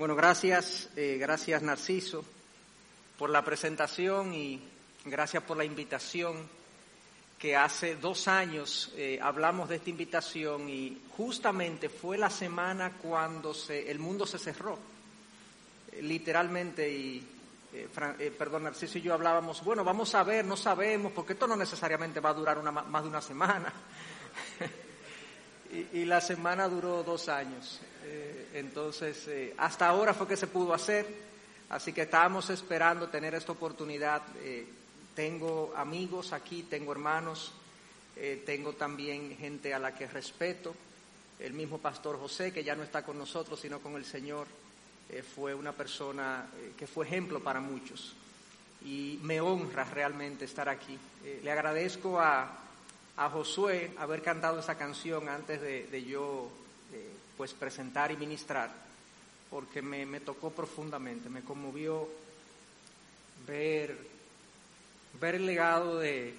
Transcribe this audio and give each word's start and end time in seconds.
Bueno, 0.00 0.16
gracias, 0.16 0.88
eh, 0.96 1.18
gracias 1.20 1.60
Narciso 1.60 2.24
por 3.18 3.28
la 3.28 3.44
presentación 3.44 4.32
y 4.32 4.58
gracias 5.04 5.42
por 5.42 5.58
la 5.58 5.64
invitación 5.66 6.48
que 7.38 7.54
hace 7.54 7.96
dos 7.96 8.26
años 8.26 8.94
eh, 8.96 9.18
hablamos 9.20 9.68
de 9.68 9.76
esta 9.76 9.90
invitación 9.90 10.70
y 10.70 11.02
justamente 11.14 11.90
fue 11.90 12.16
la 12.16 12.30
semana 12.30 12.92
cuando 12.92 13.52
se, 13.52 13.90
el 13.90 13.98
mundo 13.98 14.24
se 14.24 14.38
cerró, 14.38 14.78
eh, 15.92 16.00
literalmente, 16.00 16.90
y 16.90 17.22
perdón, 18.38 18.62
Narciso 18.62 18.96
y 18.96 19.02
yo 19.02 19.12
hablábamos, 19.12 19.62
bueno, 19.62 19.84
vamos 19.84 20.14
a 20.14 20.24
ver, 20.24 20.46
no 20.46 20.56
sabemos, 20.56 21.12
porque 21.12 21.34
esto 21.34 21.46
no 21.46 21.56
necesariamente 21.56 22.20
va 22.20 22.30
a 22.30 22.34
durar 22.34 22.56
una, 22.56 22.70
más 22.70 23.02
de 23.02 23.08
una 23.10 23.20
semana. 23.20 23.70
y, 25.92 26.04
la 26.04 26.20
semana 26.20 26.68
duró 26.68 27.02
dos 27.02 27.28
años. 27.28 27.80
Eh, 28.04 28.48
entonces, 28.54 29.28
eh, 29.28 29.54
hasta 29.56 29.88
ahora 29.88 30.14
fue 30.14 30.26
que 30.26 30.36
se 30.36 30.46
pudo 30.46 30.74
hacer, 30.74 31.06
así 31.68 31.92
que 31.92 32.02
estábamos 32.02 32.50
esperando 32.50 33.08
tener 33.08 33.34
esta 33.34 33.52
oportunidad. 33.52 34.22
Eh, 34.42 34.66
tengo 35.14 35.72
amigos 35.76 36.32
aquí, 36.32 36.64
tengo 36.64 36.92
hermanos, 36.92 37.52
tengo 38.44 38.74
también 38.74 39.36
gente 39.38 39.72
a 39.72 39.78
la 39.78 39.94
que 39.94 40.06
respeto. 40.06 40.74
El 41.38 41.54
mismo 41.54 41.78
pastor 41.78 42.18
José, 42.18 42.52
que 42.52 42.62
ya 42.62 42.76
no 42.76 42.82
está 42.82 43.02
con 43.02 43.18
nosotros, 43.18 43.58
sino 43.58 43.80
con 43.80 43.96
el 43.96 44.04
Señor, 44.04 44.46
fue 45.34 45.54
una 45.54 45.72
persona 45.72 46.46
que 46.76 46.86
fue 46.86 47.06
ejemplo 47.06 47.40
para 47.40 47.60
muchos. 47.60 48.14
Y 48.84 49.18
me 49.22 49.40
honra 49.40 49.84
realmente 49.84 50.44
estar 50.44 50.68
aquí. 50.68 50.98
le 51.42 51.50
agradezco 51.50 52.20
a, 52.20 52.60
a 53.20 53.28
Josué 53.28 53.92
haber 53.98 54.22
cantado 54.22 54.58
esa 54.60 54.78
canción 54.78 55.28
antes 55.28 55.60
de, 55.60 56.04
yo 56.04 56.48
eh, 56.90 57.10
pues 57.36 57.52
presentar 57.52 58.10
y 58.10 58.16
ministrar, 58.16 58.70
porque 59.50 59.82
me, 59.82 60.20
tocó 60.20 60.50
profundamente, 60.50 61.28
me 61.28 61.42
conmovió 61.42 62.08
ver, 63.46 63.94
ver 65.20 65.34
el 65.34 65.44
legado 65.44 65.98
de, 65.98 66.34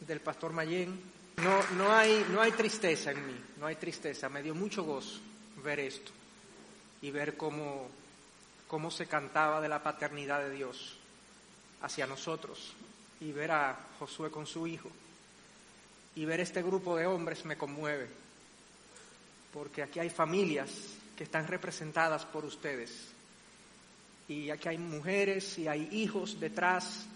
del 0.00 0.20
pastor 0.20 0.54
Mayén. 0.54 0.98
No, 1.36 1.62
no, 1.76 1.92
hay, 1.92 2.24
no 2.30 2.40
hay 2.40 2.52
tristeza 2.52 3.10
en 3.10 3.26
mí, 3.26 3.38
no 3.58 3.66
hay 3.66 3.76
tristeza, 3.76 4.30
me 4.30 4.42
dio 4.42 4.54
mucho 4.54 4.82
gozo 4.82 5.20
ver 5.62 5.80
esto 5.80 6.10
y 7.02 7.10
ver 7.10 7.36
cómo, 7.36 7.90
cómo 8.66 8.90
se 8.90 9.04
cantaba 9.04 9.60
de 9.60 9.68
la 9.68 9.82
paternidad 9.82 10.40
de 10.40 10.52
Dios 10.52 10.96
hacia 11.82 12.06
nosotros 12.06 12.72
y 13.20 13.30
ver 13.30 13.50
a 13.50 13.78
Josué 13.98 14.30
con 14.30 14.46
su 14.46 14.66
hijo 14.66 14.90
y 16.16 16.24
ver 16.24 16.40
este 16.40 16.62
grupo 16.62 16.96
de 16.96 17.06
hombres 17.06 17.44
me 17.44 17.56
conmueve, 17.56 18.08
porque 19.52 19.82
aquí 19.82 20.00
hay 20.00 20.10
familias 20.10 20.70
que 21.16 21.24
están 21.24 21.46
representadas 21.46 22.24
por 22.24 22.44
ustedes, 22.44 22.90
y 24.28 24.50
aquí 24.50 24.68
hay 24.68 24.78
mujeres 24.78 25.58
y 25.58 25.68
hay 25.68 25.88
hijos 25.92 26.40
detrás. 26.40 27.06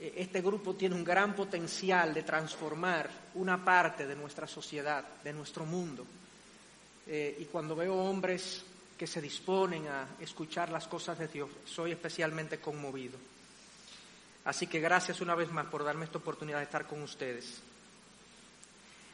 E, 0.00 0.14
este 0.16 0.40
grupo 0.40 0.74
tiene 0.74 0.94
un 0.94 1.04
gran 1.04 1.34
potencial 1.34 2.14
de 2.14 2.22
transformar 2.22 3.10
una 3.34 3.64
parte 3.64 4.06
de 4.06 4.14
nuestra 4.14 4.46
sociedad, 4.46 5.04
de 5.24 5.32
nuestro 5.32 5.66
mundo. 5.66 6.06
Eh, 7.06 7.36
y 7.40 7.44
cuando 7.46 7.74
veo 7.74 7.96
hombres 7.96 8.62
que 8.96 9.06
se 9.06 9.20
disponen 9.20 9.88
a 9.88 10.06
escuchar 10.20 10.70
las 10.70 10.86
cosas 10.86 11.18
de 11.18 11.26
Dios, 11.26 11.50
soy 11.64 11.92
especialmente 11.92 12.60
conmovido. 12.60 13.18
Así 14.44 14.66
que 14.68 14.78
gracias 14.78 15.20
una 15.20 15.34
vez 15.34 15.50
más 15.50 15.66
por 15.66 15.82
darme 15.82 16.04
esta 16.04 16.18
oportunidad 16.18 16.58
de 16.58 16.64
estar 16.64 16.86
con 16.86 17.02
ustedes. 17.02 17.60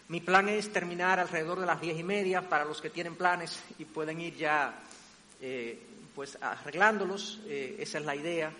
Mi 0.09 0.21
plan 0.21 0.49
es 0.49 0.73
terminar 0.73 1.19
alrededor 1.19 1.59
de 1.59 1.67
las 1.67 1.81
diez 1.81 1.99
y 1.99 2.05
media 2.05 2.49
para 2.49 2.65
los 2.65 2.81
que 2.81 2.91
tienen 2.91 3.17
planes 3.17 3.61
y 3.77 3.85
pueden 3.85 4.21
ir 4.21 4.37
ya 4.37 4.73
eh, 5.41 5.83
pues 6.15 6.39
arreglándolos. 6.41 7.41
Eh, 7.47 7.79
esa 7.81 7.99
es 7.99 8.05
la 8.05 8.15
idea. 8.15 8.53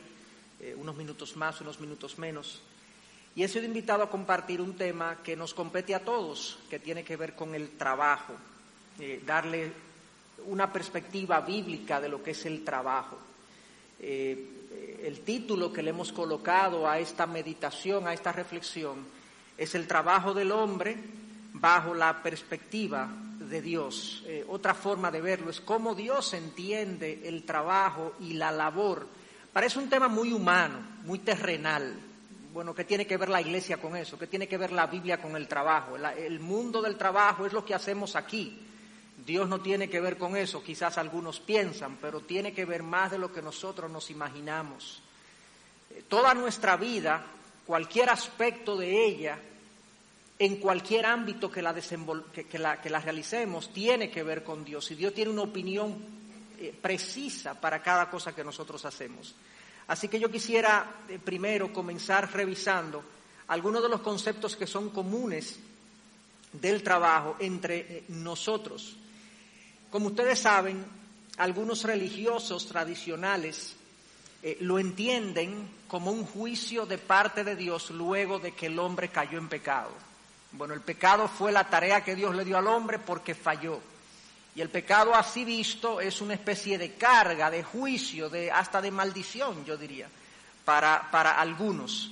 Eh, 0.59 0.75
unos 0.77 0.97
minutos 0.97 1.37
más, 1.37 1.61
unos 1.61 1.79
minutos 1.79 2.19
menos. 2.19 2.63
Y 3.37 3.45
he 3.45 3.49
sido 3.49 3.65
invitado 3.65 4.03
a 4.03 4.11
compartir 4.11 4.61
un 4.61 4.77
tema 4.77 5.19
que 5.23 5.37
nos 5.37 5.55
compete 5.55 5.95
a 5.95 6.01
todos, 6.01 6.59
que 6.69 6.81
tiene 6.81 7.05
que 7.05 7.17
ver 7.17 7.37
con 7.37 7.55
el 7.55 7.77
trabajo, 7.77 8.35
darle 9.27 9.71
una 10.47 10.73
perspectiva 10.73 11.43
bíblica 11.43 12.01
de 12.01 12.09
lo 12.09 12.23
que 12.23 12.31
es 12.31 12.47
el 12.47 12.65
trabajo. 12.65 13.19
el 14.01 15.21
título 15.21 15.71
que 15.71 15.83
le 15.83 15.91
hemos 15.91 16.13
colocado 16.13 16.89
a 16.89 16.99
esta 16.99 17.27
meditación, 17.27 18.07
a 18.09 18.15
esta 18.15 18.33
reflexión, 18.33 19.07
es 19.59 19.75
el 19.75 19.87
trabajo 19.87 20.33
del 20.33 20.51
hombre 20.51 20.97
bajo 21.61 21.95
la 21.95 22.23
perspectiva 22.23 23.09
de 23.39 23.63
Dios. 23.63 24.23
Eh, 24.27 24.45
otra 24.49 24.75
forma 24.75 25.11
de 25.11 25.21
verlo 25.21 25.51
es 25.51 25.61
cómo 25.61 25.95
Dios 25.95 26.35
entiende 26.35 27.23
el 27.25 27.45
trabajo 27.45 28.15
y 28.21 28.35
la 28.35 28.51
labor. 28.51 29.07
Parece 29.53 29.79
un 29.79 29.89
tema 29.89 30.09
muy 30.09 30.33
humano, 30.33 30.79
muy 31.05 31.21
terrenal. 31.21 31.95
Bueno, 32.53 32.75
¿qué 32.75 32.85
tiene 32.85 33.07
que 33.07 33.17
ver 33.17 33.29
la 33.29 33.41
iglesia 33.41 33.79
con 33.79 33.97
eso? 33.97 34.19
¿Qué 34.19 34.27
tiene 34.27 34.49
que 34.49 34.59
ver 34.59 34.73
la 34.73 34.87
Biblia 34.87 35.21
con 35.21 35.37
el 35.37 35.47
trabajo? 35.47 35.97
el 35.97 36.41
mundo 36.41 36.81
del 36.83 36.97
trabajo 36.97 37.47
es 37.47 37.53
lo 37.53 37.65
que 37.65 37.75
hacemos 37.75 38.17
aquí. 38.17 38.63
Dios 39.25 39.49
no 39.49 39.61
tiene 39.61 39.89
que 39.89 40.01
ver 40.01 40.17
con 40.17 40.37
eso, 40.37 40.63
quizás 40.63 40.99
algunos 40.99 41.41
piensan, 41.41 41.97
pero 42.01 42.21
tiene 42.21 42.53
que 42.53 42.65
ver 42.65 42.83
más 42.83 43.11
de 43.11 43.19
lo 43.19 43.33
que 43.33 43.43
nosotros 43.43 43.91
nos 43.91 44.11
imaginamos. 44.11 45.03
Eh, 45.91 46.05
toda 46.09 46.33
nuestra 46.35 46.77
vida, 46.77 47.25
cualquier 47.67 48.11
aspecto 48.11 48.77
de 48.77 49.05
ella, 49.05 49.39
en 50.39 50.57
cualquier 50.57 51.07
ámbito 51.07 51.51
que 51.51 51.63
la, 51.63 51.75
que, 51.75 52.59
la, 52.59 53.01
realicemos 53.01 53.73
tiene 53.73 54.11
que 54.11 54.23
ver 54.23 54.45
con 54.45 54.65
Dios 54.65 54.91
y 54.91 54.95
Dios 54.95 55.15
tiene 55.15 55.31
una 55.31 55.43
opinión 55.43 55.97
eh, 56.59 56.75
precisa 56.81 57.59
para 57.59 57.83
cada 57.83 58.11
cosa 58.11 58.35
que 58.35 58.45
nosotros 58.45 58.85
hacemos. 58.85 59.35
Así 59.89 60.09
que 60.09 60.21
yo 60.21 60.31
quisiera 60.31 61.05
eh, 61.09 61.19
primero 61.19 61.73
comenzar 61.73 62.31
revisando 62.33 63.03
algunos 63.49 63.83
de 63.83 63.89
los 63.89 64.01
conceptos 64.03 64.57
que 64.57 64.67
son 64.67 64.91
comunes 64.91 65.59
del 66.53 66.83
trabajo 66.83 67.37
entre 67.39 67.79
eh, 67.79 68.05
nosotros. 68.09 68.97
Como 69.91 70.09
ustedes 70.09 70.39
saben, 70.39 70.85
algunos 71.39 71.85
religiosos 71.85 72.67
tradicionales 72.67 73.77
lo 74.61 74.79
entienden 74.79 75.69
como 75.89 76.13
un 76.13 76.25
juicio 76.25 76.87
de 76.87 76.99
parte 76.99 77.43
de 77.43 77.57
Dios 77.57 77.91
luego 77.91 78.39
de 78.39 78.53
que 78.53 78.67
el 78.67 78.79
hombre 78.79 79.09
cayó 79.09 79.39
en 79.39 79.49
pecado. 79.49 79.91
Bueno, 80.57 80.73
el 80.73 80.81
pecado 80.81 81.29
fue 81.29 81.53
la 81.53 81.69
tarea 81.69 82.03
que 82.03 82.15
Dios 82.15 82.35
le 82.35 82.45
dio 82.45 82.57
al 82.57 82.67
hombre 82.67 82.99
porque 82.99 83.35
falló. 83.35 83.79
Y 84.55 84.63
el 84.63 84.71
pecado 84.71 85.15
así 85.15 85.45
visto 85.45 86.01
es 86.01 86.23
una 86.23 86.33
especie 86.33 86.79
de 86.79 86.95
carga, 86.95 87.51
de 87.51 87.63
juicio, 87.63 88.31
de, 88.31 88.51
hasta 88.51 88.81
de 88.81 88.91
maldición, 88.91 89.67
yo 89.67 89.77
diría, 89.77 90.09
para, 90.65 91.11
para 91.11 91.39
algunos. 91.39 92.11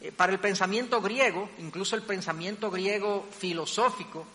Eh, 0.00 0.12
para 0.12 0.30
el 0.32 0.38
pensamiento 0.38 1.00
griego, 1.00 1.50
incluso 1.58 1.96
el 1.96 2.02
pensamiento 2.02 2.70
griego 2.70 3.28
filosófico, 3.36 4.26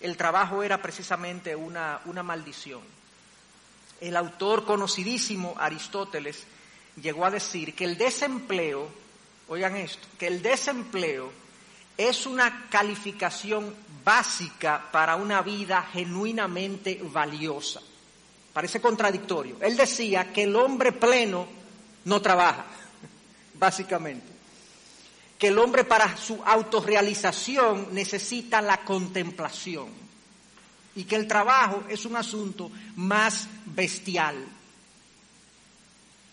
el 0.00 0.16
trabajo 0.16 0.64
era 0.64 0.82
precisamente 0.82 1.54
una, 1.54 2.00
una 2.06 2.24
maldición. 2.24 2.82
El 4.00 4.16
autor 4.16 4.64
conocidísimo, 4.64 5.54
Aristóteles, 5.56 6.44
llegó 7.00 7.24
a 7.24 7.30
decir 7.30 7.76
que 7.76 7.84
el 7.84 7.96
desempleo, 7.96 8.88
oigan 9.46 9.76
esto, 9.76 10.08
que 10.18 10.26
el 10.26 10.42
desempleo 10.42 11.30
es 11.98 12.26
una 12.26 12.68
calificación 12.70 13.74
básica 14.04 14.88
para 14.92 15.16
una 15.16 15.42
vida 15.42 15.82
genuinamente 15.92 17.00
valiosa. 17.02 17.80
Parece 18.52 18.80
contradictorio. 18.80 19.56
Él 19.60 19.76
decía 19.76 20.32
que 20.32 20.44
el 20.44 20.54
hombre 20.54 20.92
pleno 20.92 21.48
no 22.04 22.22
trabaja, 22.22 22.66
básicamente. 23.58 24.26
Que 25.36 25.48
el 25.48 25.58
hombre 25.58 25.82
para 25.84 26.16
su 26.16 26.40
autorrealización 26.44 27.88
necesita 27.92 28.62
la 28.62 28.78
contemplación. 28.84 29.88
Y 30.94 31.02
que 31.04 31.16
el 31.16 31.26
trabajo 31.26 31.82
es 31.88 32.04
un 32.04 32.16
asunto 32.16 32.70
más 32.94 33.48
bestial, 33.66 34.36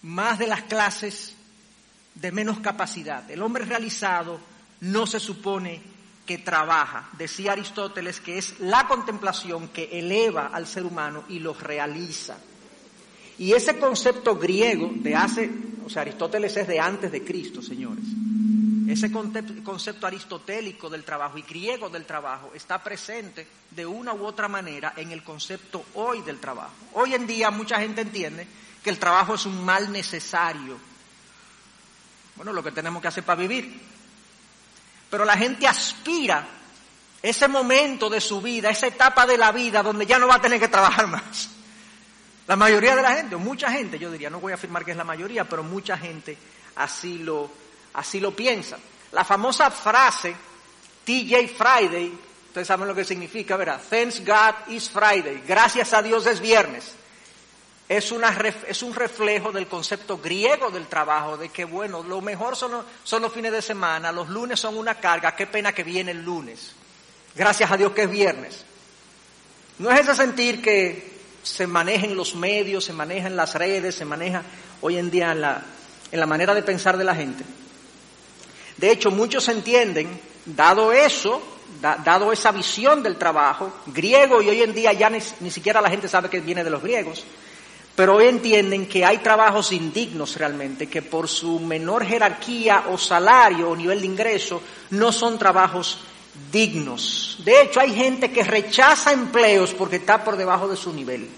más 0.03 0.37
de 0.37 0.47
las 0.47 0.61
clases 0.63 1.35
de 2.13 2.31
menos 2.31 2.59
capacidad. 2.59 3.29
El 3.29 3.41
hombre 3.41 3.65
realizado 3.65 4.39
no 4.81 5.05
se 5.05 5.19
supone 5.19 5.81
que 6.25 6.39
trabaja. 6.39 7.09
Decía 7.17 7.51
Aristóteles 7.51 8.19
que 8.19 8.37
es 8.37 8.59
la 8.59 8.87
contemplación 8.87 9.69
que 9.69 9.89
eleva 9.99 10.47
al 10.47 10.67
ser 10.67 10.85
humano 10.85 11.23
y 11.29 11.39
lo 11.39 11.53
realiza. 11.53 12.37
Y 13.37 13.53
ese 13.53 13.77
concepto 13.77 14.37
griego 14.37 14.91
de 14.95 15.15
hace, 15.15 15.51
o 15.85 15.89
sea, 15.89 16.01
Aristóteles 16.01 16.55
es 16.57 16.67
de 16.67 16.79
antes 16.79 17.11
de 17.11 17.23
Cristo, 17.23 17.61
señores. 17.61 18.05
Ese 18.87 19.11
concepto 19.11 20.07
aristotélico 20.07 20.89
del 20.89 21.03
trabajo 21.03 21.37
y 21.37 21.41
griego 21.41 21.89
del 21.89 22.05
trabajo 22.05 22.51
está 22.53 22.81
presente 22.81 23.47
de 23.71 23.85
una 23.85 24.13
u 24.13 24.23
otra 24.25 24.47
manera 24.47 24.93
en 24.95 25.11
el 25.11 25.23
concepto 25.23 25.85
hoy 25.95 26.21
del 26.21 26.39
trabajo. 26.39 26.73
Hoy 26.93 27.13
en 27.13 27.27
día 27.27 27.49
mucha 27.51 27.79
gente 27.79 28.01
entiende 28.01 28.47
que 28.83 28.89
el 28.91 28.99
trabajo 28.99 29.33
es 29.33 29.45
un 29.45 29.65
mal 29.65 29.91
necesario. 29.91 30.77
Bueno, 32.35 32.53
lo 32.53 32.63
que 32.63 32.71
tenemos 32.71 33.01
que 33.01 33.07
hacer 33.07 33.23
para 33.23 33.41
vivir 33.41 33.94
pero 35.09 35.25
la 35.25 35.37
gente 35.37 35.67
aspira 35.67 36.47
ese 37.21 37.47
momento 37.47 38.09
de 38.09 38.21
su 38.21 38.41
vida, 38.41 38.69
esa 38.69 38.87
etapa 38.87 39.25
de 39.25 39.37
la 39.37 39.51
vida 39.51 39.81
donde 39.81 40.05
ya 40.05 40.19
no 40.19 40.27
va 40.27 40.35
a 40.35 40.41
tener 40.41 40.59
que 40.59 40.67
trabajar 40.67 41.07
más. 41.07 41.49
La 42.47 42.55
mayoría 42.55 42.95
de 42.95 43.01
la 43.01 43.15
gente, 43.15 43.35
o 43.35 43.39
mucha 43.39 43.71
gente, 43.71 43.97
yo 43.97 44.11
diría, 44.11 44.29
no 44.29 44.39
voy 44.39 44.51
a 44.51 44.55
afirmar 44.55 44.85
que 44.85 44.91
es 44.91 44.97
la 44.97 45.03
mayoría, 45.03 45.45
pero 45.45 45.63
mucha 45.63 45.97
gente 45.97 46.37
así 46.75 47.17
lo, 47.19 47.49
así 47.93 48.19
lo 48.19 48.35
piensa. 48.35 48.77
La 49.11 49.25
famosa 49.25 49.71
frase 49.71 50.35
TJ 51.05 51.47
Friday, 51.47 52.13
ustedes 52.47 52.67
saben 52.67 52.87
lo 52.87 52.93
que 52.93 53.03
significa, 53.03 53.57
¿verdad? 53.57 53.81
Thanks 53.89 54.23
God 54.23 54.71
is 54.73 54.89
Friday, 54.89 55.43
gracias 55.47 55.93
a 55.93 56.01
Dios 56.03 56.27
es 56.27 56.39
viernes. 56.39 56.93
Es, 57.87 58.11
un 58.11 58.95
reflejo 58.95 59.51
del 59.51 59.67
concepto 59.67 60.17
griego 60.17 60.71
del 60.71 60.87
trabajo, 60.87 61.37
de 61.37 61.49
que, 61.49 61.65
bueno, 61.65 62.01
lo 62.01 62.19
mejor 62.19 62.55
son 62.55 62.71
los, 62.71 63.31
fines 63.31 63.51
de 63.51 63.61
semana, 63.61 64.11
los 64.11 64.27
lunes 64.27 64.59
son 64.59 64.75
una 64.75 64.95
carga, 64.95 65.35
qué 65.35 65.45
pena 65.45 65.71
que 65.71 65.83
viene 65.83 66.11
el 66.11 66.23
lunes. 66.23 66.73
Gracias 67.35 67.69
a 67.69 67.77
Dios 67.77 67.91
que 67.91 68.03
es 68.03 68.09
viernes. 68.09 68.65
No 69.77 69.91
es 69.91 69.99
ese 69.99 70.15
sentir 70.15 70.63
que 70.63 71.15
se 71.43 71.67
maneja 71.67 72.05
en 72.07 72.15
los 72.15 72.33
medios, 72.33 72.85
se 72.85 72.93
maneja 72.93 73.27
en 73.27 73.35
las 73.35 73.53
redes, 73.53 73.93
se 73.93 74.05
maneja 74.05 74.41
hoy 74.81 74.97
en 74.97 75.11
día 75.11 75.31
en 75.33 75.41
la, 75.41 76.25
manera 76.25 76.55
de 76.55 76.63
pensar 76.63 76.97
de 76.97 77.03
la 77.03 77.13
gente. 77.13 77.43
De 78.77 78.89
hecho, 78.89 79.11
muchos 79.11 79.47
entienden, 79.47 80.19
dado 80.43 80.91
eso, 80.91 81.39
dado 81.81 82.31
esa 82.31 82.51
visión 82.51 83.03
del 83.03 83.17
trabajo 83.17 83.71
griego, 83.85 84.41
y 84.41 84.49
hoy 84.49 84.63
en 84.63 84.73
día 84.73 84.91
ya 84.93 85.11
ni 85.11 85.51
siquiera 85.51 85.81
la 85.81 85.89
gente 85.91 86.07
sabe 86.07 86.31
que 86.31 86.39
viene 86.39 86.63
de 86.63 86.71
los 86.71 86.81
griegos, 86.81 87.23
pero 87.95 88.15
hoy 88.15 88.27
entienden 88.27 88.87
que 88.87 89.05
hay 89.05 89.19
trabajos 89.19 89.71
indignos 89.71 90.35
realmente, 90.35 90.87
que 90.87 91.01
por 91.01 91.29
su 91.29 91.59
menor 91.59 92.05
jerarquía 92.05 92.85
o 92.89 92.97
salario 92.97 93.69
o 93.69 93.75
nivel 93.75 94.01
de 94.01 94.07
ingreso 94.07 94.61
no 94.89 95.13
son 95.13 95.39
trabajos 95.39 95.99
dignos. 96.51 97.37
De 97.45 97.61
hecho, 97.61 97.79
hay 97.79 97.95
gente 97.95 98.31
que 98.31 98.43
rechaza 98.43 99.13
empleos 99.13 99.73
porque 99.73 99.95
está 99.97 100.23
por 100.23 100.35
debajo 100.35 100.67
de 100.67 100.75
su 100.75 100.91
nivel. 100.91 101.29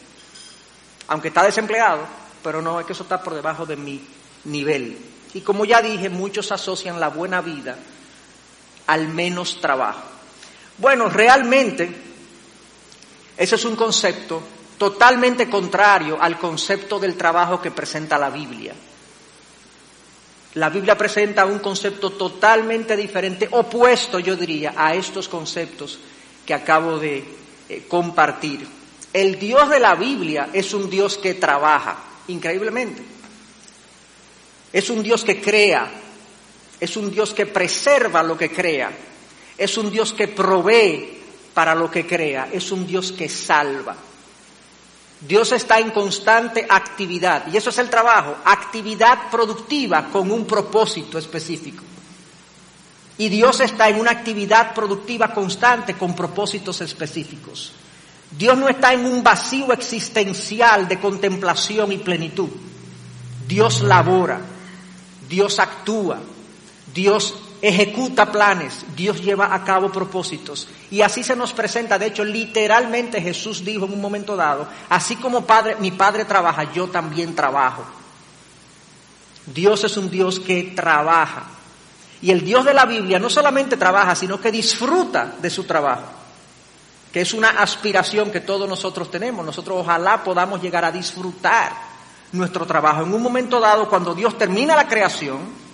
Aunque 1.09 1.27
está 1.27 1.43
desempleado, 1.43 1.99
pero 2.41 2.61
no, 2.61 2.79
es 2.79 2.87
que 2.87 2.93
eso 2.93 3.03
está 3.03 3.21
por 3.21 3.35
debajo 3.35 3.65
de 3.65 3.75
mi 3.75 4.01
nivel. 4.45 4.97
Y 5.35 5.41
como 5.41 5.63
ya 5.63 5.81
dije, 5.81 6.09
muchos 6.09 6.51
asocian 6.51 6.99
la 6.99 7.09
buena 7.09 7.41
vida 7.41 7.77
al 8.87 9.09
menos 9.09 9.61
trabajo. 9.61 10.01
Bueno, 10.77 11.09
realmente 11.09 11.93
ese 13.35 13.55
es 13.55 13.65
un 13.65 13.75
concepto 13.75 14.41
totalmente 14.77 15.49
contrario 15.49 16.17
al 16.21 16.37
concepto 16.37 16.99
del 16.99 17.15
trabajo 17.15 17.61
que 17.61 17.71
presenta 17.71 18.17
la 18.17 18.29
Biblia. 18.29 18.73
La 20.53 20.69
Biblia 20.69 20.97
presenta 20.97 21.45
un 21.45 21.59
concepto 21.59 22.11
totalmente 22.11 22.95
diferente, 22.95 23.47
opuesto, 23.51 24.19
yo 24.19 24.35
diría, 24.35 24.73
a 24.75 24.95
estos 24.95 25.27
conceptos 25.27 25.99
que 26.45 26.53
acabo 26.53 26.97
de 26.97 27.23
eh, 27.69 27.85
compartir. 27.87 28.65
El 29.13 29.37
Dios 29.37 29.69
de 29.69 29.79
la 29.79 29.95
Biblia 29.95 30.49
es 30.53 30.73
un 30.73 30.89
Dios 30.89 31.17
que 31.17 31.35
trabaja, 31.35 31.97
increíblemente. 32.27 33.03
Es 34.73 34.89
un 34.89 35.03
Dios 35.03 35.23
que 35.23 35.41
crea, 35.41 35.89
es 36.79 36.97
un 36.97 37.11
Dios 37.11 37.33
que 37.33 37.45
preserva 37.45 38.23
lo 38.23 38.37
que 38.37 38.51
crea, 38.51 38.91
es 39.57 39.77
un 39.77 39.91
Dios 39.91 40.13
que 40.13 40.27
provee 40.27 41.19
para 41.53 41.73
lo 41.73 41.89
que 41.89 42.05
crea, 42.05 42.49
es 42.51 42.71
un 42.71 42.85
Dios 42.85 43.11
que 43.11 43.29
salva. 43.29 43.95
Dios 45.19 45.51
está 45.51 45.79
en 45.79 45.91
constante 45.91 46.65
actividad 46.69 47.47
y 47.51 47.57
eso 47.57 47.71
es 47.71 47.77
el 47.79 47.89
trabajo, 47.89 48.35
actividad 48.45 49.31
productiva 49.31 50.09
con 50.11 50.31
un 50.31 50.45
propósito 50.45 51.17
específico. 51.17 51.83
Y 53.17 53.29
Dios 53.29 53.59
está 53.61 53.89
en 53.89 53.99
una 53.99 54.11
actividad 54.11 54.75
productiva 54.75 55.33
constante 55.33 55.95
con 55.95 56.15
propósitos 56.15 56.81
específicos. 56.81 57.73
Dios 58.29 58.57
no 58.57 58.69
está 58.69 58.93
en 58.93 59.05
un 59.05 59.23
vacío 59.23 59.73
existencial 59.73 60.87
de 60.87 60.99
contemplación 60.99 61.91
y 61.91 61.97
plenitud. 61.97 62.49
Dios 63.47 63.81
labora, 63.81 64.39
Dios 65.27 65.57
actúa, 65.59 66.19
Dios 66.93 67.33
ejecuta 67.61 68.31
planes, 68.31 68.85
Dios 68.95 69.21
lleva 69.21 69.53
a 69.53 69.63
cabo 69.63 69.91
propósitos. 69.91 70.67
Y 70.91 71.01
así 71.01 71.23
se 71.23 71.35
nos 71.35 71.53
presenta, 71.53 71.97
de 71.97 72.07
hecho, 72.07 72.23
literalmente 72.23 73.21
Jesús 73.21 73.63
dijo 73.63 73.85
en 73.85 73.93
un 73.93 74.01
momento 74.01 74.35
dado, 74.35 74.67
así 74.89 75.15
como 75.15 75.45
padre, 75.45 75.75
mi 75.79 75.91
Padre 75.91 76.25
trabaja, 76.25 76.71
yo 76.71 76.87
también 76.87 77.35
trabajo. 77.35 77.83
Dios 79.45 79.83
es 79.83 79.97
un 79.97 80.09
Dios 80.09 80.39
que 80.39 80.73
trabaja. 80.75 81.43
Y 82.21 82.31
el 82.31 82.43
Dios 82.43 82.65
de 82.65 82.73
la 82.73 82.85
Biblia 82.85 83.19
no 83.19 83.29
solamente 83.29 83.77
trabaja, 83.77 84.15
sino 84.15 84.39
que 84.39 84.51
disfruta 84.51 85.35
de 85.39 85.49
su 85.49 85.63
trabajo, 85.63 86.07
que 87.13 87.21
es 87.21 87.33
una 87.33 87.49
aspiración 87.49 88.31
que 88.31 88.41
todos 88.41 88.67
nosotros 88.67 89.09
tenemos. 89.09 89.45
Nosotros 89.45 89.77
ojalá 89.81 90.23
podamos 90.23 90.61
llegar 90.61 90.83
a 90.83 90.91
disfrutar 90.91 91.73
nuestro 92.31 92.65
trabajo. 92.65 93.03
En 93.03 93.13
un 93.13 93.21
momento 93.21 93.59
dado, 93.59 93.87
cuando 93.87 94.13
Dios 94.13 94.37
termina 94.37 94.75
la 94.75 94.87
creación, 94.87 95.66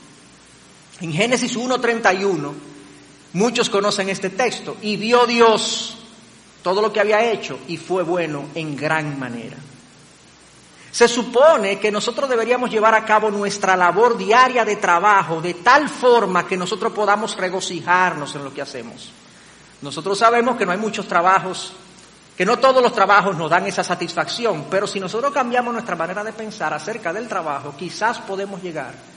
en 1.04 1.12
Génesis 1.12 1.58
1.31, 1.58 2.54
muchos 3.34 3.70
conocen 3.70 4.08
este 4.08 4.30
texto, 4.30 4.78
y 4.82 4.96
vio 4.96 5.26
Dios 5.26 5.98
todo 6.62 6.82
lo 6.82 6.94
que 6.94 7.02
había 7.02 7.30
hecho 7.30 7.60
y 7.68 7.76
fue 7.76 8.04
bueno 8.04 8.46
en 8.56 8.74
gran 8.78 9.20
manera. 9.20 9.58
Se 10.90 11.10
supone 11.10 11.78
que 11.78 11.92
nosotros 11.92 12.30
deberíamos 12.30 12.72
llevar 12.72 12.96
a 12.96 13.04
cabo 13.04 13.30
nuestra 13.30 13.76
labor 13.76 14.18
diaria 14.18 14.64
de 14.64 14.78
trabajo 14.78 15.42
de 15.42 15.56
tal 15.56 15.90
forma 15.90 16.48
que 16.48 16.56
nosotros 16.56 16.94
podamos 16.94 17.36
regocijarnos 17.36 18.34
en 18.36 18.46
lo 18.46 18.54
que 18.54 18.62
hacemos. 18.62 19.12
Nosotros 19.82 20.18
sabemos 20.18 20.56
que 20.56 20.66
no 20.66 20.72
hay 20.72 20.78
muchos 20.78 21.06
trabajos, 21.06 21.74
que 22.38 22.46
no 22.46 22.60
todos 22.60 22.82
los 22.82 22.94
trabajos 22.94 23.36
nos 23.36 23.50
dan 23.50 23.68
esa 23.68 23.84
satisfacción, 23.84 24.68
pero 24.72 24.88
si 24.88 25.02
nosotros 25.02 25.34
cambiamos 25.34 25.74
nuestra 25.74 25.98
manera 25.98 26.24
de 26.24 26.32
pensar 26.32 26.74
acerca 26.74 27.12
del 27.12 27.28
trabajo, 27.28 27.76
quizás 27.78 28.20
podemos 28.20 28.64
llegar 28.64 29.13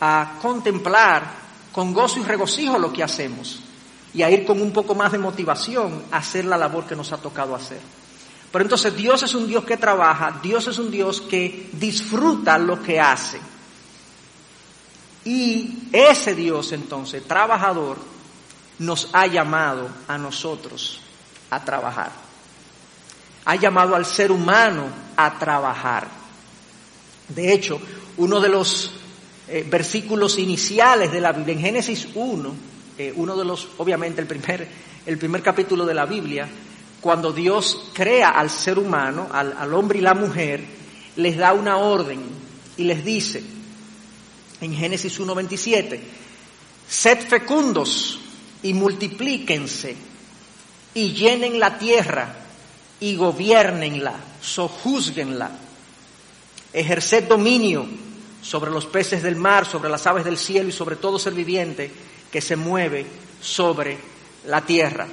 a 0.00 0.38
contemplar 0.40 1.44
con 1.72 1.92
gozo 1.92 2.20
y 2.20 2.22
regocijo 2.22 2.78
lo 2.78 2.92
que 2.92 3.02
hacemos 3.02 3.60
y 4.14 4.22
a 4.22 4.30
ir 4.30 4.46
con 4.46 4.62
un 4.62 4.72
poco 4.72 4.94
más 4.94 5.12
de 5.12 5.18
motivación 5.18 6.04
a 6.12 6.18
hacer 6.18 6.44
la 6.44 6.56
labor 6.56 6.86
que 6.86 6.94
nos 6.94 7.12
ha 7.12 7.18
tocado 7.18 7.54
hacer. 7.54 7.80
Pero 8.52 8.64
entonces 8.64 8.96
Dios 8.96 9.22
es 9.24 9.34
un 9.34 9.48
Dios 9.48 9.64
que 9.64 9.76
trabaja, 9.76 10.38
Dios 10.40 10.68
es 10.68 10.78
un 10.78 10.90
Dios 10.90 11.20
que 11.20 11.70
disfruta 11.72 12.56
lo 12.56 12.80
que 12.80 13.00
hace. 13.00 13.40
Y 15.24 15.88
ese 15.90 16.34
Dios 16.36 16.70
entonces, 16.70 17.26
trabajador, 17.26 17.96
nos 18.78 19.08
ha 19.12 19.26
llamado 19.26 19.88
a 20.06 20.16
nosotros 20.18 21.00
a 21.50 21.64
trabajar. 21.64 22.12
Ha 23.46 23.56
llamado 23.56 23.96
al 23.96 24.06
ser 24.06 24.30
humano 24.30 24.84
a 25.16 25.36
trabajar. 25.38 26.06
De 27.28 27.52
hecho, 27.52 27.80
uno 28.16 28.40
de 28.40 28.48
los 28.48 28.92
eh, 29.46 29.66
versículos 29.68 30.38
iniciales 30.38 31.12
de 31.12 31.20
la 31.20 31.32
Biblia. 31.32 31.54
En 31.54 31.60
Génesis 31.60 32.08
1, 32.14 32.54
eh, 32.96 33.12
uno 33.16 33.36
de 33.36 33.44
los, 33.44 33.68
obviamente 33.78 34.20
el 34.20 34.26
primer, 34.26 34.66
el 35.04 35.18
primer 35.18 35.42
capítulo 35.42 35.84
de 35.84 35.94
la 35.94 36.06
Biblia, 36.06 36.48
cuando 37.00 37.32
Dios 37.32 37.90
crea 37.92 38.30
al 38.30 38.48
ser 38.48 38.78
humano, 38.78 39.28
al, 39.30 39.54
al 39.58 39.74
hombre 39.74 39.98
y 39.98 40.02
la 40.02 40.14
mujer, 40.14 40.64
les 41.16 41.36
da 41.36 41.52
una 41.52 41.76
orden 41.76 42.20
y 42.76 42.84
les 42.84 43.04
dice, 43.04 43.42
en 44.60 44.74
Génesis 44.74 45.20
1.27, 45.20 46.00
sed 46.88 47.18
fecundos 47.28 48.18
y 48.62 48.72
multiplíquense 48.72 49.94
y 50.94 51.12
llenen 51.12 51.60
la 51.60 51.78
tierra 51.78 52.34
y 53.00 53.16
gobiernenla, 53.16 54.14
sojuzguenla, 54.40 55.50
ejerced 56.72 57.24
dominio 57.24 57.86
sobre 58.44 58.70
los 58.70 58.84
peces 58.84 59.22
del 59.22 59.36
mar, 59.36 59.64
sobre 59.64 59.88
las 59.88 60.06
aves 60.06 60.24
del 60.24 60.36
cielo 60.36 60.68
y 60.68 60.72
sobre 60.72 60.96
todo 60.96 61.18
ser 61.18 61.32
viviente 61.32 61.90
que 62.30 62.42
se 62.42 62.56
mueve 62.56 63.06
sobre 63.40 63.96
la 64.46 64.60
tierra. 64.60 65.06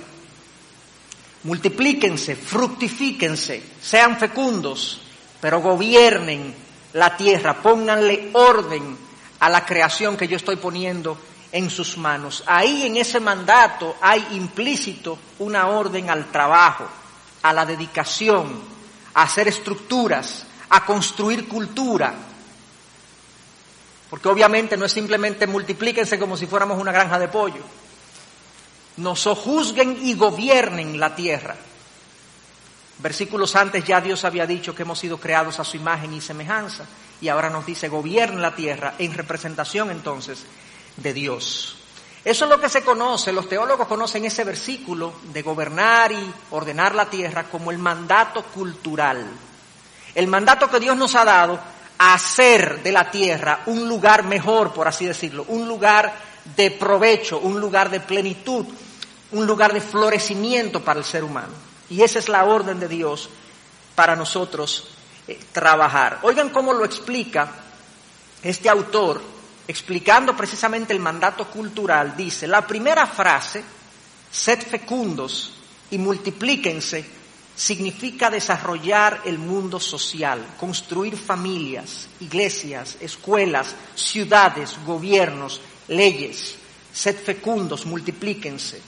Multiplíquense, 1.44 2.36
fructifíquense, 2.36 3.64
sean 3.82 4.18
fecundos, 4.20 5.00
pero 5.40 5.62
gobiernen 5.62 6.54
la 6.94 7.16
tierra, 7.16 7.62
pónganle 7.62 8.32
orden 8.34 8.98
a 9.40 9.50
la 9.50 9.66
creación 9.66 10.18
que 10.18 10.28
yo 10.28 10.36
estoy 10.36 10.58
poniendo 10.58 11.18
en 11.54 11.70
sus 11.70 11.98
manos. 11.98 12.44
Ahí 12.46 12.86
en 12.86 12.98
ese 12.98 13.22
mandato 13.22 13.96
hay 14.02 14.28
implícito 14.32 15.18
una 15.40 15.70
orden 15.70 16.10
al 16.10 16.30
trabajo, 16.32 16.86
a 17.42 17.54
la 17.54 17.66
dedicación, 17.66 18.62
a 19.14 19.24
hacer 19.24 19.48
estructuras, 19.48 20.46
a 20.70 20.86
construir 20.86 21.48
cultura, 21.48 22.14
porque 24.12 24.28
obviamente 24.28 24.76
no 24.76 24.84
es 24.84 24.92
simplemente 24.92 25.48
multiplíquense 25.48 26.20
como 26.20 26.36
si 26.36 26.46
fuéramos 26.46 26.78
una 26.78 26.92
granja 26.92 27.18
de 27.18 27.30
pollo. 27.30 27.62
No 28.98 29.16
sojuzguen 29.16 30.00
y 30.02 30.16
gobiernen 30.16 31.00
la 31.00 31.16
tierra. 31.16 31.56
Versículos 32.98 33.56
antes 33.56 33.86
ya 33.86 34.02
Dios 34.02 34.26
había 34.26 34.46
dicho 34.46 34.76
que 34.76 34.82
hemos 34.82 35.00
sido 35.00 35.18
creados 35.18 35.62
a 35.62 35.64
su 35.64 35.78
imagen 35.78 36.14
y 36.14 36.20
semejanza. 36.20 36.84
Y 37.22 37.30
ahora 37.30 37.50
nos 37.50 37.66
dice 37.66 37.88
gobiernen 37.88 38.42
la 38.42 38.54
tierra 38.54 38.96
en 39.00 39.14
representación 39.14 39.92
entonces 39.92 40.46
de 40.98 41.14
Dios. 41.14 41.78
Eso 42.26 42.44
es 42.44 42.52
lo 42.52 42.60
que 42.60 42.68
se 42.68 42.84
conoce, 42.84 43.32
los 43.32 43.48
teólogos 43.48 43.88
conocen 43.88 44.26
ese 44.26 44.44
versículo 44.44 45.14
de 45.32 45.42
gobernar 45.42 46.12
y 46.12 46.34
ordenar 46.50 46.96
la 46.96 47.10
tierra 47.10 47.46
como 47.46 47.72
el 47.72 47.78
mandato 47.78 48.44
cultural. 48.44 49.26
El 50.14 50.28
mandato 50.28 50.70
que 50.70 50.82
Dios 50.82 50.98
nos 50.98 51.16
ha 51.16 51.24
dado 51.24 51.62
hacer 52.02 52.82
de 52.82 52.92
la 52.92 53.12
tierra 53.12 53.62
un 53.68 53.88
lugar 53.88 54.24
mejor, 54.24 54.74
por 54.74 54.88
así 54.88 55.06
decirlo, 55.06 55.46
un 55.50 55.68
lugar 55.68 56.12
de 56.56 56.72
provecho, 56.72 57.40
un 57.40 57.60
lugar 57.60 57.92
de 57.92 58.00
plenitud, 58.00 58.66
un 59.32 59.46
lugar 59.46 59.72
de 59.72 59.82
florecimiento 59.82 60.82
para 60.82 61.00
el 61.00 61.06
ser 61.06 61.24
humano. 61.24 61.54
Y 61.92 62.02
esa 62.02 62.18
es 62.18 62.28
la 62.28 62.46
orden 62.46 62.80
de 62.80 62.88
Dios 62.88 63.30
para 63.94 64.16
nosotros 64.16 64.88
eh, 65.28 65.40
trabajar. 65.52 66.20
Oigan 66.24 66.50
cómo 66.50 66.74
lo 66.74 66.86
explica 66.86 67.52
este 68.42 68.68
autor, 68.68 69.22
explicando 69.68 70.36
precisamente 70.36 70.94
el 70.94 71.00
mandato 71.00 71.48
cultural. 71.52 72.16
Dice, 72.18 72.48
la 72.48 72.66
primera 72.66 73.06
frase, 73.06 73.64
sed 74.32 74.60
fecundos 74.60 75.54
y 75.92 76.00
multiplíquense, 76.00 77.06
significa 77.62 78.32
desarrollar 78.32 79.22
el 79.24 79.38
mundo 79.38 79.80
social, 79.80 80.44
construir 80.60 81.16
familias, 81.16 82.08
iglesias, 82.20 82.98
escuelas, 83.00 83.76
ciudades, 83.94 84.80
gobiernos, 84.84 85.62
leyes. 85.88 86.56
Sed 86.92 87.18
fecundos, 87.24 87.86
multiplíquense. 87.86 88.82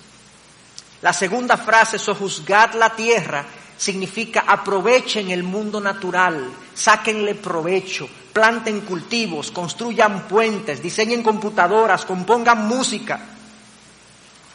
La 1.03 1.13
segunda 1.13 1.55
frase, 1.55 1.99
sojuzgad 1.99 2.73
la 2.73 2.95
tierra, 2.95 3.45
significa 3.77 4.43
aprovechen 4.47 5.29
el 5.29 5.43
mundo 5.43 5.79
natural, 5.79 6.51
sáquenle 6.73 7.35
provecho, 7.35 8.09
planten 8.33 8.81
cultivos, 8.81 9.51
construyan 9.51 10.27
puentes, 10.27 10.81
diseñen 10.81 11.21
computadoras, 11.21 12.05
compongan 12.05 12.67
música. 12.67 13.21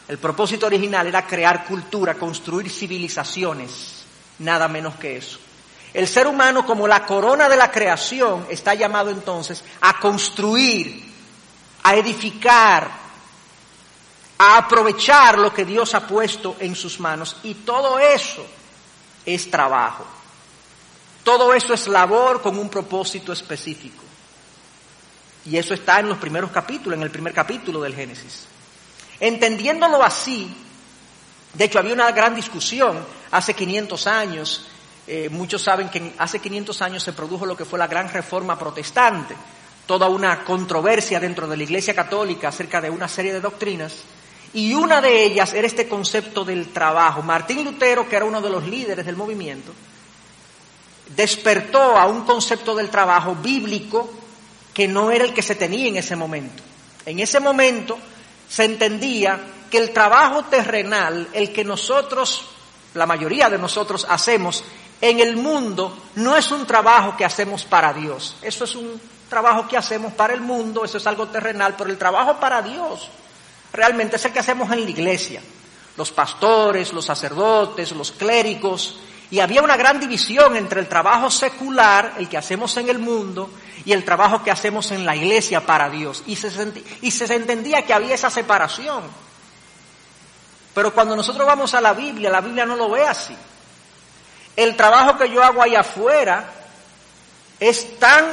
El 0.09 0.17
propósito 0.17 0.65
original 0.65 1.07
era 1.07 1.25
crear 1.25 1.63
cultura, 1.63 2.15
construir 2.15 2.69
civilizaciones 2.69 3.98
nada 4.39 4.67
menos 4.67 4.95
que 4.95 5.17
eso. 5.17 5.39
El 5.93 6.07
ser 6.07 6.27
humano, 6.27 6.65
como 6.65 6.87
la 6.87 7.05
corona 7.05 7.49
de 7.49 7.57
la 7.57 7.71
creación, 7.71 8.45
está 8.49 8.73
llamado 8.75 9.09
entonces 9.09 9.63
a 9.81 9.99
construir, 9.99 11.03
a 11.83 11.95
edificar, 11.95 12.89
a 14.37 14.57
aprovechar 14.57 15.39
lo 15.39 15.53
que 15.53 15.65
Dios 15.65 15.95
ha 15.95 16.07
puesto 16.07 16.57
en 16.59 16.75
sus 16.75 16.99
manos. 16.99 17.37
Y 17.43 17.55
todo 17.55 17.97
eso 17.99 18.45
es 19.25 19.49
trabajo. 19.49 20.05
Todo 21.23 21.53
eso 21.53 21.73
es 21.73 21.87
labor 21.87 22.41
con 22.41 22.57
un 22.57 22.69
propósito 22.69 23.33
específico. 23.33 24.03
Y 25.45 25.57
eso 25.57 25.73
está 25.73 25.99
en 25.99 26.09
los 26.09 26.17
primeros 26.17 26.51
capítulos, 26.51 26.97
en 26.97 27.03
el 27.03 27.11
primer 27.11 27.33
capítulo 27.33 27.81
del 27.81 27.95
Génesis. 27.95 28.45
Entendiéndolo 29.19 30.03
así, 30.03 30.55
de 31.53 31.65
hecho 31.65 31.79
había 31.79 31.93
una 31.93 32.11
gran 32.11 32.35
discusión 32.35 33.03
hace 33.31 33.53
500 33.53 34.07
años, 34.07 34.65
eh, 35.07 35.29
muchos 35.29 35.61
saben 35.61 35.89
que 35.89 36.13
hace 36.17 36.39
500 36.39 36.81
años 36.81 37.03
se 37.03 37.13
produjo 37.13 37.45
lo 37.45 37.57
que 37.57 37.65
fue 37.65 37.79
la 37.79 37.87
gran 37.87 38.09
reforma 38.09 38.57
protestante, 38.57 39.35
toda 39.85 40.07
una 40.07 40.43
controversia 40.43 41.19
dentro 41.19 41.47
de 41.47 41.57
la 41.57 41.63
Iglesia 41.63 41.95
Católica 41.95 42.49
acerca 42.49 42.79
de 42.79 42.89
una 42.89 43.07
serie 43.07 43.33
de 43.33 43.41
doctrinas, 43.41 44.03
y 44.53 44.73
una 44.73 45.01
de 45.01 45.23
ellas 45.23 45.53
era 45.53 45.67
este 45.67 45.87
concepto 45.87 46.43
del 46.43 46.69
trabajo. 46.69 47.21
Martín 47.21 47.63
Lutero, 47.63 48.07
que 48.07 48.15
era 48.15 48.25
uno 48.25 48.41
de 48.41 48.49
los 48.49 48.67
líderes 48.67 49.05
del 49.05 49.15
movimiento, 49.15 49.73
despertó 51.15 51.97
a 51.97 52.05
un 52.05 52.21
concepto 52.21 52.75
del 52.75 52.89
trabajo 52.89 53.35
bíblico 53.35 54.09
que 54.73 54.87
no 54.87 55.11
era 55.11 55.25
el 55.25 55.33
que 55.33 55.41
se 55.41 55.55
tenía 55.55 55.87
en 55.87 55.97
ese 55.97 56.15
momento. 56.15 56.63
En 57.05 57.19
ese 57.19 57.39
momento 57.39 57.97
se 58.47 58.65
entendía 58.65 59.39
que 59.69 59.77
el 59.77 59.91
trabajo 59.91 60.45
terrenal, 60.45 61.27
el 61.33 61.51
que 61.51 61.63
nosotros 61.63 62.45
la 62.93 63.05
mayoría 63.05 63.49
de 63.49 63.57
nosotros 63.57 64.05
hacemos 64.09 64.63
en 65.01 65.19
el 65.19 65.37
mundo 65.37 65.97
no 66.15 66.35
es 66.35 66.51
un 66.51 66.65
trabajo 66.65 67.15
que 67.15 67.25
hacemos 67.25 67.63
para 67.63 67.93
Dios. 67.93 68.35
Eso 68.41 68.63
es 68.65 68.75
un 68.75 68.99
trabajo 69.29 69.67
que 69.67 69.77
hacemos 69.77 70.13
para 70.13 70.33
el 70.33 70.41
mundo, 70.41 70.83
eso 70.83 70.97
es 70.97 71.07
algo 71.07 71.27
terrenal, 71.27 71.75
pero 71.77 71.89
el 71.89 71.97
trabajo 71.97 72.39
para 72.39 72.61
Dios 72.61 73.09
realmente 73.71 74.15
es 74.15 74.25
el 74.25 74.33
que 74.33 74.39
hacemos 74.39 74.71
en 74.71 74.83
la 74.83 74.89
iglesia. 74.89 75.41
Los 75.95 76.11
pastores, 76.11 76.91
los 76.93 77.05
sacerdotes, 77.05 77.91
los 77.91 78.11
clérigos, 78.11 78.99
y 79.31 79.39
había 79.39 79.61
una 79.61 79.77
gran 79.77 79.99
división 79.99 80.55
entre 80.55 80.79
el 80.79 80.87
trabajo 80.87 81.29
secular, 81.29 82.15
el 82.17 82.27
que 82.27 82.37
hacemos 82.37 82.75
en 82.77 82.89
el 82.89 82.97
mundo, 82.97 83.49
y 83.85 83.93
el 83.93 84.03
trabajo 84.03 84.43
que 84.43 84.49
hacemos 84.49 84.91
en 84.91 85.05
la 85.05 85.15
iglesia 85.15 85.65
para 85.65 85.89
Dios. 85.89 86.23
Y 86.25 86.35
se, 86.35 86.49
y 87.01 87.11
se 87.11 87.33
entendía 87.33 87.85
que 87.85 87.93
había 87.93 88.15
esa 88.15 88.29
separación. 88.29 89.03
Pero 90.73 90.93
cuando 90.93 91.15
nosotros 91.15 91.45
vamos 91.45 91.73
a 91.73 91.81
la 91.81 91.93
Biblia, 91.93 92.29
la 92.29 92.41
Biblia 92.41 92.65
no 92.65 92.75
lo 92.75 92.89
ve 92.89 93.07
así. 93.07 93.35
El 94.55 94.75
trabajo 94.75 95.17
que 95.17 95.29
yo 95.29 95.43
hago 95.43 95.61
ahí 95.61 95.75
afuera 95.75 96.45
es 97.59 97.97
tan 97.99 98.25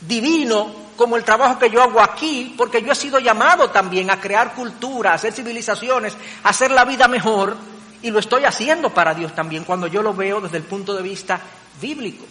divino 0.00 0.80
como 0.96 1.16
el 1.16 1.24
trabajo 1.24 1.58
que 1.58 1.70
yo 1.70 1.82
hago 1.82 2.00
aquí, 2.00 2.54
porque 2.58 2.82
yo 2.82 2.92
he 2.92 2.94
sido 2.94 3.18
llamado 3.18 3.70
también 3.70 4.10
a 4.10 4.20
crear 4.20 4.54
cultura, 4.54 5.12
a 5.12 5.14
hacer 5.14 5.32
civilizaciones, 5.32 6.14
a 6.42 6.50
hacer 6.50 6.70
la 6.70 6.84
vida 6.84 7.08
mejor, 7.08 7.56
y 8.02 8.10
lo 8.10 8.18
estoy 8.18 8.44
haciendo 8.44 8.90
para 8.90 9.14
Dios 9.14 9.34
también 9.34 9.64
cuando 9.64 9.86
yo 9.86 10.02
lo 10.02 10.14
veo 10.14 10.40
desde 10.40 10.58
el 10.58 10.64
punto 10.64 10.94
de 10.94 11.02
vista 11.02 11.40
bíblico. 11.80 12.24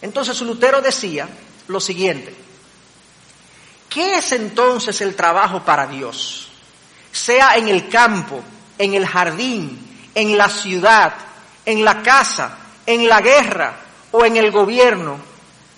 Entonces 0.00 0.40
Lutero 0.40 0.80
decía 0.80 1.28
lo 1.68 1.80
siguiente, 1.80 2.34
¿qué 3.88 4.16
es 4.16 4.32
entonces 4.32 5.00
el 5.00 5.14
trabajo 5.14 5.62
para 5.64 5.86
Dios? 5.86 6.51
Sea 7.12 7.56
en 7.56 7.68
el 7.68 7.88
campo, 7.88 8.42
en 8.78 8.94
el 8.94 9.06
jardín, 9.06 10.10
en 10.14 10.36
la 10.36 10.48
ciudad, 10.48 11.14
en 11.64 11.84
la 11.84 12.02
casa, 12.02 12.58
en 12.86 13.08
la 13.08 13.20
guerra 13.20 13.76
o 14.10 14.24
en 14.24 14.36
el 14.36 14.50
gobierno, 14.50 15.18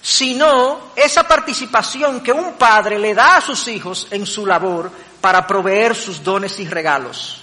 sino 0.01 0.93
esa 0.97 1.27
participación 1.27 2.21
que 2.21 2.33
un 2.33 2.55
padre 2.55 2.99
le 2.99 3.15
da 3.15 3.37
a 3.37 3.41
sus 3.41 3.69
hijos 3.69 4.09
en 4.11 4.27
su 4.27 4.47
labor 4.47 4.91
para 5.21 5.47
proveer 5.47 5.95
sus 5.95 6.23
dones 6.23 6.59
y 6.61 6.69
regalos. 6.69 7.41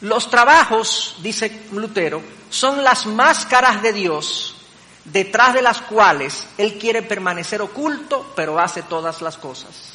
Los 0.00 0.30
trabajos, 0.30 1.16
dice 1.22 1.66
Lutero, 1.72 2.22
son 2.50 2.84
las 2.84 3.06
máscaras 3.06 3.82
de 3.82 3.92
Dios 3.92 4.54
detrás 5.04 5.54
de 5.54 5.62
las 5.62 5.80
cuales 5.80 6.46
Él 6.58 6.78
quiere 6.78 7.02
permanecer 7.02 7.62
oculto, 7.62 8.32
pero 8.36 8.58
hace 8.58 8.82
todas 8.82 9.22
las 9.22 9.36
cosas. 9.38 9.93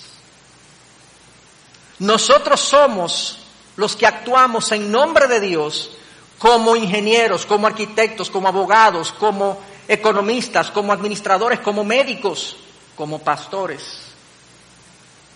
Nosotros 1.99 2.59
somos 2.59 3.39
los 3.75 3.95
que 3.95 4.07
actuamos 4.07 4.71
en 4.71 4.91
nombre 4.91 5.27
de 5.27 5.39
Dios 5.39 5.91
como 6.37 6.75
ingenieros, 6.75 7.45
como 7.45 7.67
arquitectos, 7.67 8.29
como 8.29 8.47
abogados, 8.47 9.11
como 9.11 9.59
economistas, 9.87 10.71
como 10.71 10.93
administradores, 10.93 11.59
como 11.59 11.83
médicos, 11.83 12.55
como 12.95 13.19
pastores. 13.19 14.01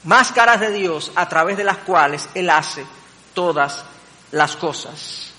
Máscaras 0.05 0.60
de 0.60 0.72
Dios 0.72 1.12
a 1.15 1.27
través 1.27 1.58
de 1.58 1.63
las 1.63 1.79
cuales 1.79 2.29
Él 2.34 2.50
hace 2.50 2.86
todas 3.34 3.84
las 4.32 4.55
cosas. 4.55 5.32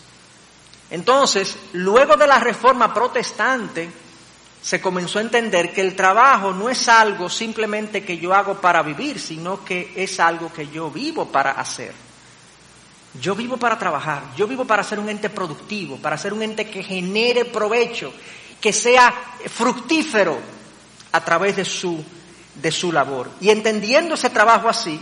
Entonces, 0.90 1.56
luego 1.72 2.16
de 2.16 2.26
la 2.26 2.38
reforma 2.38 2.92
protestante, 2.92 3.90
se 4.64 4.80
comenzó 4.80 5.18
a 5.18 5.22
entender 5.22 5.74
que 5.74 5.82
el 5.82 5.94
trabajo 5.94 6.54
no 6.54 6.70
es 6.70 6.88
algo 6.88 7.28
simplemente 7.28 8.02
que 8.02 8.16
yo 8.16 8.32
hago 8.32 8.62
para 8.62 8.82
vivir, 8.82 9.20
sino 9.20 9.62
que 9.62 9.92
es 9.94 10.18
algo 10.18 10.50
que 10.50 10.68
yo 10.68 10.90
vivo 10.90 11.26
para 11.26 11.50
hacer. 11.50 11.92
Yo 13.20 13.34
vivo 13.34 13.58
para 13.58 13.78
trabajar, 13.78 14.22
yo 14.34 14.46
vivo 14.46 14.64
para 14.64 14.82
ser 14.82 14.98
un 14.98 15.10
ente 15.10 15.28
productivo, 15.28 15.98
para 15.98 16.16
ser 16.16 16.32
un 16.32 16.42
ente 16.42 16.70
que 16.70 16.82
genere 16.82 17.44
provecho, 17.44 18.10
que 18.58 18.72
sea 18.72 19.14
fructífero 19.50 20.38
a 21.12 21.22
través 21.22 21.56
de 21.56 21.66
su, 21.66 22.02
de 22.54 22.72
su 22.72 22.90
labor. 22.90 23.32
Y 23.42 23.50
entendiendo 23.50 24.14
ese 24.14 24.30
trabajo 24.30 24.70
así, 24.70 24.98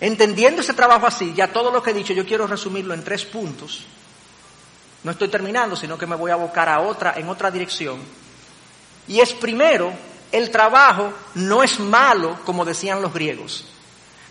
entendiendo 0.00 0.62
ese 0.62 0.72
trabajo 0.72 1.06
así, 1.06 1.34
ya 1.36 1.52
todo 1.52 1.70
lo 1.70 1.82
que 1.82 1.90
he 1.90 1.94
dicho, 1.94 2.14
yo 2.14 2.24
quiero 2.24 2.46
resumirlo 2.46 2.94
en 2.94 3.04
tres 3.04 3.26
puntos. 3.26 3.84
No 5.02 5.12
estoy 5.12 5.28
terminando, 5.28 5.76
sino 5.76 5.96
que 5.96 6.06
me 6.06 6.16
voy 6.16 6.30
a 6.30 6.34
abocar 6.34 6.68
a 6.68 6.80
otra, 6.80 7.14
en 7.16 7.28
otra 7.28 7.50
dirección. 7.50 8.00
Y 9.08 9.20
es 9.20 9.32
primero, 9.32 9.92
el 10.30 10.50
trabajo 10.50 11.12
no 11.34 11.62
es 11.62 11.80
malo, 11.80 12.38
como 12.44 12.64
decían 12.64 13.02
los 13.02 13.12
griegos. 13.12 13.64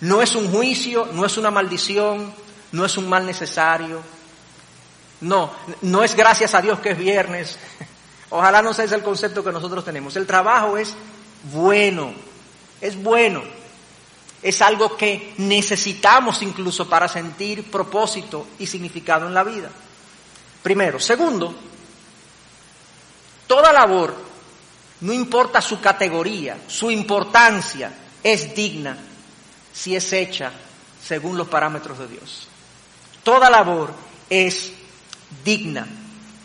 No 0.01 0.21
es 0.21 0.35
un 0.35 0.51
juicio, 0.51 1.09
no 1.11 1.25
es 1.25 1.37
una 1.37 1.51
maldición, 1.51 2.33
no 2.71 2.85
es 2.85 2.97
un 2.97 3.09
mal 3.09 3.25
necesario. 3.25 4.01
No, 5.21 5.51
no 5.81 6.03
es 6.03 6.15
gracias 6.15 6.53
a 6.55 6.61
Dios 6.61 6.79
que 6.79 6.91
es 6.91 6.97
viernes. 6.97 7.57
Ojalá 8.29 8.61
no 8.61 8.73
sea 8.73 8.85
ese 8.85 8.95
el 8.95 9.03
concepto 9.03 9.43
que 9.43 9.51
nosotros 9.51 9.83
tenemos. 9.83 10.15
El 10.15 10.27
trabajo 10.27 10.77
es 10.77 10.95
bueno, 11.51 12.13
es 12.79 13.01
bueno. 13.01 13.41
Es 14.41 14.61
algo 14.61 14.95
que 14.95 15.33
necesitamos 15.37 16.41
incluso 16.41 16.87
para 16.87 17.09
sentir 17.09 17.69
propósito 17.69 18.47
y 18.57 18.67
significado 18.67 19.27
en 19.27 19.33
la 19.33 19.43
vida. 19.43 19.69
Primero. 20.61 20.99
Segundo, 20.99 21.55
toda 23.47 23.71
labor, 23.71 24.15
no 25.01 25.13
importa 25.13 25.61
su 25.61 25.79
categoría, 25.79 26.57
su 26.67 26.91
importancia, 26.91 27.91
es 28.23 28.53
digna 28.53 28.97
si 29.71 29.95
es 29.95 30.11
hecha 30.11 30.51
según 31.03 31.37
los 31.37 31.47
parámetros 31.47 31.97
de 31.99 32.07
Dios. 32.07 32.47
Toda 33.23 33.49
labor 33.49 33.93
es 34.29 34.73
digna, 35.43 35.87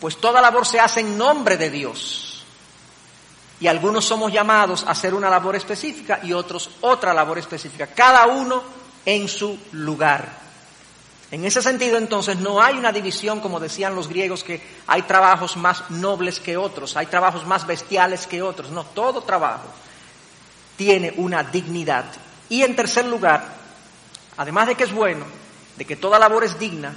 pues 0.01 0.21
toda 0.21 0.41
labor 0.41 0.67
se 0.67 0.81
hace 0.81 1.01
en 1.01 1.19
nombre 1.19 1.57
de 1.57 1.71
Dios. 1.71 2.45
Y 3.61 3.67
algunos 3.67 4.05
somos 4.05 4.33
llamados 4.33 4.85
a 4.85 4.91
hacer 4.91 5.15
una 5.15 5.31
labor 5.31 5.57
específica 5.57 6.21
y 6.23 6.33
otros 6.33 6.71
otra 6.81 7.15
labor 7.15 7.39
específica, 7.39 7.87
cada 7.89 8.27
uno 8.27 8.63
en 9.05 9.29
su 9.29 9.59
lugar. 9.73 10.44
En 11.35 11.45
ese 11.45 11.61
sentido, 11.61 11.99
entonces, 11.99 12.37
no 12.39 12.63
hay 12.63 12.77
una 12.77 12.93
división, 12.93 13.41
como 13.41 13.59
decían 13.59 13.97
los 13.97 14.07
griegos, 14.07 14.45
que 14.45 14.63
hay 14.87 15.03
trabajos 15.03 15.57
más 15.57 15.91
nobles 15.91 16.39
que 16.39 16.57
otros, 16.57 16.97
hay 16.97 17.07
trabajos 17.07 17.45
más 17.45 17.67
bestiales 17.67 18.29
que 18.29 18.41
otros. 18.41 18.71
No, 18.71 18.85
todo 18.85 19.21
trabajo 19.21 19.65
tiene 20.77 21.13
una 21.17 21.43
dignidad. 21.43 22.05
Y 22.49 22.63
en 22.63 22.77
tercer 22.77 23.07
lugar, 23.07 23.49
además 24.37 24.69
de 24.69 24.77
que 24.77 24.85
es 24.85 24.93
bueno, 24.93 25.25
de 25.77 25.85
que 25.85 25.97
toda 25.97 26.21
labor 26.21 26.45
es 26.45 26.57
digna, 26.57 26.95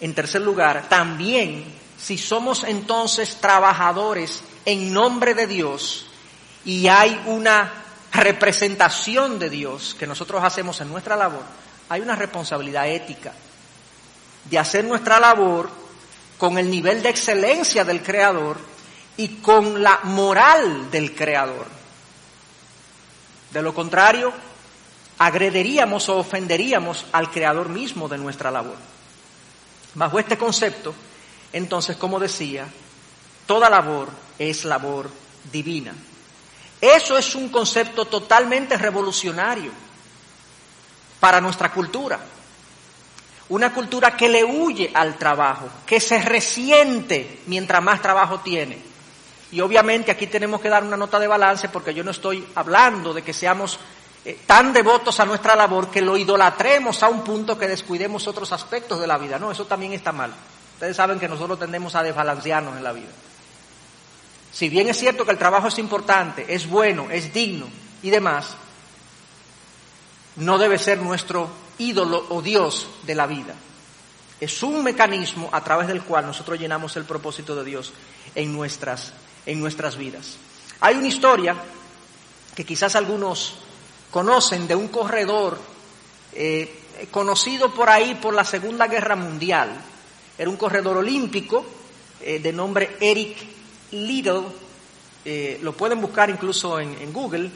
en 0.00 0.14
tercer 0.14 0.42
lugar, 0.42 0.88
también 0.88 1.64
si 1.98 2.18
somos 2.18 2.62
entonces 2.62 3.38
trabajadores 3.40 4.44
en 4.64 4.92
nombre 4.92 5.34
de 5.34 5.48
Dios 5.48 6.06
y 6.64 6.86
hay 6.86 7.20
una 7.26 7.72
representación 8.12 9.40
de 9.40 9.50
Dios 9.50 9.96
que 9.98 10.06
nosotros 10.06 10.44
hacemos 10.44 10.80
en 10.80 10.88
nuestra 10.88 11.16
labor, 11.16 11.42
hay 11.88 12.00
una 12.00 12.14
responsabilidad 12.14 12.88
ética 12.88 13.32
de 14.50 14.58
hacer 14.58 14.84
nuestra 14.84 15.18
labor 15.18 15.70
con 16.38 16.58
el 16.58 16.70
nivel 16.70 17.02
de 17.02 17.08
excelencia 17.08 17.84
del 17.84 18.02
Creador 18.02 18.58
y 19.16 19.36
con 19.36 19.82
la 19.82 20.00
moral 20.04 20.90
del 20.90 21.14
Creador. 21.14 21.66
De 23.50 23.62
lo 23.62 23.74
contrario, 23.74 24.32
agrederíamos 25.18 26.08
o 26.08 26.18
ofenderíamos 26.18 27.06
al 27.12 27.30
Creador 27.30 27.68
mismo 27.68 28.08
de 28.08 28.18
nuestra 28.18 28.50
labor. 28.50 28.76
Bajo 29.94 30.18
este 30.18 30.36
concepto, 30.36 30.94
entonces, 31.52 31.96
como 31.96 32.20
decía, 32.20 32.68
toda 33.46 33.70
labor 33.70 34.08
es 34.38 34.64
labor 34.64 35.08
divina. 35.50 35.94
Eso 36.80 37.16
es 37.16 37.34
un 37.34 37.48
concepto 37.48 38.04
totalmente 38.04 38.76
revolucionario 38.76 39.70
para 41.18 41.40
nuestra 41.40 41.72
cultura. 41.72 42.20
Una 43.48 43.72
cultura 43.72 44.16
que 44.16 44.28
le 44.28 44.44
huye 44.44 44.90
al 44.92 45.16
trabajo, 45.16 45.68
que 45.86 46.00
se 46.00 46.20
resiente 46.20 47.40
mientras 47.46 47.82
más 47.82 48.02
trabajo 48.02 48.40
tiene. 48.40 48.78
Y 49.52 49.60
obviamente 49.60 50.10
aquí 50.10 50.26
tenemos 50.26 50.60
que 50.60 50.68
dar 50.68 50.82
una 50.82 50.96
nota 50.96 51.18
de 51.18 51.28
balance 51.28 51.68
porque 51.68 51.94
yo 51.94 52.02
no 52.02 52.10
estoy 52.10 52.44
hablando 52.56 53.14
de 53.14 53.22
que 53.22 53.32
seamos 53.32 53.78
eh, 54.24 54.40
tan 54.44 54.72
devotos 54.72 55.20
a 55.20 55.24
nuestra 55.24 55.54
labor 55.54 55.88
que 55.88 56.02
lo 56.02 56.16
idolatremos 56.16 57.00
a 57.04 57.08
un 57.08 57.22
punto 57.22 57.56
que 57.56 57.68
descuidemos 57.68 58.26
otros 58.26 58.50
aspectos 58.50 59.00
de 59.00 59.06
la 59.06 59.18
vida. 59.18 59.38
No, 59.38 59.52
eso 59.52 59.66
también 59.66 59.92
está 59.92 60.10
mal. 60.10 60.32
Ustedes 60.74 60.96
saben 60.96 61.20
que 61.20 61.28
nosotros 61.28 61.58
tendemos 61.58 61.94
a 61.94 62.02
desbalancearnos 62.02 62.76
en 62.76 62.82
la 62.82 62.92
vida. 62.92 63.08
Si 64.52 64.68
bien 64.68 64.88
es 64.88 64.98
cierto 64.98 65.24
que 65.24 65.30
el 65.30 65.38
trabajo 65.38 65.68
es 65.68 65.78
importante, 65.78 66.46
es 66.48 66.68
bueno, 66.68 67.08
es 67.10 67.32
digno 67.32 67.68
y 68.02 68.10
demás, 68.10 68.56
no 70.36 70.58
debe 70.58 70.78
ser 70.78 70.98
nuestro 70.98 71.48
ídolo 71.78 72.26
o 72.30 72.42
Dios 72.42 72.88
de 73.04 73.14
la 73.14 73.26
vida. 73.26 73.54
Es 74.40 74.62
un 74.62 74.84
mecanismo 74.84 75.48
a 75.52 75.64
través 75.64 75.88
del 75.88 76.02
cual 76.02 76.26
nosotros 76.26 76.58
llenamos 76.58 76.96
el 76.96 77.04
propósito 77.04 77.56
de 77.56 77.64
Dios 77.64 77.92
en 78.34 78.52
nuestras, 78.52 79.12
en 79.46 79.60
nuestras 79.60 79.96
vidas. 79.96 80.36
Hay 80.80 80.94
una 80.96 81.08
historia 81.08 81.56
que 82.54 82.64
quizás 82.64 82.96
algunos 82.96 83.54
conocen 84.10 84.68
de 84.68 84.74
un 84.74 84.88
corredor 84.88 85.58
eh, 86.32 86.82
conocido 87.10 87.72
por 87.72 87.88
ahí 87.88 88.14
por 88.14 88.34
la 88.34 88.44
Segunda 88.44 88.86
Guerra 88.86 89.16
Mundial. 89.16 89.70
Era 90.36 90.50
un 90.50 90.56
corredor 90.56 90.98
olímpico 90.98 91.64
eh, 92.20 92.38
de 92.38 92.52
nombre 92.52 92.96
Eric 93.00 93.36
Little. 93.92 94.42
Eh, 95.24 95.58
lo 95.62 95.72
pueden 95.72 96.00
buscar 96.00 96.28
incluso 96.28 96.78
en, 96.78 96.94
en 97.00 97.12
Google. 97.12 97.50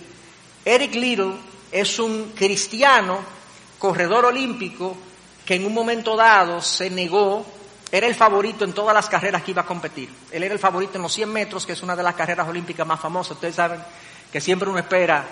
Eric 0.64 0.94
Little 0.94 1.34
es 1.70 1.98
un 1.98 2.32
cristiano 2.34 3.20
corredor 3.80 4.26
olímpico 4.26 4.96
que 5.44 5.56
en 5.56 5.66
un 5.66 5.74
momento 5.74 6.14
dado 6.14 6.60
se 6.60 6.90
negó, 6.90 7.44
era 7.90 8.06
el 8.06 8.14
favorito 8.14 8.64
en 8.64 8.72
todas 8.72 8.94
las 8.94 9.08
carreras 9.08 9.42
que 9.42 9.50
iba 9.50 9.62
a 9.62 9.66
competir. 9.66 10.08
Él 10.30 10.44
era 10.44 10.54
el 10.54 10.60
favorito 10.60 10.92
en 10.94 11.02
los 11.02 11.12
100 11.12 11.32
metros, 11.32 11.66
que 11.66 11.72
es 11.72 11.82
una 11.82 11.96
de 11.96 12.04
las 12.04 12.14
carreras 12.14 12.46
olímpicas 12.46 12.86
más 12.86 13.00
famosas. 13.00 13.32
Ustedes 13.32 13.56
saben 13.56 13.80
que 14.30 14.40
siempre 14.40 14.68
uno 14.68 14.78
espera 14.78 15.24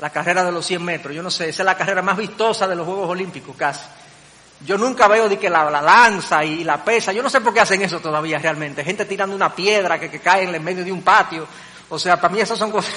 la 0.00 0.10
carrera 0.10 0.42
de 0.42 0.50
los 0.50 0.66
100 0.66 0.82
metros. 0.82 1.14
Yo 1.14 1.22
no 1.22 1.30
sé, 1.30 1.50
esa 1.50 1.62
es 1.62 1.66
la 1.66 1.76
carrera 1.76 2.02
más 2.02 2.16
vistosa 2.16 2.66
de 2.66 2.74
los 2.74 2.86
Juegos 2.86 3.08
Olímpicos 3.10 3.54
casi. 3.56 3.86
Yo 4.66 4.76
nunca 4.76 5.06
veo 5.06 5.28
de 5.28 5.38
que 5.38 5.48
la, 5.48 5.70
lanza 5.70 6.44
y 6.44 6.64
la 6.64 6.82
pesa, 6.82 7.12
yo 7.12 7.22
no 7.22 7.30
sé 7.30 7.40
por 7.40 7.54
qué 7.54 7.60
hacen 7.60 7.80
eso 7.82 8.00
todavía 8.00 8.38
realmente. 8.38 8.82
Gente 8.82 9.04
tirando 9.04 9.36
una 9.36 9.54
piedra 9.54 10.00
que, 10.00 10.10
que 10.10 10.18
cae 10.18 10.44
en 10.44 10.54
el 10.54 10.60
medio 10.60 10.84
de 10.84 10.90
un 10.90 11.02
patio. 11.02 11.46
O 11.90 11.98
sea, 11.98 12.20
para 12.20 12.34
mí 12.34 12.40
esas 12.40 12.58
son 12.58 12.72
cosas 12.72 12.92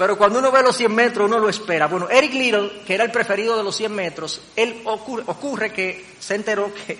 pero 0.00 0.16
cuando 0.16 0.38
uno 0.38 0.50
ve 0.50 0.62
los 0.62 0.78
100 0.78 0.94
metros, 0.94 1.28
uno 1.28 1.38
lo 1.38 1.50
espera. 1.50 1.86
Bueno, 1.86 2.08
Eric 2.08 2.32
Little, 2.32 2.70
que 2.86 2.94
era 2.94 3.04
el 3.04 3.10
preferido 3.10 3.54
de 3.54 3.62
los 3.62 3.76
100 3.76 3.92
metros, 3.92 4.40
él 4.56 4.80
ocurre, 4.86 5.74
que 5.74 6.16
se 6.18 6.36
enteró 6.36 6.72
que, 6.72 6.98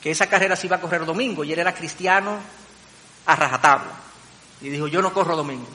que, 0.00 0.10
esa 0.10 0.26
carrera 0.26 0.56
se 0.56 0.66
iba 0.66 0.76
a 0.76 0.80
correr 0.80 1.04
domingo 1.04 1.44
y 1.44 1.52
él 1.52 1.58
era 1.58 1.74
cristiano 1.74 2.38
a 3.26 3.36
rajatabla. 3.36 3.92
Y 4.62 4.70
dijo, 4.70 4.86
yo 4.86 5.02
no 5.02 5.12
corro 5.12 5.36
domingo. 5.36 5.66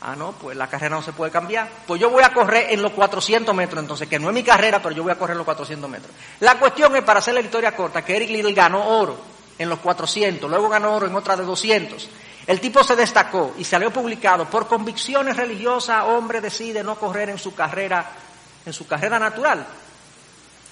Ah, 0.00 0.16
no, 0.16 0.32
pues 0.32 0.56
la 0.56 0.66
carrera 0.66 0.96
no 0.96 1.02
se 1.02 1.12
puede 1.12 1.30
cambiar. 1.30 1.70
Pues 1.86 2.00
yo 2.00 2.10
voy 2.10 2.24
a 2.24 2.32
correr 2.32 2.66
en 2.70 2.82
los 2.82 2.90
400 2.90 3.54
metros, 3.54 3.80
entonces, 3.80 4.08
que 4.08 4.18
no 4.18 4.30
es 4.30 4.34
mi 4.34 4.42
carrera, 4.42 4.82
pero 4.82 4.96
yo 4.96 5.04
voy 5.04 5.12
a 5.12 5.16
correr 5.16 5.34
en 5.34 5.38
los 5.38 5.44
400 5.44 5.88
metros. 5.88 6.10
La 6.40 6.58
cuestión 6.58 6.96
es, 6.96 7.04
para 7.04 7.20
hacer 7.20 7.34
la 7.34 7.40
historia 7.40 7.76
corta, 7.76 8.04
que 8.04 8.16
Eric 8.16 8.30
Little 8.30 8.52
ganó 8.52 8.84
oro 8.98 9.16
en 9.56 9.68
los 9.68 9.78
400, 9.78 10.50
luego 10.50 10.68
ganó 10.68 10.96
oro 10.96 11.06
en 11.06 11.14
otra 11.14 11.36
de 11.36 11.44
200. 11.44 12.08
El 12.46 12.60
tipo 12.60 12.82
se 12.82 12.96
destacó 12.96 13.54
y 13.56 13.64
salió 13.64 13.92
publicado 13.92 14.48
por 14.48 14.66
convicciones 14.66 15.36
religiosas, 15.36 16.04
hombre 16.04 16.40
decide 16.40 16.82
no 16.82 16.96
correr 16.96 17.30
en 17.30 17.38
su 17.38 17.54
carrera, 17.54 18.10
en 18.66 18.72
su 18.72 18.86
carrera 18.86 19.18
natural. 19.18 19.64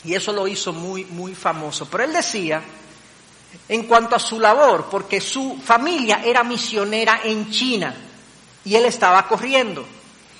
Y 0.05 0.15
eso 0.15 0.33
lo 0.33 0.49
hizo 0.49 0.73
muy, 0.73 1.05
muy 1.05 1.35
famoso. 1.35 1.87
Pero 1.89 2.05
él 2.05 2.13
decía, 2.13 2.63
en 3.69 3.85
cuanto 3.85 4.17
a 4.17 4.19
su 4.19 4.41
labor, 4.41 4.89
porque 4.91 5.21
su 5.21 5.61
familia 5.63 6.23
era 6.25 6.43
misionera 6.43 7.21
en 7.23 7.51
China 7.51 7.95
y 8.65 8.75
él 8.75 8.85
estaba 8.87 9.27
corriendo. 9.29 9.87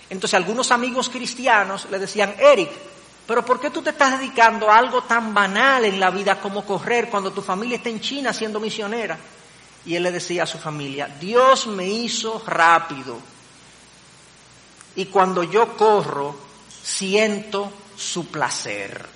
Entonces 0.09 0.35
algunos 0.35 0.73
amigos 0.73 1.09
cristianos 1.09 1.87
le 1.91 1.99
decían, 1.99 2.35
Eric, 2.39 2.71
pero 3.27 3.45
¿por 3.45 3.61
qué 3.61 3.71
tú 3.71 3.81
te 3.81 3.91
estás 3.91 4.19
dedicando 4.19 4.69
a 4.69 4.77
algo 4.77 5.03
tan 5.03 5.33
banal 5.33 5.85
en 5.85 6.01
la 6.01 6.11
vida 6.11 6.41
como 6.41 6.65
correr 6.65 7.09
cuando 7.09 7.31
tu 7.31 7.43
familia 7.43 7.77
está 7.77 7.89
en 7.89 8.01
China 8.01 8.33
siendo 8.33 8.59
misionera? 8.59 9.17
Y 9.87 9.95
él 9.95 10.03
le 10.03 10.13
decía 10.13 10.43
a 10.43 10.47
su 10.47 10.59
familia, 10.59 11.09
Dios 11.21 11.67
me 11.67 11.87
hizo 11.87 12.43
rápido. 12.47 13.19
Y 14.97 15.07
cuando 15.07 15.43
yo 15.43 15.77
corro, 15.77 16.37
siento 16.83 17.73
su 17.97 18.27
placer. 18.27 19.07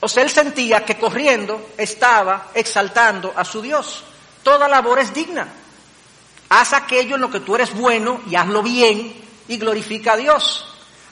O 0.00 0.08
sea, 0.08 0.22
él 0.22 0.30
sentía 0.30 0.84
que 0.84 0.98
corriendo 0.98 1.70
estaba 1.76 2.50
exaltando 2.54 3.32
a 3.36 3.44
su 3.44 3.60
Dios. 3.60 4.04
Toda 4.42 4.68
labor 4.68 4.98
es 5.00 5.12
digna. 5.12 5.48
Haz 6.48 6.72
aquello 6.74 7.16
en 7.16 7.22
lo 7.22 7.30
que 7.30 7.40
tú 7.40 7.56
eres 7.56 7.74
bueno 7.74 8.20
y 8.30 8.36
hazlo 8.36 8.62
bien 8.62 9.14
y 9.48 9.56
glorifica 9.56 10.12
a 10.12 10.16
Dios. 10.16 10.66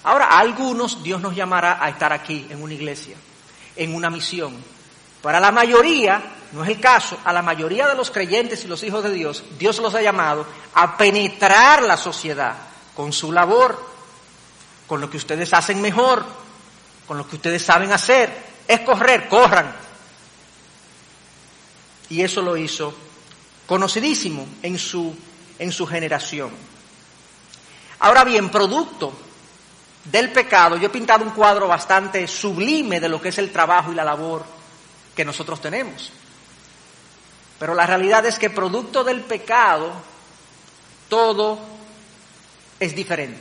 Ahora, 0.05 0.27
a 0.27 0.39
algunos 0.39 1.03
Dios 1.03 1.21
nos 1.21 1.35
llamará 1.35 1.83
a 1.83 1.89
estar 1.89 2.13
aquí 2.13 2.47
en 2.51 2.63
una 2.63 2.75
iglesia, 2.75 3.17
en 3.75 3.95
una 3.95 4.11
misión, 4.11 4.55
para 5.25 5.41
la 5.41 5.51
mayoría, 5.51 6.23
no 6.53 6.65
es 6.65 6.69
el 6.69 6.79
caso, 6.79 7.17
a 7.25 7.33
la 7.33 7.41
mayoría 7.41 7.89
de 7.89 7.95
los 7.95 8.11
creyentes 8.11 8.63
y 8.63 8.69
los 8.69 8.83
hijos 8.83 9.03
de 9.03 9.11
Dios, 9.11 9.43
Dios 9.59 9.79
los 9.79 9.95
ha 9.95 10.03
llamado 10.03 10.47
a 10.75 10.99
penetrar 10.99 11.83
la 11.83 11.97
sociedad 11.97 12.55
con 12.95 13.11
su 13.11 13.33
labor, 13.33 13.83
con 14.87 15.01
lo 15.01 15.09
que 15.09 15.17
ustedes 15.17 15.55
hacen 15.55 15.81
mejor, 15.81 16.23
con 17.09 17.17
lo 17.17 17.27
que 17.27 17.37
ustedes 17.37 17.65
saben 17.65 17.91
hacer. 17.91 18.31
Es 18.69 18.81
correr, 18.81 19.27
corran. 19.27 19.75
Y 22.11 22.21
eso 22.21 22.43
lo 22.43 22.55
hizo 22.59 22.95
conocidísimo 23.67 24.47
en 24.61 24.79
su, 24.79 25.17
en 25.59 25.73
su 25.73 25.87
generación. 25.87 26.51
Ahora 28.01 28.25
bien, 28.25 28.51
producto 28.51 29.11
del 30.05 30.31
pecado, 30.33 30.77
yo 30.77 30.89
he 30.89 30.91
pintado 30.91 31.25
un 31.25 31.31
cuadro 31.31 31.67
bastante 31.67 32.29
sublime 32.29 33.01
de 33.01 33.09
lo 33.09 33.23
que 33.23 33.31
es 33.31 33.39
el 33.39 33.51
trabajo 33.51 33.91
y 33.91 33.95
la 33.95 34.05
labor 34.05 34.54
que 35.15 35.25
nosotros 35.25 35.61
tenemos. 35.61 36.13
Pero 37.59 37.75
la 37.75 37.87
realidad 37.87 38.27
es 38.27 38.39
que 38.39 38.51
producto 38.51 39.05
del 39.05 39.23
pecado, 39.23 39.93
todo 41.09 41.59
es 42.81 42.95
diferente. 42.95 43.41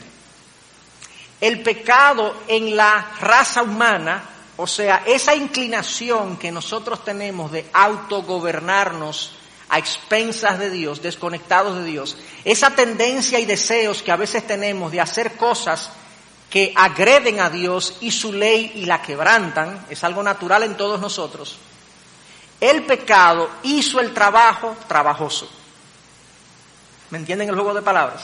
El 1.40 1.62
pecado 1.62 2.34
en 2.48 2.76
la 2.76 3.12
raza 3.20 3.62
humana, 3.62 4.24
o 4.56 4.66
sea, 4.66 5.02
esa 5.06 5.34
inclinación 5.34 6.36
que 6.36 6.52
nosotros 6.52 7.04
tenemos 7.04 7.50
de 7.50 7.68
autogobernarnos 7.72 9.32
a 9.68 9.78
expensas 9.78 10.58
de 10.58 10.70
Dios, 10.70 11.02
desconectados 11.02 11.78
de 11.78 11.84
Dios, 11.84 12.16
esa 12.44 12.70
tendencia 12.70 13.40
y 13.40 13.44
deseos 13.44 14.02
que 14.02 14.12
a 14.12 14.16
veces 14.16 14.46
tenemos 14.46 14.92
de 14.92 15.00
hacer 15.00 15.36
cosas 15.36 15.90
que 16.54 16.72
agreden 16.76 17.40
a 17.40 17.50
Dios 17.50 17.96
y 18.00 18.12
su 18.12 18.32
ley 18.32 18.70
y 18.76 18.86
la 18.86 19.02
quebrantan, 19.02 19.86
es 19.90 20.04
algo 20.04 20.22
natural 20.22 20.62
en 20.62 20.76
todos 20.76 21.00
nosotros. 21.00 21.56
el 22.60 22.84
pecado 22.84 23.50
hizo 23.64 23.98
el 23.98 24.14
trabajo 24.14 24.76
trabajoso. 24.86 25.50
¿Me 27.10 27.18
entienden 27.18 27.48
el 27.48 27.56
juego 27.56 27.74
de 27.74 27.82
palabras? 27.82 28.22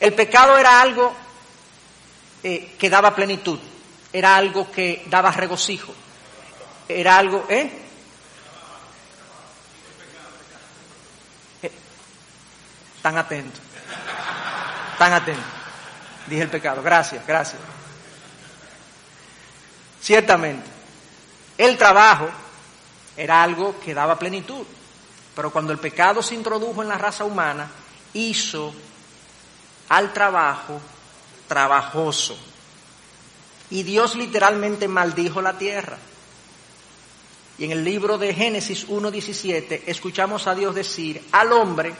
El 0.00 0.14
pecado 0.14 0.58
era 0.58 0.80
algo 0.80 1.14
eh, 2.42 2.74
que 2.76 2.90
daba 2.90 3.14
plenitud, 3.14 3.60
era 4.12 4.34
algo 4.34 4.72
que 4.72 5.04
daba 5.06 5.30
regocijo, 5.30 5.94
era 6.88 7.18
algo, 7.18 7.46
¿eh? 7.48 7.70
eh 11.62 11.72
tan 13.00 13.16
atento, 13.16 13.60
tan 14.98 15.12
atento, 15.12 15.61
dije 16.26 16.42
el 16.42 16.50
pecado, 16.50 16.82
gracias, 16.82 17.26
gracias. 17.26 17.60
Ciertamente, 20.00 20.68
el 21.58 21.76
trabajo 21.78 22.28
era 23.16 23.42
algo 23.42 23.78
que 23.80 23.94
daba 23.94 24.18
plenitud. 24.18 24.64
Pero 25.34 25.50
cuando 25.50 25.72
el 25.72 25.78
pecado 25.78 26.22
se 26.22 26.34
introdujo 26.34 26.82
en 26.82 26.88
la 26.88 26.98
raza 26.98 27.24
humana, 27.24 27.70
hizo 28.12 28.74
al 29.88 30.12
trabajo 30.12 30.80
trabajoso. 31.48 32.36
Y 33.70 33.82
Dios 33.82 34.16
literalmente 34.16 34.88
maldijo 34.88 35.40
la 35.40 35.56
tierra. 35.56 35.96
Y 37.58 37.64
en 37.64 37.72
el 37.72 37.84
libro 37.84 38.18
de 38.18 38.34
Génesis 38.34 38.88
1.17 38.88 39.82
escuchamos 39.86 40.46
a 40.46 40.54
Dios 40.54 40.74
decir 40.74 41.22
al 41.32 41.52
hombre, 41.52 41.94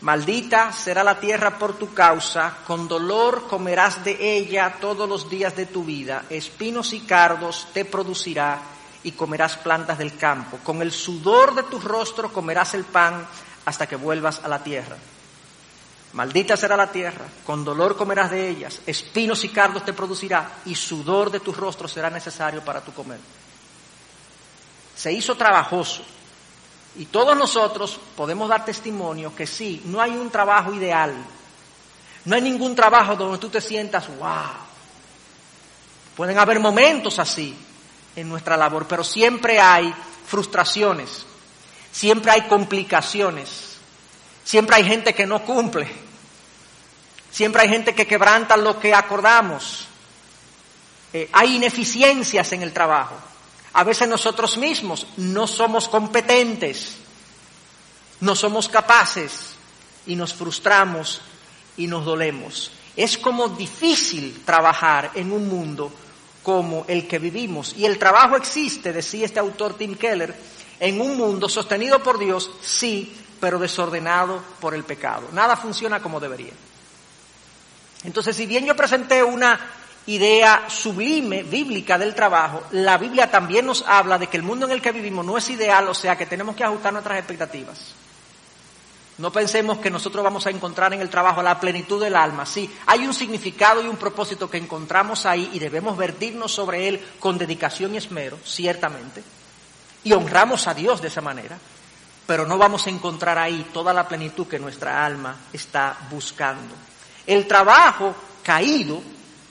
maldita 0.00 0.72
será 0.72 1.02
la 1.02 1.18
tierra 1.18 1.58
por 1.58 1.78
tu 1.78 1.92
causa, 1.92 2.58
con 2.66 2.86
dolor 2.86 3.48
comerás 3.48 4.04
de 4.04 4.36
ella 4.36 4.76
todos 4.80 5.08
los 5.08 5.28
días 5.28 5.56
de 5.56 5.66
tu 5.66 5.84
vida, 5.84 6.24
espinos 6.30 6.92
y 6.92 7.00
cardos 7.00 7.68
te 7.72 7.84
producirá 7.84 8.60
y 9.02 9.12
comerás 9.12 9.56
plantas 9.56 9.98
del 9.98 10.16
campo. 10.16 10.58
Con 10.62 10.82
el 10.82 10.92
sudor 10.92 11.54
de 11.54 11.64
tu 11.64 11.78
rostro 11.78 12.32
comerás 12.32 12.74
el 12.74 12.84
pan 12.84 13.26
hasta 13.64 13.86
que 13.86 13.96
vuelvas 13.96 14.40
a 14.44 14.48
la 14.48 14.62
tierra. 14.62 14.96
Maldita 16.12 16.56
será 16.56 16.76
la 16.76 16.90
tierra, 16.90 17.26
con 17.44 17.64
dolor 17.64 17.96
comerás 17.96 18.30
de 18.30 18.48
ellas, 18.48 18.80
espinos 18.86 19.44
y 19.44 19.50
cardos 19.50 19.84
te 19.84 19.92
producirá, 19.92 20.60
y 20.64 20.74
sudor 20.74 21.30
de 21.30 21.40
tu 21.40 21.52
rostro 21.52 21.86
será 21.86 22.08
necesario 22.08 22.64
para 22.64 22.80
tu 22.80 22.92
comer. 22.94 23.20
Se 24.96 25.12
hizo 25.12 25.36
trabajoso. 25.36 26.02
Y 26.98 27.06
todos 27.06 27.36
nosotros 27.36 27.98
podemos 28.16 28.48
dar 28.48 28.64
testimonio 28.64 29.34
que 29.34 29.46
sí, 29.46 29.82
no 29.86 30.00
hay 30.00 30.10
un 30.10 30.30
trabajo 30.30 30.74
ideal. 30.74 31.14
No 32.24 32.34
hay 32.34 32.42
ningún 32.42 32.74
trabajo 32.74 33.14
donde 33.16 33.38
tú 33.38 33.48
te 33.48 33.60
sientas, 33.60 34.08
wow. 34.18 34.28
Pueden 36.16 36.38
haber 36.38 36.58
momentos 36.58 37.20
así, 37.20 37.56
en 38.16 38.28
nuestra 38.28 38.56
labor, 38.56 38.86
pero 38.88 39.04
siempre 39.04 39.60
hay 39.60 39.94
frustraciones, 40.26 41.24
siempre 41.92 42.32
hay 42.32 42.42
complicaciones, 42.42 43.76
siempre 44.44 44.76
hay 44.76 44.84
gente 44.84 45.14
que 45.14 45.26
no 45.26 45.44
cumple, 45.44 45.88
siempre 47.30 47.62
hay 47.62 47.68
gente 47.68 47.94
que 47.94 48.08
quebranta 48.08 48.56
lo 48.56 48.80
que 48.80 48.92
acordamos, 48.92 49.86
eh, 51.12 51.28
hay 51.32 51.56
ineficiencias 51.56 52.52
en 52.52 52.62
el 52.62 52.72
trabajo. 52.72 53.14
A 53.72 53.84
veces 53.84 54.08
nosotros 54.08 54.56
mismos 54.56 55.06
no 55.16 55.46
somos 55.46 55.88
competentes, 55.88 56.96
no 58.20 58.34
somos 58.34 58.68
capaces 58.68 59.54
y 60.06 60.16
nos 60.16 60.34
frustramos 60.34 61.20
y 61.76 61.86
nos 61.86 62.04
dolemos. 62.04 62.72
Es 62.96 63.16
como 63.18 63.48
difícil 63.48 64.42
trabajar 64.44 65.12
en 65.14 65.30
un 65.30 65.48
mundo 65.48 65.92
como 66.42 66.84
el 66.88 67.06
que 67.06 67.18
vivimos. 67.18 67.74
Y 67.76 67.84
el 67.84 67.98
trabajo 67.98 68.36
existe, 68.36 68.92
decía 68.92 69.26
este 69.26 69.38
autor 69.38 69.74
Tim 69.74 69.94
Keller, 69.94 70.34
en 70.80 71.00
un 71.00 71.16
mundo 71.16 71.48
sostenido 71.48 72.02
por 72.02 72.18
Dios, 72.18 72.50
sí, 72.62 73.14
pero 73.40 73.58
desordenado 73.58 74.42
por 74.60 74.74
el 74.74 74.84
pecado. 74.84 75.28
Nada 75.32 75.56
funciona 75.56 76.00
como 76.00 76.20
debería. 76.20 76.52
Entonces, 78.04 78.36
si 78.36 78.46
bien 78.46 78.64
yo 78.64 78.76
presenté 78.76 79.22
una 79.22 79.58
idea 80.08 80.64
sublime, 80.68 81.42
bíblica 81.42 81.98
del 81.98 82.14
trabajo, 82.14 82.62
la 82.72 82.96
Biblia 82.96 83.30
también 83.30 83.66
nos 83.66 83.82
habla 83.86 84.18
de 84.18 84.26
que 84.26 84.38
el 84.38 84.42
mundo 84.42 84.64
en 84.64 84.72
el 84.72 84.80
que 84.80 84.90
vivimos 84.90 85.24
no 85.24 85.36
es 85.36 85.48
ideal, 85.50 85.86
o 85.86 85.94
sea 85.94 86.16
que 86.16 86.24
tenemos 86.24 86.56
que 86.56 86.64
ajustar 86.64 86.92
nuestras 86.92 87.18
expectativas. 87.18 87.94
No 89.18 89.30
pensemos 89.30 89.78
que 89.78 89.90
nosotros 89.90 90.24
vamos 90.24 90.46
a 90.46 90.50
encontrar 90.50 90.94
en 90.94 91.02
el 91.02 91.10
trabajo 91.10 91.42
la 91.42 91.60
plenitud 91.60 92.00
del 92.00 92.16
alma. 92.16 92.46
Sí, 92.46 92.72
hay 92.86 93.06
un 93.06 93.12
significado 93.12 93.82
y 93.82 93.88
un 93.88 93.96
propósito 93.96 94.48
que 94.48 94.56
encontramos 94.56 95.26
ahí 95.26 95.50
y 95.52 95.58
debemos 95.58 95.96
vertirnos 95.96 96.52
sobre 96.52 96.88
él 96.88 97.04
con 97.18 97.36
dedicación 97.36 97.94
y 97.94 97.98
esmero, 97.98 98.38
ciertamente. 98.44 99.22
Y 100.04 100.12
honramos 100.12 100.68
a 100.68 100.74
Dios 100.74 101.02
de 101.02 101.08
esa 101.08 101.20
manera. 101.20 101.58
Pero 102.26 102.46
no 102.46 102.56
vamos 102.56 102.86
a 102.86 102.90
encontrar 102.90 103.38
ahí 103.38 103.70
toda 103.72 103.92
la 103.92 104.06
plenitud 104.06 104.46
que 104.46 104.58
nuestra 104.58 105.04
alma 105.04 105.36
está 105.52 105.98
buscando. 106.10 106.74
El 107.26 107.48
trabajo 107.48 108.14
caído 108.42 109.02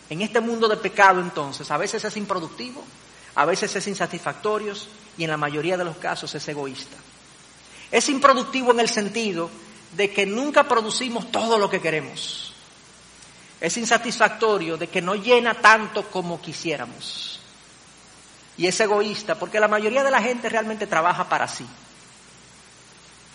en 0.09 0.21
este 0.21 0.39
mundo 0.39 0.67
de 0.67 0.77
pecado 0.77 1.19
entonces 1.19 1.69
a 1.69 1.77
veces 1.77 2.03
es 2.03 2.17
improductivo, 2.17 2.83
a 3.35 3.45
veces 3.45 3.75
es 3.75 3.87
insatisfactorio 3.87 4.73
y 5.17 5.23
en 5.23 5.29
la 5.29 5.37
mayoría 5.37 5.77
de 5.77 5.85
los 5.85 5.97
casos 5.97 6.33
es 6.35 6.47
egoísta. 6.47 6.97
Es 7.91 8.09
improductivo 8.09 8.71
en 8.71 8.79
el 8.79 8.89
sentido 8.89 9.49
de 9.93 10.11
que 10.11 10.25
nunca 10.25 10.67
producimos 10.67 11.31
todo 11.31 11.57
lo 11.57 11.69
que 11.69 11.81
queremos. 11.81 12.53
Es 13.59 13.77
insatisfactorio 13.77 14.77
de 14.77 14.87
que 14.87 15.01
no 15.01 15.15
llena 15.15 15.55
tanto 15.55 16.09
como 16.09 16.41
quisiéramos. 16.41 17.39
Y 18.57 18.67
es 18.67 18.79
egoísta 18.79 19.35
porque 19.35 19.59
la 19.59 19.67
mayoría 19.67 20.03
de 20.03 20.11
la 20.11 20.21
gente 20.21 20.49
realmente 20.49 20.87
trabaja 20.87 21.29
para 21.29 21.47
sí. 21.47 21.65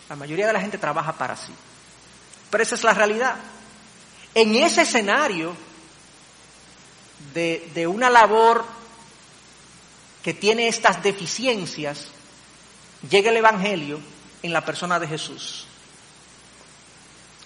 La 0.08 0.16
mayoría 0.16 0.46
de 0.46 0.52
la 0.52 0.60
gente 0.60 0.78
trabaja 0.78 1.12
para 1.12 1.36
sí. 1.36 1.52
Pero 2.50 2.62
esa 2.62 2.74
es 2.74 2.84
la 2.84 2.92
realidad. 2.92 3.36
En 4.34 4.54
ese 4.56 4.82
escenario 4.82 5.54
de, 7.34 7.86
una 7.86 8.10
labor 8.10 8.64
que 10.22 10.34
tiene 10.34 10.68
estas 10.68 11.02
deficiencias, 11.02 12.08
llega 13.08 13.30
el 13.30 13.36
Evangelio 13.36 14.00
en 14.42 14.52
la 14.52 14.64
persona 14.64 14.98
de 14.98 15.08
Jesús. 15.08 15.66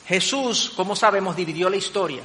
Jesús, 0.07 0.73
como 0.77 0.95
sabemos, 0.95 1.37
dividió 1.37 1.69
la 1.69 1.77
historia. 1.77 2.23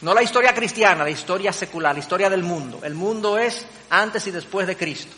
No 0.00 0.14
la 0.14 0.22
historia 0.22 0.54
cristiana, 0.54 1.02
la 1.02 1.10
historia 1.10 1.52
secular, 1.52 1.94
la 1.94 2.00
historia 2.00 2.30
del 2.30 2.44
mundo. 2.44 2.80
El 2.84 2.94
mundo 2.94 3.36
es 3.36 3.66
antes 3.90 4.26
y 4.26 4.30
después 4.30 4.66
de 4.66 4.76
Cristo. 4.76 5.14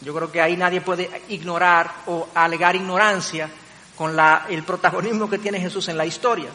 Yo 0.00 0.14
creo 0.14 0.32
que 0.32 0.40
ahí 0.40 0.56
nadie 0.56 0.80
puede 0.80 1.22
ignorar 1.28 1.92
o 2.06 2.28
alegar 2.34 2.74
ignorancia 2.74 3.48
con 3.96 4.16
la, 4.16 4.46
el 4.48 4.62
protagonismo 4.64 5.28
que 5.28 5.38
tiene 5.38 5.60
Jesús 5.60 5.88
en 5.88 5.98
la 5.98 6.06
historia. 6.06 6.48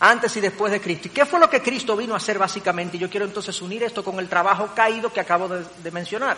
Antes 0.00 0.36
y 0.36 0.40
después 0.40 0.72
de 0.72 0.80
Cristo. 0.80 1.08
¿Y 1.08 1.10
qué 1.10 1.24
fue 1.24 1.38
lo 1.40 1.48
que 1.48 1.62
Cristo 1.62 1.96
vino 1.96 2.14
a 2.14 2.18
hacer 2.18 2.38
básicamente? 2.38 2.96
Y 2.96 3.00
yo 3.00 3.08
quiero 3.08 3.26
entonces 3.26 3.60
unir 3.62 3.82
esto 3.82 4.04
con 4.04 4.18
el 4.18 4.28
trabajo 4.28 4.70
caído 4.74 5.12
que 5.12 5.20
acabo 5.20 5.48
de 5.48 5.90
mencionar. 5.90 6.36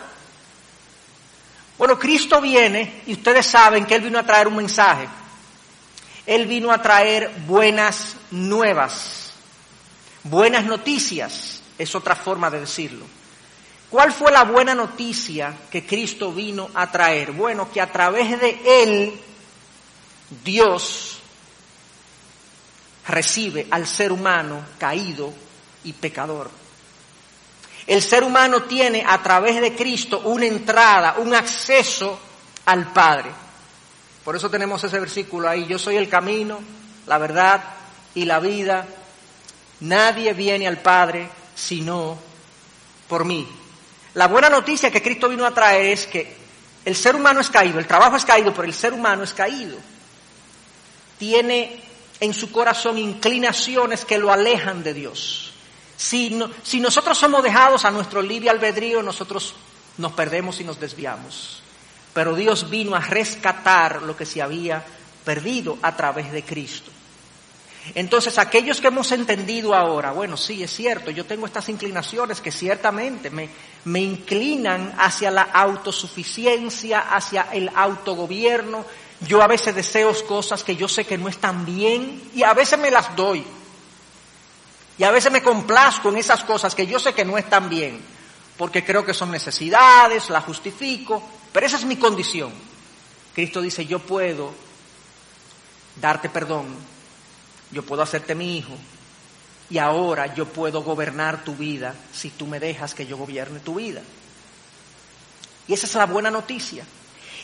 Bueno, 1.77 1.99
Cristo 1.99 2.41
viene 2.41 3.03
y 3.05 3.13
ustedes 3.13 3.45
saben 3.45 3.85
que 3.85 3.95
Él 3.95 4.01
vino 4.01 4.17
a 4.17 4.23
traer 4.23 4.47
un 4.47 4.55
mensaje. 4.55 5.07
Él 6.25 6.47
vino 6.47 6.71
a 6.71 6.81
traer 6.81 7.31
buenas 7.47 8.15
nuevas, 8.31 9.31
buenas 10.23 10.65
noticias, 10.65 11.61
es 11.77 11.95
otra 11.95 12.15
forma 12.15 12.49
de 12.49 12.59
decirlo. 12.59 13.05
¿Cuál 13.89 14.11
fue 14.11 14.31
la 14.31 14.43
buena 14.43 14.75
noticia 14.75 15.53
que 15.71 15.85
Cristo 15.85 16.33
vino 16.33 16.69
a 16.73 16.91
traer? 16.91 17.31
Bueno, 17.31 17.71
que 17.71 17.79
a 17.79 17.89
través 17.89 18.37
de 18.41 18.83
Él 18.83 19.21
Dios 20.43 21.16
recibe 23.07 23.67
al 23.71 23.87
ser 23.87 24.11
humano 24.11 24.65
caído 24.77 25.33
y 25.83 25.93
pecador. 25.93 26.49
El 27.85 28.01
ser 28.01 28.23
humano 28.23 28.63
tiene 28.63 29.03
a 29.07 29.21
través 29.23 29.61
de 29.61 29.73
Cristo 29.75 30.21
una 30.25 30.45
entrada, 30.45 31.15
un 31.19 31.33
acceso 31.33 32.19
al 32.65 32.91
Padre. 32.91 33.31
Por 34.25 34.35
eso 34.35 34.49
tenemos 34.49 34.83
ese 34.83 34.99
versículo 34.99 35.47
ahí, 35.47 35.65
yo 35.67 35.79
soy 35.79 35.95
el 35.95 36.09
camino, 36.09 36.59
la 37.05 37.17
verdad 37.17 37.63
y 38.13 38.25
la 38.25 38.39
vida. 38.39 38.85
Nadie 39.79 40.33
viene 40.33 40.67
al 40.67 40.79
Padre 40.79 41.29
sino 41.55 42.17
por 43.07 43.23
mí. 43.23 43.47
La 44.15 44.27
buena 44.27 44.49
noticia 44.49 44.91
que 44.91 45.01
Cristo 45.01 45.29
vino 45.29 45.45
a 45.45 45.53
traer 45.53 45.93
es 45.93 46.07
que 46.07 46.35
el 46.83 46.95
ser 46.95 47.15
humano 47.15 47.39
es 47.39 47.49
caído, 47.49 47.79
el 47.79 47.87
trabajo 47.87 48.17
es 48.17 48.25
caído, 48.25 48.53
pero 48.53 48.67
el 48.67 48.73
ser 48.73 48.93
humano 48.93 49.23
es 49.23 49.33
caído. 49.33 49.77
Tiene 51.17 51.86
en 52.19 52.33
su 52.33 52.51
corazón 52.51 52.97
inclinaciones 52.97 54.05
que 54.05 54.17
lo 54.17 54.31
alejan 54.31 54.83
de 54.83 54.93
Dios. 54.93 55.53
Si, 55.97 56.29
nosotros 56.79 57.17
somos 57.17 57.43
dejados 57.43 57.83
a 57.83 57.91
nuestro 57.91 58.21
libre 58.21 58.49
albedrío, 58.49 59.01
nosotros 59.01 59.55
nos 59.97 60.11
perdemos 60.13 60.59
y 60.61 60.63
nos 60.63 60.79
desviamos. 60.79 61.63
Pero 62.13 62.35
Dios 62.35 62.69
vino 62.69 62.95
a 62.95 62.99
rescatar 62.99 64.03
lo 64.03 64.15
que 64.15 64.25
se 64.25 64.41
había 64.41 64.83
perdido 65.25 65.77
a 65.81 65.95
través 65.95 66.31
de 66.31 66.43
Cristo. 66.43 66.91
Entonces, 67.95 68.37
aquellos 68.37 68.81
que 68.81 68.87
hemos 68.87 69.11
entendido 69.11 69.73
ahora, 69.73 70.11
bueno, 70.11 70.35
sí, 70.35 70.61
es 70.61 70.71
cierto, 70.71 71.09
yo 71.09 71.25
tengo 71.25 71.45
estas 71.45 71.69
inclinaciones 71.69 72.41
que 72.41 72.51
ciertamente 72.51 73.29
me, 73.29 73.49
me 73.85 74.01
inclinan 74.01 74.93
hacia 74.97 75.31
la 75.31 75.43
autosuficiencia, 75.43 76.99
hacia 76.99 77.47
el 77.53 77.71
autogobierno. 77.73 78.85
Yo 79.21 79.41
a 79.41 79.47
veces 79.47 79.73
deseo 79.73 80.13
cosas 80.25 80.63
que 80.63 80.75
yo 80.75 80.87
sé 80.87 81.05
que 81.05 81.17
no 81.17 81.27
están 81.27 81.65
bien 81.65 82.29
y 82.35 82.43
a 82.43 82.53
veces 82.53 82.77
me 82.77 82.91
las 82.91 83.15
doy. 83.15 83.43
Y 84.97 85.03
a 85.03 85.11
veces 85.11 85.31
me 85.31 85.43
complazco 85.43 86.09
en 86.09 86.17
esas 86.17 86.43
cosas 86.43 86.73
que 86.75 86.87
yo 86.87 86.99
sé 86.99 87.13
que 87.13 87.25
no 87.25 87.37
están 87.37 87.69
bien, 87.69 88.01
porque 88.57 88.83
creo 88.83 89.05
que 89.05 89.13
son 89.13 89.31
necesidades, 89.31 90.29
las 90.29 90.43
justifico, 90.43 91.21
pero 91.51 91.65
esa 91.65 91.77
es 91.77 91.85
mi 91.85 91.97
condición. 91.97 92.51
Cristo 93.33 93.61
dice, 93.61 93.85
yo 93.85 93.99
puedo 93.99 94.53
darte 96.01 96.29
perdón, 96.29 96.75
yo 97.71 97.83
puedo 97.83 98.01
hacerte 98.01 98.33
mi 98.33 98.57
hijo, 98.57 98.73
y 99.69 99.77
ahora 99.77 100.33
yo 100.33 100.47
puedo 100.47 100.81
gobernar 100.81 101.43
tu 101.43 101.55
vida 101.55 101.93
si 102.13 102.29
tú 102.29 102.47
me 102.47 102.59
dejas 102.59 102.95
que 102.95 103.05
yo 103.05 103.17
gobierne 103.17 103.59
tu 103.59 103.75
vida. 103.75 104.01
Y 105.67 105.73
esa 105.73 105.85
es 105.85 105.95
la 105.95 106.05
buena 106.05 106.31
noticia. 106.31 106.85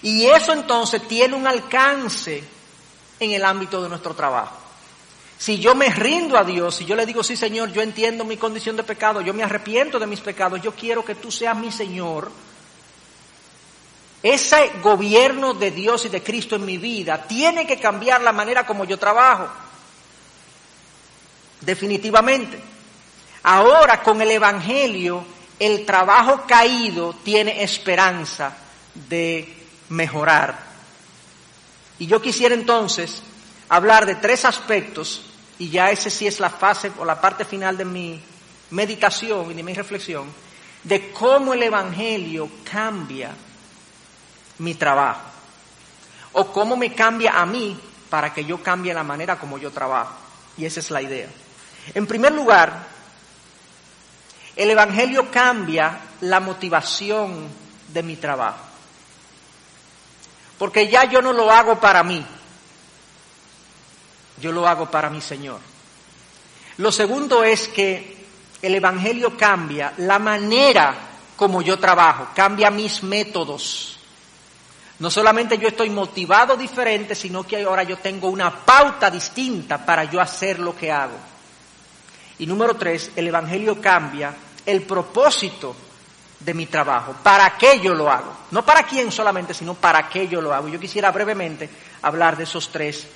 Y 0.04 0.26
eso 0.26 0.54
entonces 0.54 1.08
tiene 1.08 1.34
un 1.34 1.48
alcance 1.48 2.44
en 3.20 3.32
el 3.32 3.44
ámbito 3.44 3.82
de 3.82 3.90
nuestro 3.90 4.14
trabajo. 4.14 4.58
Si 5.38 5.60
yo 5.60 5.76
me 5.76 5.90
rindo 5.90 6.38
a 6.38 6.44
Dios, 6.44 6.76
si 6.76 6.86
yo 6.86 6.96
le 6.96 7.06
digo, 7.06 7.24
sí 7.24 7.36
Señor, 7.36 7.72
yo 7.72 7.82
entiendo 7.82 8.24
mi 8.24 8.38
condición 8.38 8.76
de 8.76 8.84
pecado, 8.84 9.22
yo 9.22 9.34
me 9.34 9.44
arrepiento 9.44 10.00
de 10.00 10.08
mis 10.08 10.20
pecados, 10.20 10.62
yo 10.62 10.74
quiero 10.74 11.04
que 11.04 11.16
tú 11.16 11.32
seas 11.32 11.58
mi 11.58 11.72
Señor, 11.72 12.32
ese 14.22 14.72
gobierno 14.82 15.54
de 15.54 15.72
Dios 15.72 16.06
y 16.06 16.10
de 16.10 16.24
Cristo 16.24 16.56
en 16.56 16.66
mi 16.66 16.78
vida 16.78 17.24
tiene 17.28 17.68
que 17.68 17.78
cambiar 17.78 18.22
la 18.22 18.32
manera 18.32 18.66
como 18.66 18.86
yo 18.86 18.98
trabajo. 18.98 19.50
Definitivamente. 21.60 22.62
Ahora 23.44 24.02
con 24.02 24.22
el 24.22 24.32
Evangelio, 24.32 25.26
el 25.60 25.86
trabajo 25.86 26.44
caído 26.48 27.16
tiene 27.24 27.64
esperanza 27.64 28.56
de 29.10 29.63
mejorar. 29.94 30.58
Y 32.00 32.08
yo 32.08 32.22
quisiera 32.22 32.56
entonces 32.56 33.22
hablar 33.70 34.06
de 34.06 34.16
tres 34.16 34.44
aspectos, 34.46 35.22
y 35.60 35.70
ya 35.70 35.92
ese 35.92 36.10
sí 36.10 36.28
es 36.28 36.40
la 36.40 36.50
fase 36.50 36.92
o 36.98 37.06
la 37.06 37.22
parte 37.22 37.46
final 37.46 37.78
de 37.78 37.86
mi 37.86 38.22
meditación 38.72 39.52
y 39.52 39.54
de 39.54 39.64
mi 39.64 39.74
reflexión, 39.74 40.28
de 40.84 41.12
cómo 41.12 41.54
el 41.54 41.64
Evangelio 41.64 42.50
cambia 42.70 43.32
mi 44.58 44.74
trabajo, 44.74 45.22
o 46.34 46.52
cómo 46.52 46.76
me 46.76 46.94
cambia 46.94 47.40
a 47.40 47.46
mí 47.46 47.80
para 48.10 48.34
que 48.34 48.44
yo 48.44 48.62
cambie 48.62 48.94
la 48.94 49.04
manera 49.04 49.38
como 49.38 49.58
yo 49.58 49.72
trabajo. 49.72 50.16
Y 50.58 50.66
esa 50.66 50.80
es 50.80 50.92
la 50.92 51.02
idea. 51.02 51.30
En 51.94 52.06
primer 52.08 52.32
lugar, 52.32 52.88
el 54.56 54.70
Evangelio 54.70 55.32
cambia 55.32 56.00
la 56.22 56.40
motivación 56.40 57.48
de 57.90 58.04
mi 58.04 58.16
trabajo. 58.16 58.73
Porque 60.64 60.88
ya 60.88 61.04
yo 61.04 61.22
no 61.22 61.34
lo 61.34 61.52
hago 61.52 61.78
para 61.78 62.04
mí, 62.04 62.26
yo 64.40 64.50
lo 64.54 64.66
hago 64.66 64.90
para 64.90 65.10
mi 65.10 65.20
Señor. 65.20 65.60
Lo 66.78 66.90
segundo 66.90 67.44
es 67.44 67.68
que 67.68 68.26
el 68.62 68.74
Evangelio 68.74 69.36
cambia 69.36 69.94
la 69.98 70.20
manera 70.20 70.96
como 71.36 71.62
yo 71.62 71.78
trabajo, 71.78 72.30
cambia 72.34 72.72
mis 72.72 73.04
métodos. 73.04 74.00
No 75.00 75.12
solamente 75.12 75.58
yo 75.58 75.68
estoy 75.68 75.90
motivado 75.90 76.56
diferente, 76.56 77.14
sino 77.14 77.44
que 77.44 77.62
ahora 77.64 77.84
yo 77.84 77.98
tengo 77.98 78.30
una 78.30 78.50
pauta 78.64 79.12
distinta 79.12 79.86
para 79.86 80.06
yo 80.06 80.22
hacer 80.22 80.60
lo 80.60 80.74
que 80.74 80.90
hago. 80.90 81.18
Y 82.40 82.46
número 82.46 82.78
tres, 82.78 83.12
el 83.18 83.28
Evangelio 83.28 83.82
cambia 83.82 84.34
el 84.66 84.84
propósito 84.84 85.76
de 86.44 86.54
mi 86.54 86.66
trabajo. 86.66 87.16
¿Para 87.24 87.58
qué 87.58 87.80
yo 87.80 87.94
lo 87.94 88.12
hago? 88.12 88.34
No 88.52 88.66
para 88.66 88.84
quién 88.84 89.12
solamente, 89.12 89.54
sino 89.54 89.74
para 89.74 90.10
qué 90.10 90.28
yo 90.28 90.42
lo 90.42 90.54
hago. 90.54 90.68
Yo 90.68 90.80
quisiera 90.80 91.12
brevemente 91.12 91.70
hablar 92.02 92.36
de 92.38 92.44
esos 92.44 92.70
tres 92.70 93.08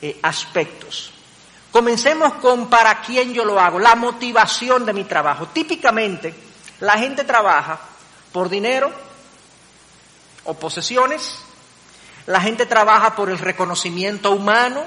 eh, 0.00 0.18
aspectos. 0.22 1.12
Comencemos 1.70 2.34
con 2.34 2.68
para 2.68 3.00
quién 3.00 3.34
yo 3.34 3.44
lo 3.44 3.60
hago, 3.60 3.78
la 3.78 3.94
motivación 3.94 4.86
de 4.86 4.92
mi 4.92 5.04
trabajo. 5.04 5.48
Típicamente, 5.48 6.34
la 6.80 6.96
gente 6.98 7.24
trabaja 7.24 7.78
por 8.32 8.48
dinero 8.48 8.90
o 10.44 10.54
posesiones, 10.54 11.42
la 12.26 12.40
gente 12.40 12.64
trabaja 12.64 13.14
por 13.14 13.28
el 13.28 13.38
reconocimiento 13.38 14.30
humano, 14.30 14.82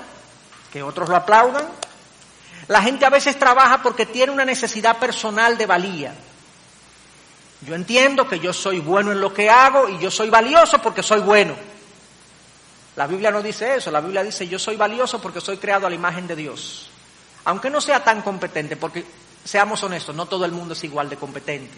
que 0.71 0.81
otros 0.81 1.09
lo 1.09 1.15
aplaudan, 1.15 1.67
la 2.67 2.81
gente 2.81 3.05
a 3.05 3.09
veces 3.09 3.37
trabaja 3.37 3.81
porque 3.81 4.05
tiene 4.05 4.31
una 4.31 4.45
necesidad 4.45 4.97
personal 4.97 5.57
de 5.57 5.65
valía. 5.65 6.15
Yo 7.65 7.75
entiendo 7.75 8.27
que 8.27 8.39
yo 8.39 8.53
soy 8.53 8.79
bueno 8.79 9.11
en 9.11 9.21
lo 9.21 9.33
que 9.33 9.49
hago 9.49 9.87
y 9.87 9.99
yo 9.99 10.09
soy 10.09 10.29
valioso 10.29 10.81
porque 10.81 11.03
soy 11.03 11.21
bueno. 11.21 11.55
La 12.95 13.07
Biblia 13.07 13.31
no 13.31 13.41
dice 13.41 13.75
eso, 13.75 13.91
la 13.91 14.01
Biblia 14.01 14.23
dice 14.23 14.47
yo 14.47 14.59
soy 14.59 14.75
valioso 14.75 15.21
porque 15.21 15.39
soy 15.39 15.57
creado 15.57 15.87
a 15.87 15.89
la 15.89 15.95
imagen 15.95 16.27
de 16.27 16.35
Dios. 16.35 16.89
Aunque 17.45 17.69
no 17.69 17.81
sea 17.81 18.03
tan 18.03 18.21
competente, 18.21 18.75
porque 18.75 19.05
seamos 19.43 19.81
honestos, 19.83 20.15
no 20.15 20.25
todo 20.25 20.45
el 20.45 20.51
mundo 20.51 20.73
es 20.73 20.83
igual 20.83 21.09
de 21.09 21.17
competente, 21.17 21.75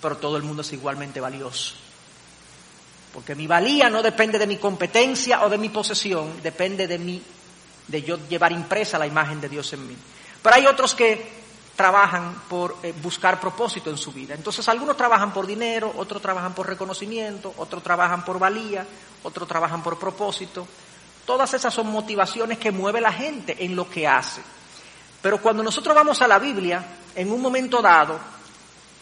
pero 0.00 0.16
todo 0.16 0.36
el 0.36 0.42
mundo 0.42 0.62
es 0.62 0.72
igualmente 0.72 1.20
valioso. 1.20 1.74
Porque 3.12 3.34
mi 3.34 3.46
valía 3.46 3.88
no 3.90 4.02
depende 4.02 4.38
de 4.38 4.46
mi 4.46 4.56
competencia 4.56 5.44
o 5.44 5.50
de 5.50 5.58
mi 5.58 5.68
posesión, 5.68 6.42
depende 6.42 6.86
de 6.86 6.98
mi 6.98 7.22
de 7.86 8.02
yo 8.02 8.18
llevar 8.28 8.52
impresa 8.52 8.98
la 8.98 9.06
imagen 9.06 9.40
de 9.40 9.48
Dios 9.48 9.72
en 9.72 9.86
mí. 9.86 9.96
Pero 10.42 10.56
hay 10.56 10.66
otros 10.66 10.94
que 10.94 11.33
trabajan 11.76 12.42
por 12.48 12.76
eh, 12.82 12.94
buscar 13.02 13.40
propósito 13.40 13.90
en 13.90 13.98
su 13.98 14.12
vida. 14.12 14.34
Entonces 14.34 14.68
algunos 14.68 14.96
trabajan 14.96 15.32
por 15.32 15.46
dinero, 15.46 15.92
otros 15.96 16.22
trabajan 16.22 16.54
por 16.54 16.68
reconocimiento, 16.68 17.52
otros 17.56 17.82
trabajan 17.82 18.24
por 18.24 18.38
valía, 18.38 18.86
otros 19.22 19.48
trabajan 19.48 19.82
por 19.82 19.98
propósito. 19.98 20.66
Todas 21.26 21.52
esas 21.54 21.72
son 21.72 21.90
motivaciones 21.90 22.58
que 22.58 22.70
mueve 22.70 23.00
la 23.00 23.12
gente 23.12 23.64
en 23.64 23.74
lo 23.74 23.88
que 23.88 24.06
hace. 24.06 24.42
Pero 25.22 25.40
cuando 25.40 25.62
nosotros 25.62 25.94
vamos 25.94 26.20
a 26.22 26.28
la 26.28 26.38
Biblia, 26.38 26.84
en 27.14 27.32
un 27.32 27.40
momento 27.40 27.80
dado, 27.80 28.18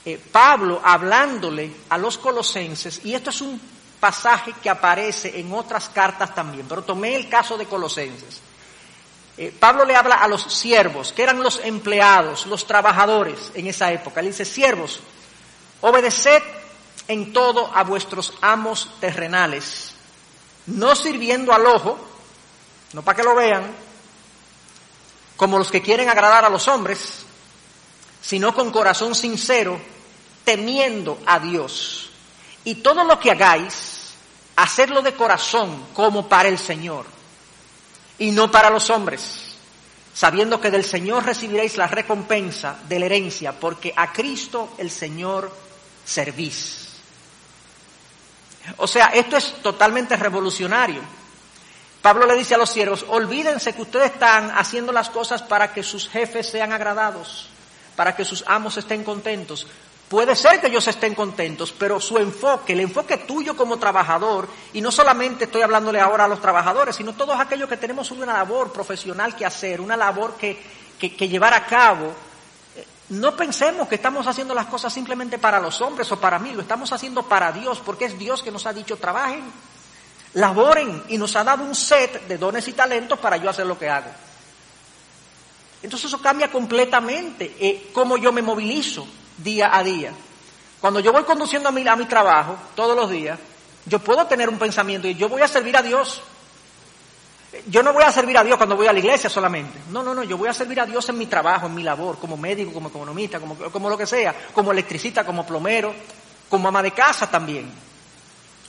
eh, 0.04 0.20
Pablo 0.30 0.80
hablándole 0.82 1.72
a 1.88 1.98
los 1.98 2.16
colosenses, 2.18 3.04
y 3.04 3.14
esto 3.14 3.30
es 3.30 3.40
un 3.40 3.61
pasaje 4.02 4.54
que 4.61 4.70
aparece 4.70 5.38
en 5.38 5.52
otras 5.52 5.88
cartas 5.88 6.35
también, 6.35 6.66
pero 6.68 6.82
tomé 6.82 7.14
el 7.14 7.28
caso 7.28 7.56
de 7.56 7.66
Colosenses. 7.66 8.40
Eh, 9.37 9.55
Pablo 9.59 9.85
le 9.85 9.97
habla 9.97 10.16
a 10.16 10.29
los 10.29 10.42
siervos, 10.42 11.12
que 11.12 11.23
eran 11.23 11.42
los 11.42 11.61
empleados, 11.64 12.47
los 12.47 12.66
trabajadores 12.66 13.51
en 13.55 13.66
esa 13.66 13.90
época. 13.90 14.21
Le 14.21 14.29
dice, 14.29 14.45
siervos, 14.45 15.01
obedeced 15.81 16.42
en 17.09 17.33
todo 17.33 17.71
a 17.75 17.83
vuestros 17.83 18.35
amos 18.42 18.90
terrenales, 19.01 19.95
no 20.66 20.95
sirviendo 20.95 21.53
al 21.53 21.66
ojo, 21.66 21.99
no 22.92 23.03
para 23.03 23.16
que 23.16 23.23
lo 23.23 23.35
vean, 23.35 23.73
como 25.37 25.59
los 25.59 25.71
que 25.71 25.83
quieren 25.83 26.11
agradar 26.11 26.45
a 26.45 26.51
los 26.51 26.68
hombres, 26.68 27.25
sino 28.21 28.55
con 28.55 28.71
corazón 28.71 29.14
sincero, 29.14 29.81
temiendo 30.45 31.18
a 31.27 31.40
Dios. 31.40 32.11
Y 32.64 32.77
todo 32.77 33.03
lo 33.03 33.18
que 33.18 33.31
hagáis, 33.31 34.12
hacedlo 34.57 35.01
de 35.01 35.14
corazón 35.14 35.87
como 35.95 36.29
para 36.29 36.49
el 36.49 36.59
Señor 36.59 37.07
y 38.22 38.30
no 38.30 38.52
para 38.52 38.70
los 38.70 38.88
hombres, 38.90 39.56
sabiendo 40.14 40.61
que 40.61 40.70
del 40.70 40.85
Señor 40.85 41.24
recibiréis 41.24 41.76
la 41.76 41.88
recompensa 41.88 42.76
de 42.88 43.00
la 43.00 43.06
herencia, 43.06 43.50
porque 43.58 43.92
a 43.96 44.12
Cristo 44.12 44.74
el 44.78 44.92
Señor 44.92 45.52
servís. 46.04 47.00
O 48.76 48.87
sea, 48.87 49.06
esto 49.06 49.37
es 49.37 49.54
totalmente 49.61 50.14
revolucionario. 50.14 51.00
Pablo 52.00 52.24
le 52.24 52.37
dice 52.37 52.54
a 52.54 52.58
los 52.58 52.70
siervos, 52.70 53.04
olvídense 53.08 53.72
que 53.72 53.82
ustedes 53.82 54.12
están 54.12 54.52
haciendo 54.56 54.92
las 54.92 55.11
cosas 55.11 55.42
para 55.42 55.72
que 55.72 55.82
sus 55.82 56.08
jefes 56.08 56.48
sean 56.48 56.72
agradados, 56.72 57.48
para 57.96 58.14
que 58.14 58.24
sus 58.24 58.44
amos 58.46 58.76
estén 58.76 59.02
contentos. 59.02 59.66
Puede 60.12 60.37
ser 60.37 60.61
que 60.61 60.66
ellos 60.66 60.87
estén 60.87 61.14
contentos, 61.14 61.72
pero 61.72 61.98
su 61.98 62.18
enfoque, 62.18 62.75
el 62.75 62.81
enfoque 62.81 63.16
tuyo 63.16 63.57
como 63.57 63.79
trabajador, 63.79 64.46
y 64.75 64.83
no 64.83 64.92
solamente 64.92 65.44
estoy 65.44 65.62
hablándole 65.62 66.03
ahora 66.03 66.27
a 66.27 66.29
los 66.29 66.38
trabajadores, 66.38 66.96
sino 66.96 67.14
todos 67.14 67.40
aquellos 67.40 67.66
que 67.66 67.79
tenemos 67.79 68.11
una 68.11 68.35
labor 68.35 68.70
profesional 68.70 69.35
que 69.35 69.46
hacer, 69.46 69.81
una 69.81 69.96
labor 69.96 70.35
que, 70.35 70.61
que, 70.98 71.29
llevar 71.31 71.55
a 71.55 71.64
cabo, 71.64 72.12
eh, 72.77 72.87
no 73.09 73.35
pensemos 73.35 73.88
que 73.88 73.94
estamos 73.94 74.27
haciendo 74.27 74.53
las 74.55 74.66
cosas 74.66 74.92
simplemente 74.92 75.38
para 75.38 75.59
los 75.59 75.81
hombres 75.81 76.12
o 76.12 76.20
para 76.20 76.38
mí, 76.38 76.53
lo 76.53 76.61
estamos 76.61 76.92
haciendo 76.92 77.22
para 77.22 77.51
Dios, 77.51 77.81
porque 77.83 78.05
es 78.05 78.18
Dios 78.18 78.42
que 78.42 78.51
nos 78.51 78.66
ha 78.66 78.75
dicho 78.75 78.98
trabajen, 78.98 79.51
laboren 80.35 81.05
y 81.09 81.16
nos 81.16 81.35
ha 81.37 81.42
dado 81.42 81.64
un 81.64 81.75
set 81.75 82.29
de 82.29 82.37
dones 82.37 82.68
y 82.68 82.75
talentos 82.75 83.18
para 83.18 83.38
yo 83.38 83.48
hacer 83.48 83.64
lo 83.64 83.79
que 83.79 83.88
hago. 83.88 84.11
Entonces 85.83 86.09
eso 86.09 86.20
cambia 86.20 86.53
completamente 86.53 87.57
eh, 87.59 87.88
cómo 87.94 88.18
yo 88.18 88.31
me 88.31 88.42
movilizo 88.42 89.07
día 89.42 89.76
a 89.76 89.83
día. 89.83 90.12
Cuando 90.81 91.00
yo 91.00 91.12
voy 91.12 91.24
conduciendo 91.24 91.68
a 91.68 91.72
mi, 91.72 91.87
a 91.87 91.96
mi 91.96 92.07
trabajo 92.07 92.57
todos 92.74 92.96
los 92.96 93.11
días, 93.11 93.38
yo 93.87 93.98
puedo 93.98 94.26
tener 94.26 94.48
un 94.48 94.59
pensamiento 94.59 95.09
y 95.09 95.14
yo 95.14 95.28
voy 95.28 95.42
a 95.42 95.48
servir 95.48 95.76
a 95.76 95.83
Dios. 95.83 96.22
Yo 97.66 97.83
no 97.83 97.92
voy 97.92 98.02
a 98.02 98.11
servir 98.11 98.38
a 98.38 98.44
Dios 98.44 98.57
cuando 98.57 98.76
voy 98.76 98.87
a 98.87 98.92
la 98.92 98.98
iglesia 98.98 99.28
solamente. 99.28 99.78
No, 99.90 100.02
no, 100.02 100.14
no, 100.14 100.22
yo 100.22 100.38
voy 100.38 100.48
a 100.48 100.55
servir 100.55 100.81
a 100.81 100.87
Dios 100.87 101.09
en 101.09 101.18
mi 101.18 101.26
trabajo, 101.26 101.66
en 101.66 101.74
mi 101.74 101.83
labor, 101.83 102.18
como 102.18 102.37
médico, 102.37 102.72
como 102.72 102.88
economista, 102.88 103.38
como, 103.38 103.57
como 103.57 103.90
lo 103.90 103.98
que 103.98 104.07
sea, 104.07 104.35
como 104.55 104.72
electricista, 104.72 105.24
como 105.24 105.44
plomero, 105.44 105.94
como 106.48 106.68
ama 106.68 106.83
de 106.83 106.92
casa 106.92 107.31
también. 107.31 107.70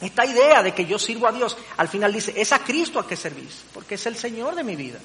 Esta 0.02 0.26
idea 0.26 0.62
de 0.62 0.74
que 0.74 0.86
yo 0.86 1.00
sirvo 1.00 1.28
a 1.28 1.32
Dios, 1.32 1.56
al 1.78 1.88
final 1.88 2.12
dice, 2.12 2.34
es 2.36 2.52
a 2.52 2.60
Cristo 2.60 3.00
a 3.00 3.08
que 3.08 3.16
servís, 3.16 3.64
porque 3.74 3.96
es 3.96 4.06
el 4.06 4.18
Señor 4.18 4.54
de 4.54 4.64
mi 4.64 4.76
vida. 4.76 5.00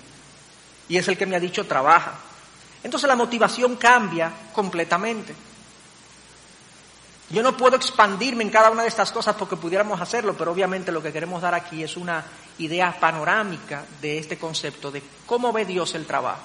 Y 0.88 0.96
es 0.96 1.06
el 1.06 1.16
que 1.16 1.26
me 1.26 1.36
ha 1.36 1.40
dicho, 1.40 1.66
trabaja. 1.66 2.14
Entonces 2.82 3.06
la 3.06 3.14
motivación 3.14 3.76
cambia 3.76 4.32
completamente. 4.52 5.34
Yo 7.30 7.42
no 7.42 7.56
puedo 7.56 7.76
expandirme 7.76 8.42
en 8.42 8.50
cada 8.50 8.70
una 8.70 8.82
de 8.82 8.88
estas 8.88 9.12
cosas 9.12 9.36
porque 9.36 9.56
pudiéramos 9.56 10.00
hacerlo, 10.00 10.34
pero 10.36 10.52
obviamente 10.52 10.90
lo 10.90 11.02
que 11.02 11.12
queremos 11.12 11.42
dar 11.42 11.54
aquí 11.54 11.82
es 11.82 11.96
una 11.96 12.24
idea 12.58 12.96
panorámica 12.98 13.84
de 14.00 14.18
este 14.18 14.38
concepto, 14.38 14.90
de 14.90 15.02
cómo 15.26 15.52
ve 15.52 15.66
Dios 15.66 15.94
el 15.94 16.06
trabajo. 16.06 16.40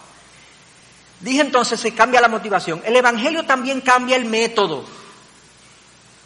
Dije 1.22 1.40
entonces, 1.40 1.80
se 1.80 1.94
cambia 1.94 2.20
la 2.20 2.28
motivación. 2.28 2.82
El 2.84 2.98
Evangelio 2.98 3.46
también 3.46 3.80
cambia 3.80 4.18
el 4.18 4.26
método. 4.26 4.84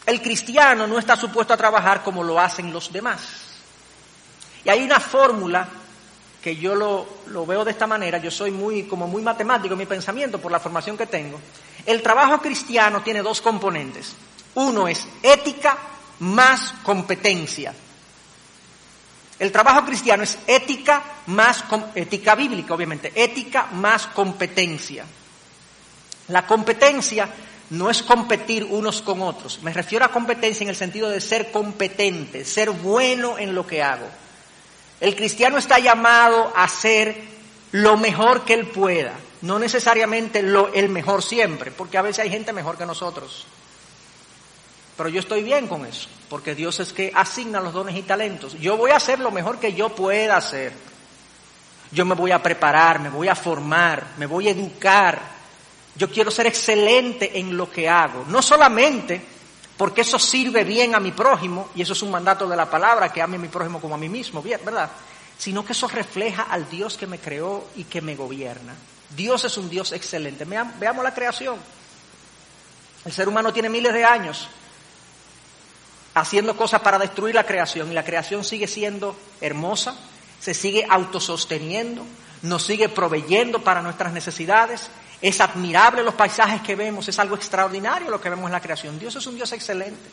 El 0.04 0.20
cristiano 0.20 0.88
no 0.88 0.98
está 0.98 1.14
supuesto 1.14 1.54
a 1.54 1.56
trabajar 1.56 2.02
como 2.02 2.24
lo 2.24 2.40
hacen 2.40 2.72
los 2.72 2.92
demás. 2.92 3.20
Y 4.64 4.70
hay 4.70 4.82
una 4.82 4.98
fórmula 4.98 5.68
que 6.42 6.56
yo 6.56 6.74
lo, 6.74 7.46
veo 7.46 7.64
de 7.64 7.70
esta 7.70 7.86
manera, 7.86 8.18
yo 8.18 8.30
soy 8.30 8.86
como 8.88 9.06
muy 9.06 9.22
matemático 9.22 9.74
en 9.74 9.78
mi 9.78 9.86
pensamiento 9.86 10.40
por 10.40 10.50
la 10.50 10.58
formación 10.58 10.96
que 10.96 11.06
tengo. 11.06 11.38
El 11.86 12.02
trabajo 12.02 12.40
cristiano 12.40 13.02
tiene 13.02 13.22
dos 13.22 13.40
componentes. 13.40 14.16
Uno 14.58 14.88
es 14.88 15.06
ética 15.22 15.78
más 16.18 16.74
competencia. 16.82 17.72
El 19.38 19.52
trabajo 19.52 19.84
cristiano 19.84 20.24
es 20.24 20.36
ética 20.48 21.00
más, 21.26 21.62
ética 21.94 22.34
bíblica 22.34 22.74
obviamente, 22.74 23.12
ética 23.14 23.68
más 23.70 24.08
competencia. 24.08 25.04
La 26.26 26.44
competencia 26.44 27.28
no 27.70 27.88
es 27.88 28.02
competir 28.02 28.64
unos 28.64 29.00
con 29.00 29.22
otros, 29.22 29.60
me 29.62 29.72
refiero 29.72 30.04
a 30.04 30.10
competencia 30.10 30.64
en 30.64 30.70
el 30.70 30.76
sentido 30.76 31.08
de 31.08 31.20
ser 31.20 31.52
competente, 31.52 32.44
ser 32.44 32.70
bueno 32.70 33.38
en 33.38 33.54
lo 33.54 33.64
que 33.64 33.80
hago. 33.80 34.08
El 35.00 35.14
cristiano 35.14 35.58
está 35.58 35.78
llamado 35.78 36.52
a 36.56 36.66
ser 36.66 37.14
lo 37.70 37.96
mejor 37.96 38.44
que 38.44 38.54
él 38.54 38.66
pueda, 38.66 39.12
no 39.42 39.60
necesariamente 39.60 40.42
lo, 40.42 40.72
el 40.74 40.88
mejor 40.88 41.22
siempre, 41.22 41.70
porque 41.70 41.96
a 41.96 42.02
veces 42.02 42.24
hay 42.24 42.30
gente 42.30 42.52
mejor 42.52 42.76
que 42.76 42.86
nosotros. 42.86 43.46
Pero 44.98 45.10
yo 45.10 45.20
estoy 45.20 45.44
bien 45.44 45.68
con 45.68 45.86
eso, 45.86 46.08
porque 46.28 46.56
Dios 46.56 46.80
es 46.80 46.92
que 46.92 47.12
asigna 47.14 47.60
los 47.60 47.72
dones 47.72 47.94
y 47.94 48.02
talentos. 48.02 48.58
Yo 48.58 48.76
voy 48.76 48.90
a 48.90 48.96
hacer 48.96 49.20
lo 49.20 49.30
mejor 49.30 49.60
que 49.60 49.72
yo 49.72 49.90
pueda 49.90 50.36
hacer. 50.36 50.72
Yo 51.92 52.04
me 52.04 52.16
voy 52.16 52.32
a 52.32 52.42
preparar, 52.42 52.98
me 52.98 53.08
voy 53.08 53.28
a 53.28 53.36
formar, 53.36 54.04
me 54.16 54.26
voy 54.26 54.48
a 54.48 54.50
educar. 54.50 55.20
Yo 55.94 56.10
quiero 56.10 56.32
ser 56.32 56.48
excelente 56.48 57.38
en 57.38 57.56
lo 57.56 57.70
que 57.70 57.88
hago. 57.88 58.24
No 58.26 58.42
solamente 58.42 59.24
porque 59.76 60.00
eso 60.00 60.18
sirve 60.18 60.64
bien 60.64 60.96
a 60.96 61.00
mi 61.00 61.12
prójimo, 61.12 61.68
y 61.76 61.82
eso 61.82 61.92
es 61.92 62.02
un 62.02 62.10
mandato 62.10 62.48
de 62.48 62.56
la 62.56 62.68
palabra, 62.68 63.12
que 63.12 63.22
ame 63.22 63.36
a 63.36 63.38
mi 63.38 63.46
prójimo 63.46 63.80
como 63.80 63.94
a 63.94 63.98
mí 63.98 64.08
mismo, 64.08 64.42
bien, 64.42 64.60
¿verdad? 64.64 64.90
Sino 65.38 65.64
que 65.64 65.74
eso 65.74 65.86
refleja 65.86 66.48
al 66.50 66.68
Dios 66.68 66.96
que 66.96 67.06
me 67.06 67.20
creó 67.20 67.68
y 67.76 67.84
que 67.84 68.00
me 68.00 68.16
gobierna. 68.16 68.74
Dios 69.16 69.44
es 69.44 69.56
un 69.58 69.70
Dios 69.70 69.92
excelente. 69.92 70.44
Veamos 70.44 71.04
la 71.04 71.14
creación. 71.14 71.54
El 73.04 73.12
ser 73.12 73.28
humano 73.28 73.52
tiene 73.52 73.68
miles 73.68 73.92
de 73.92 74.04
años 74.04 74.48
haciendo 76.20 76.56
cosas 76.56 76.80
para 76.80 76.98
destruir 76.98 77.34
la 77.34 77.44
creación 77.44 77.90
y 77.90 77.94
la 77.94 78.04
creación 78.04 78.44
sigue 78.44 78.66
siendo 78.66 79.16
hermosa, 79.40 79.96
se 80.40 80.54
sigue 80.54 80.86
autososteniendo, 80.88 82.04
nos 82.42 82.64
sigue 82.64 82.88
proveyendo 82.88 83.62
para 83.62 83.82
nuestras 83.82 84.12
necesidades. 84.12 84.90
Es 85.20 85.40
admirable 85.40 86.02
los 86.02 86.14
paisajes 86.14 86.62
que 86.62 86.76
vemos, 86.76 87.08
es 87.08 87.18
algo 87.18 87.34
extraordinario 87.34 88.10
lo 88.10 88.20
que 88.20 88.30
vemos 88.30 88.46
en 88.46 88.52
la 88.52 88.60
creación. 88.60 88.98
Dios 88.98 89.16
es 89.16 89.26
un 89.26 89.34
Dios 89.34 89.52
excelente. 89.52 90.08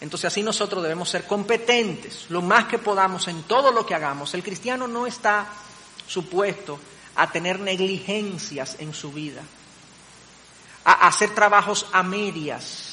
Entonces 0.00 0.26
así 0.26 0.42
nosotros 0.42 0.82
debemos 0.82 1.08
ser 1.08 1.26
competentes 1.26 2.26
lo 2.28 2.42
más 2.42 2.66
que 2.66 2.78
podamos 2.78 3.26
en 3.28 3.42
todo 3.44 3.72
lo 3.72 3.84
que 3.84 3.94
hagamos. 3.94 4.34
El 4.34 4.44
cristiano 4.44 4.86
no 4.86 5.06
está 5.06 5.46
supuesto 6.06 6.78
a 7.16 7.30
tener 7.32 7.58
negligencias 7.58 8.76
en 8.78 8.94
su 8.94 9.12
vida, 9.12 9.42
a 10.84 11.08
hacer 11.08 11.34
trabajos 11.34 11.86
a 11.92 12.04
medias, 12.04 12.87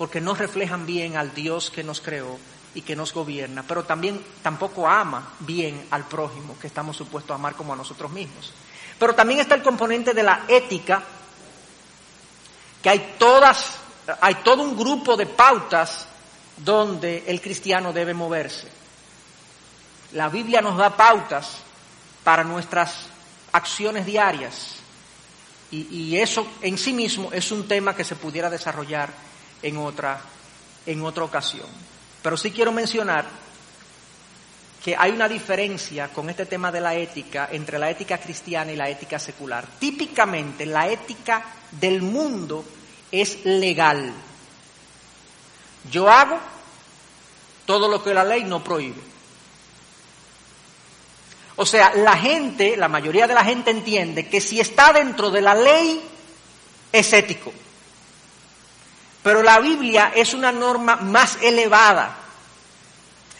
porque 0.00 0.22
no 0.22 0.34
reflejan 0.34 0.86
bien 0.86 1.18
al 1.18 1.34
Dios 1.34 1.70
que 1.70 1.84
nos 1.84 2.00
creó 2.00 2.38
y 2.74 2.80
que 2.80 2.96
nos 2.96 3.12
gobierna, 3.12 3.64
pero 3.68 3.84
también 3.84 4.18
tampoco 4.42 4.88
ama 4.88 5.34
bien 5.40 5.88
al 5.90 6.06
prójimo 6.06 6.56
que 6.58 6.68
estamos 6.68 6.96
supuestos 6.96 7.32
a 7.32 7.34
amar 7.34 7.54
como 7.54 7.74
a 7.74 7.76
nosotros 7.76 8.10
mismos. 8.10 8.50
Pero 8.98 9.14
también 9.14 9.40
está 9.40 9.56
el 9.56 9.62
componente 9.62 10.14
de 10.14 10.22
la 10.22 10.46
ética, 10.48 11.02
que 12.82 12.88
hay 12.88 13.16
todas, 13.18 13.72
hay 14.22 14.36
todo 14.36 14.62
un 14.62 14.74
grupo 14.74 15.18
de 15.18 15.26
pautas 15.26 16.06
donde 16.56 17.24
el 17.26 17.42
cristiano 17.42 17.92
debe 17.92 18.14
moverse. 18.14 18.68
La 20.12 20.30
Biblia 20.30 20.62
nos 20.62 20.78
da 20.78 20.96
pautas 20.96 21.58
para 22.24 22.42
nuestras 22.42 23.04
acciones 23.52 24.06
diarias 24.06 24.76
y, 25.70 25.94
y 25.94 26.16
eso 26.16 26.46
en 26.62 26.78
sí 26.78 26.94
mismo 26.94 27.30
es 27.32 27.52
un 27.52 27.68
tema 27.68 27.94
que 27.94 28.04
se 28.04 28.16
pudiera 28.16 28.48
desarrollar 28.48 29.28
en 29.62 29.76
otra, 29.76 30.20
en 30.86 31.02
otra 31.02 31.24
ocasión. 31.24 31.66
Pero 32.22 32.36
sí 32.36 32.50
quiero 32.50 32.72
mencionar 32.72 33.26
que 34.82 34.96
hay 34.96 35.12
una 35.12 35.28
diferencia 35.28 36.08
con 36.08 36.30
este 36.30 36.46
tema 36.46 36.72
de 36.72 36.80
la 36.80 36.94
ética 36.94 37.48
entre 37.52 37.78
la 37.78 37.90
ética 37.90 38.18
cristiana 38.18 38.72
y 38.72 38.76
la 38.76 38.88
ética 38.88 39.18
secular. 39.18 39.66
Típicamente 39.78 40.64
la 40.64 40.88
ética 40.88 41.44
del 41.70 42.00
mundo 42.02 42.64
es 43.12 43.44
legal. 43.44 44.12
Yo 45.90 46.08
hago 46.08 46.38
todo 47.66 47.88
lo 47.88 48.02
que 48.02 48.14
la 48.14 48.24
ley 48.24 48.44
no 48.44 48.64
prohíbe. 48.64 49.10
O 51.56 51.66
sea, 51.66 51.94
la 51.94 52.16
gente, 52.16 52.76
la 52.76 52.88
mayoría 52.88 53.26
de 53.26 53.34
la 53.34 53.44
gente 53.44 53.70
entiende 53.70 54.28
que 54.28 54.40
si 54.40 54.60
está 54.60 54.94
dentro 54.94 55.30
de 55.30 55.42
la 55.42 55.54
ley 55.54 56.00
es 56.90 57.12
ético. 57.12 57.52
Pero 59.22 59.42
la 59.42 59.58
Biblia 59.60 60.12
es 60.14 60.32
una 60.32 60.50
norma 60.50 60.96
más 60.96 61.38
elevada. 61.42 62.16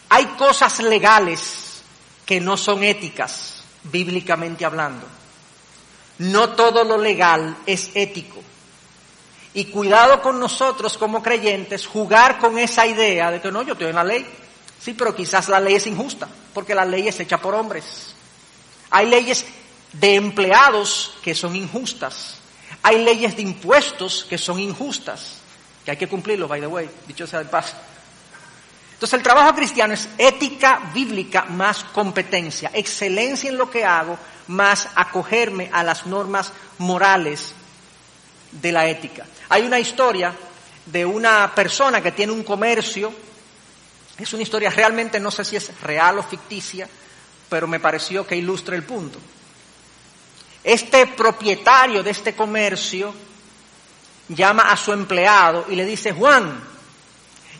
Hay 0.09 0.25
cosas 0.37 0.79
legales 0.79 1.81
que 2.25 2.39
no 2.39 2.55
son 2.55 2.83
éticas, 2.83 3.63
bíblicamente 3.83 4.63
hablando. 4.63 5.07
No 6.19 6.49
todo 6.49 6.83
lo 6.83 6.97
legal 6.97 7.57
es 7.65 7.89
ético. 7.95 8.43
Y 9.53 9.65
cuidado 9.65 10.21
con 10.21 10.39
nosotros 10.39 10.97
como 10.97 11.23
creyentes 11.23 11.87
jugar 11.87 12.37
con 12.37 12.57
esa 12.59 12.85
idea 12.85 13.31
de 13.31 13.41
que 13.41 13.51
no, 13.51 13.63
yo 13.63 13.73
estoy 13.73 13.87
en 13.87 13.95
la 13.95 14.03
ley. 14.03 14.25
Sí, 14.79 14.93
pero 14.93 15.15
quizás 15.15 15.49
la 15.49 15.59
ley 15.59 15.75
es 15.75 15.87
injusta, 15.87 16.27
porque 16.53 16.75
la 16.75 16.85
ley 16.85 17.07
es 17.07 17.19
hecha 17.19 17.39
por 17.39 17.55
hombres. 17.55 18.13
Hay 18.91 19.07
leyes 19.07 19.45
de 19.93 20.15
empleados 20.15 21.15
que 21.23 21.33
son 21.33 21.55
injustas. 21.55 22.37
Hay 22.83 23.03
leyes 23.03 23.35
de 23.35 23.41
impuestos 23.41 24.25
que 24.29 24.37
son 24.37 24.59
injustas 24.59 25.40
que 25.83 25.91
hay 25.91 25.97
que 25.97 26.07
cumplirlo, 26.07 26.47
by 26.47 26.61
the 26.61 26.67
way, 26.67 26.89
dicho 27.07 27.25
sea 27.25 27.39
de 27.39 27.45
paso. 27.45 27.75
Entonces 28.93 29.17
el 29.17 29.23
trabajo 29.23 29.55
cristiano 29.55 29.95
es 29.95 30.07
ética 30.17 30.91
bíblica 30.93 31.45
más 31.45 31.83
competencia, 31.85 32.69
excelencia 32.73 33.49
en 33.49 33.57
lo 33.57 33.69
que 33.69 33.83
hago 33.83 34.17
más 34.47 34.89
acogerme 34.93 35.69
a 35.73 35.83
las 35.83 36.05
normas 36.05 36.53
morales 36.77 37.53
de 38.51 38.71
la 38.71 38.87
ética. 38.87 39.25
Hay 39.49 39.63
una 39.63 39.79
historia 39.79 40.35
de 40.85 41.05
una 41.05 41.53
persona 41.55 42.01
que 42.01 42.11
tiene 42.11 42.31
un 42.31 42.43
comercio, 42.43 43.11
es 44.19 44.33
una 44.33 44.43
historia 44.43 44.69
realmente 44.69 45.19
no 45.19 45.31
sé 45.31 45.45
si 45.45 45.55
es 45.55 45.81
real 45.81 46.19
o 46.19 46.23
ficticia, 46.23 46.87
pero 47.49 47.67
me 47.67 47.79
pareció 47.79 48.25
que 48.27 48.35
ilustra 48.35 48.75
el 48.75 48.83
punto. 48.83 49.17
Este 50.63 51.07
propietario 51.07 52.03
de 52.03 52.11
este 52.11 52.35
comercio 52.35 53.13
llama 54.35 54.71
a 54.71 54.77
su 54.77 54.93
empleado 54.93 55.65
y 55.69 55.75
le 55.75 55.85
dice, 55.85 56.13
Juan, 56.13 56.63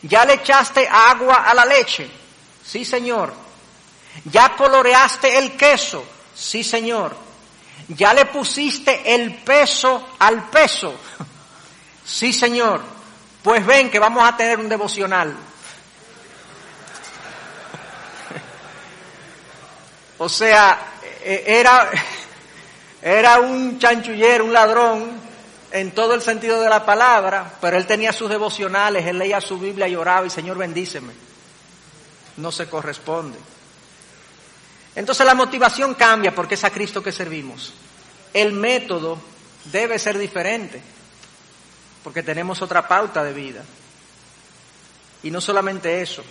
¿ya 0.02 0.26
le 0.26 0.36
echaste 0.36 0.88
agua 0.88 1.44
a 1.48 1.54
la 1.54 1.66
leche? 1.66 2.10
Sí, 2.64 2.86
señor. 2.86 3.34
¿Ya 4.26 4.56
coloreaste 4.56 5.38
el 5.38 5.56
queso? 5.56 6.04
Sí, 6.36 6.64
señor. 6.64 7.16
¿Ya 7.90 8.14
le 8.14 8.26
pusiste 8.26 9.14
el 9.14 9.36
peso 9.36 10.10
al 10.20 10.50
peso? 10.50 10.96
Sí, 12.04 12.34
señor. 12.34 12.82
Pues 13.44 13.64
ven 13.64 13.92
que 13.92 14.00
vamos 14.00 14.28
a 14.28 14.36
tener 14.36 14.60
un 14.60 14.68
devocional. 14.68 15.34
O 20.18 20.28
sea, 20.28 20.80
e-, 21.24 21.44
era, 21.46 21.90
era 23.02 23.40
un 23.40 23.80
chanchullero, 23.80 24.46
un 24.46 24.54
ladrón, 24.54 25.21
en 25.72 25.92
todo 25.92 26.14
el 26.14 26.22
sentido 26.22 26.62
de 26.62 26.70
la 26.70 26.86
palabra, 26.86 27.58
pero 27.62 27.78
él 27.78 27.88
tenía 27.88 28.12
sus 28.12 28.30
devocionales, 28.30 29.06
él 29.06 29.18
leía 29.18 29.40
su 29.42 29.58
Biblia 29.58 29.88
y 29.88 29.96
oraba 29.96 30.26
y 30.28 30.30
Señor 30.30 30.58
bendíceme. 30.58 31.14
No 32.38 32.52
se 32.52 32.68
corresponde. 32.68 33.38
Entonces 34.96 35.26
la 35.26 35.34
motivación 35.34 35.94
cambia 35.94 36.36
porque 36.36 36.56
es 36.56 36.64
a 36.64 36.70
Cristo 36.70 37.02
que 37.02 37.12
servimos. 37.12 37.74
El 38.34 38.54
método 38.54 39.18
debe 39.72 39.98
ser 40.00 40.18
diferente 40.18 40.82
porque 42.04 42.24
tenemos 42.24 42.62
otra 42.62 42.88
pauta 42.88 43.24
de 43.24 43.34
vida. 43.34 43.64
Y 45.24 45.32
no 45.32 45.40
solamente 45.40 46.02
eso, 46.02 46.24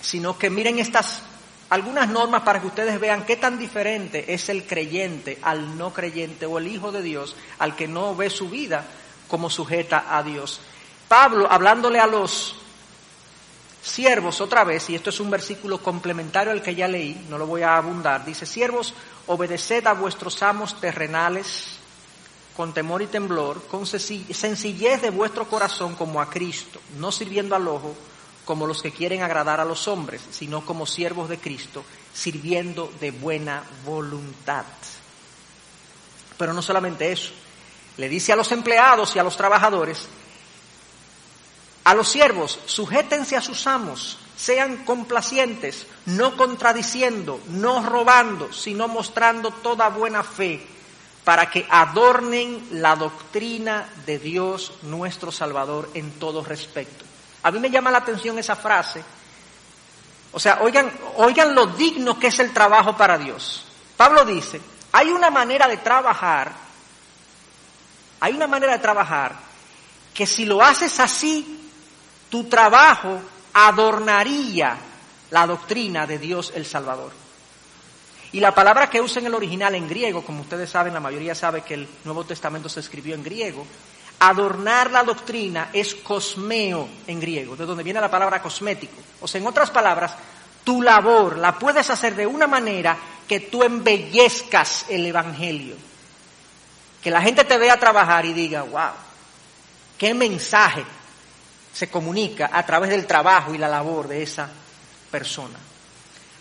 sino 0.00 0.36
que 0.36 0.50
miren 0.50 0.78
estas 0.78 1.22
algunas 1.70 2.08
normas 2.08 2.42
para 2.42 2.60
que 2.60 2.66
ustedes 2.66 2.98
vean 2.98 3.24
qué 3.24 3.36
tan 3.36 3.58
diferente 3.58 4.32
es 4.32 4.48
el 4.48 4.64
creyente 4.64 5.38
al 5.42 5.76
no 5.76 5.92
creyente 5.92 6.46
o 6.46 6.58
el 6.58 6.66
hijo 6.66 6.92
de 6.92 7.02
Dios 7.02 7.36
al 7.58 7.76
que 7.76 7.88
no 7.88 8.16
ve 8.16 8.30
su 8.30 8.48
vida 8.48 8.86
como 9.28 9.50
sujeta 9.50 10.16
a 10.16 10.22
Dios. 10.22 10.60
Pablo, 11.08 11.46
hablándole 11.50 12.00
a 12.00 12.06
los 12.06 12.56
siervos 13.82 14.40
otra 14.40 14.64
vez, 14.64 14.90
y 14.90 14.94
esto 14.94 15.10
es 15.10 15.20
un 15.20 15.30
versículo 15.30 15.78
complementario 15.82 16.52
al 16.52 16.62
que 16.62 16.74
ya 16.74 16.88
leí, 16.88 17.26
no 17.28 17.38
lo 17.38 17.46
voy 17.46 17.62
a 17.62 17.76
abundar, 17.76 18.24
dice, 18.24 18.44
siervos, 18.44 18.94
obedeced 19.26 19.86
a 19.86 19.94
vuestros 19.94 20.42
amos 20.42 20.80
terrenales 20.80 21.78
con 22.56 22.74
temor 22.74 23.02
y 23.02 23.06
temblor, 23.06 23.66
con 23.66 23.86
sencillez 23.86 25.00
de 25.00 25.10
vuestro 25.10 25.48
corazón 25.48 25.94
como 25.94 26.20
a 26.20 26.28
Cristo, 26.28 26.80
no 26.98 27.12
sirviendo 27.12 27.54
al 27.54 27.68
ojo 27.68 27.94
como 28.48 28.66
los 28.66 28.80
que 28.80 28.92
quieren 28.92 29.22
agradar 29.22 29.60
a 29.60 29.64
los 29.66 29.88
hombres, 29.88 30.22
sino 30.30 30.64
como 30.64 30.86
siervos 30.86 31.28
de 31.28 31.36
Cristo, 31.36 31.84
sirviendo 32.14 32.90
de 32.98 33.10
buena 33.10 33.62
voluntad. 33.84 34.64
Pero 36.38 36.54
no 36.54 36.62
solamente 36.62 37.12
eso, 37.12 37.30
le 37.98 38.08
dice 38.08 38.32
a 38.32 38.36
los 38.36 38.50
empleados 38.50 39.14
y 39.14 39.18
a 39.18 39.22
los 39.22 39.36
trabajadores, 39.36 40.08
a 41.84 41.94
los 41.94 42.08
siervos, 42.08 42.58
sujétense 42.64 43.36
a 43.36 43.42
sus 43.42 43.66
amos, 43.66 44.16
sean 44.34 44.78
complacientes, 44.86 45.86
no 46.06 46.34
contradiciendo, 46.38 47.42
no 47.48 47.84
robando, 47.84 48.50
sino 48.50 48.88
mostrando 48.88 49.50
toda 49.50 49.90
buena 49.90 50.22
fe, 50.22 50.66
para 51.22 51.50
que 51.50 51.66
adornen 51.68 52.66
la 52.70 52.96
doctrina 52.96 53.92
de 54.06 54.18
Dios 54.18 54.72
nuestro 54.84 55.32
Salvador 55.32 55.90
en 55.92 56.12
todo 56.12 56.42
respecto. 56.42 57.07
A 57.42 57.50
mí 57.50 57.58
me 57.58 57.70
llama 57.70 57.90
la 57.90 57.98
atención 57.98 58.38
esa 58.38 58.56
frase. 58.56 59.02
O 60.32 60.40
sea, 60.40 60.58
oigan, 60.62 60.92
oigan 61.16 61.54
lo 61.54 61.66
digno 61.66 62.18
que 62.18 62.28
es 62.28 62.38
el 62.38 62.52
trabajo 62.52 62.96
para 62.96 63.16
Dios. 63.16 63.64
Pablo 63.96 64.24
dice, 64.24 64.60
hay 64.92 65.10
una 65.10 65.30
manera 65.30 65.66
de 65.66 65.78
trabajar, 65.78 66.52
hay 68.20 68.34
una 68.34 68.46
manera 68.46 68.72
de 68.72 68.78
trabajar 68.78 69.34
que 70.12 70.26
si 70.26 70.44
lo 70.44 70.62
haces 70.62 70.98
así, 71.00 71.70
tu 72.28 72.44
trabajo 72.44 73.20
adornaría 73.52 74.76
la 75.30 75.46
doctrina 75.46 76.06
de 76.06 76.18
Dios 76.18 76.52
el 76.54 76.66
Salvador. 76.66 77.12
Y 78.32 78.40
la 78.40 78.54
palabra 78.54 78.90
que 78.90 79.00
usa 79.00 79.20
en 79.20 79.26
el 79.26 79.34
original 79.34 79.74
en 79.74 79.88
griego, 79.88 80.24
como 80.24 80.42
ustedes 80.42 80.68
saben, 80.68 80.92
la 80.92 81.00
mayoría 81.00 81.34
sabe 81.34 81.62
que 81.62 81.74
el 81.74 81.88
Nuevo 82.04 82.24
Testamento 82.24 82.68
se 82.68 82.80
escribió 82.80 83.14
en 83.14 83.24
griego, 83.24 83.66
adornar 84.20 84.90
la 84.90 85.04
doctrina 85.04 85.70
es 85.72 85.94
cosmeo 85.94 86.88
en 87.06 87.20
griego, 87.20 87.56
de 87.56 87.66
donde 87.66 87.84
viene 87.84 88.00
la 88.00 88.10
palabra 88.10 88.42
cosmético. 88.42 88.96
O 89.20 89.28
sea, 89.28 89.40
en 89.40 89.46
otras 89.46 89.70
palabras, 89.70 90.14
tu 90.64 90.82
labor 90.82 91.38
la 91.38 91.58
puedes 91.58 91.88
hacer 91.90 92.14
de 92.14 92.26
una 92.26 92.46
manera 92.46 92.96
que 93.26 93.40
tú 93.40 93.62
embellezcas 93.62 94.86
el 94.88 95.06
Evangelio. 95.06 95.76
Que 97.02 97.10
la 97.10 97.22
gente 97.22 97.44
te 97.44 97.58
vea 97.58 97.78
trabajar 97.78 98.24
y 98.26 98.32
diga, 98.32 98.62
wow, 98.62 98.92
qué 99.96 100.14
mensaje 100.14 100.84
se 101.72 101.88
comunica 101.88 102.50
a 102.52 102.66
través 102.66 102.90
del 102.90 103.06
trabajo 103.06 103.54
y 103.54 103.58
la 103.58 103.68
labor 103.68 104.08
de 104.08 104.22
esa 104.22 104.48
persona. 105.10 105.58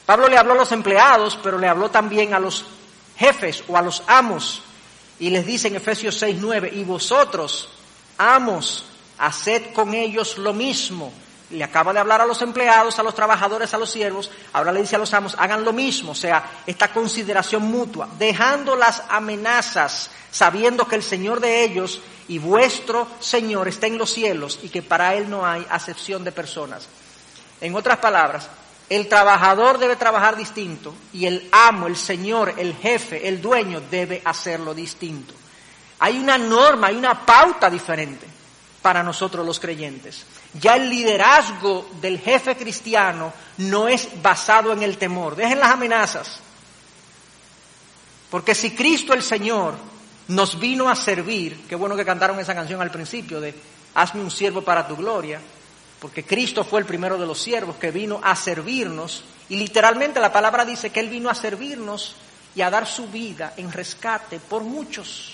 Pablo 0.05 0.28
le 0.28 0.38
habló 0.38 0.53
a 0.53 0.57
los 0.57 0.71
empleados, 0.71 1.38
pero 1.43 1.59
le 1.59 1.67
habló 1.67 1.91
también 1.91 2.34
a 2.34 2.39
los 2.39 2.65
jefes 3.17 3.63
o 3.67 3.78
a 3.78 3.82
los 3.82 4.03
amos. 4.07 4.63
Y 5.20 5.30
les 5.30 5.45
dice 5.45 5.68
en 5.68 5.76
Efesios 5.76 6.18
6, 6.18 6.38
9, 6.39 6.72
y 6.74 6.84
vosotros, 6.84 7.70
amos, 8.18 8.86
haced 9.18 9.74
con 9.74 9.93
ellos 9.93 10.38
lo 10.38 10.53
mismo. 10.53 11.11
Le 11.49 11.63
acaba 11.63 11.93
de 11.93 11.99
hablar 11.99 12.22
a 12.22 12.26
los 12.26 12.41
empleados, 12.41 12.99
a 12.99 13.03
los 13.03 13.15
trabajadores, 13.15 13.74
a 13.74 13.78
los 13.78 13.89
siervos, 13.89 14.30
ahora 14.51 14.72
le 14.72 14.82
dice 14.82 14.97
a 14.97 14.99
los 14.99 15.13
amos, 15.13 15.34
hagan 15.39 15.63
lo 15.63 15.72
mismo, 15.72 16.11
o 16.11 16.15
sea, 16.15 16.43
esta 16.68 16.91
consideración 16.91 17.63
mutua, 17.63 18.09
dejando 18.20 18.76
las 18.76 19.03
amenazas, 19.09 20.09
sabiendo 20.30 20.88
que 20.88 20.97
el 20.97 21.03
Señor 21.03 21.39
de 21.39 21.63
ellos 21.63 22.01
y 22.28 22.38
vuestro 22.38 23.07
Señor 23.22 23.70
está 23.70 23.88
en 23.88 23.97
los 23.97 24.11
cielos 24.11 24.59
y 24.61 24.68
que 24.68 24.82
para 24.82 25.15
Él 25.15 25.30
no 25.30 25.45
hay 25.45 25.65
acepción 25.70 26.26
de 26.26 26.34
personas. 26.34 26.88
En 27.61 27.74
otras 27.76 27.97
palabras, 27.99 28.49
el 28.89 29.07
trabajador 29.07 29.77
debe 29.77 29.95
trabajar 29.95 30.38
distinto 30.38 30.93
y 31.11 31.25
el 31.25 31.49
amo, 31.51 31.88
el 31.88 31.97
Señor, 31.97 32.53
el 32.57 32.75
jefe, 32.75 33.27
el 33.27 33.41
dueño 33.41 33.81
debe 33.91 34.21
hacerlo 34.23 34.73
distinto. 34.73 35.33
Hay 35.99 36.17
una 36.17 36.38
norma, 36.38 36.88
hay 36.88 36.95
una 36.95 37.25
pauta 37.25 37.69
diferente 37.69 38.25
para 38.81 39.03
nosotros 39.03 39.45
los 39.45 39.59
creyentes. 39.59 40.25
Ya 40.53 40.75
el 40.75 40.89
liderazgo 40.89 41.89
del 41.99 42.19
jefe 42.19 42.55
cristiano 42.55 43.33
no 43.57 43.88
es 43.88 44.07
basado 44.21 44.71
en 44.71 44.83
el 44.83 44.97
temor. 44.97 45.35
Dejen 45.35 45.59
las 45.59 45.71
amenazas. 45.71 46.39
Porque 48.29 48.55
si 48.55 48.71
Cristo 48.71 49.13
el 49.13 49.23
Señor 49.23 49.75
nos 50.29 50.59
vino 50.59 50.88
a 50.88 50.95
servir, 50.95 51.65
qué 51.67 51.75
bueno 51.75 51.95
que 51.95 52.05
cantaron 52.05 52.39
esa 52.39 52.55
canción 52.55 52.81
al 52.81 52.91
principio 52.91 53.41
de 53.41 53.53
Hazme 53.95 54.21
un 54.21 54.29
siervo 54.29 54.61
para 54.61 54.88
tu 54.88 54.95
gloria, 54.95 55.41
porque 55.99 56.25
Cristo 56.25 56.63
fue 56.63 56.79
el 56.79 56.85
primero 56.85 57.17
de 57.17 57.25
los 57.25 57.41
siervos 57.41 57.77
que 57.77 57.91
vino 57.91 58.19
a 58.23 58.35
servirnos, 58.35 59.23
y 59.49 59.57
literalmente 59.57 60.19
la 60.19 60.31
palabra 60.31 60.65
dice 60.65 60.89
que 60.89 60.99
Él 60.99 61.09
vino 61.09 61.29
a 61.29 61.35
servirnos 61.35 62.15
y 62.55 62.61
a 62.61 62.69
dar 62.69 62.87
su 62.87 63.07
vida 63.07 63.53
en 63.57 63.71
rescate 63.71 64.39
por 64.39 64.63
muchos. 64.63 65.33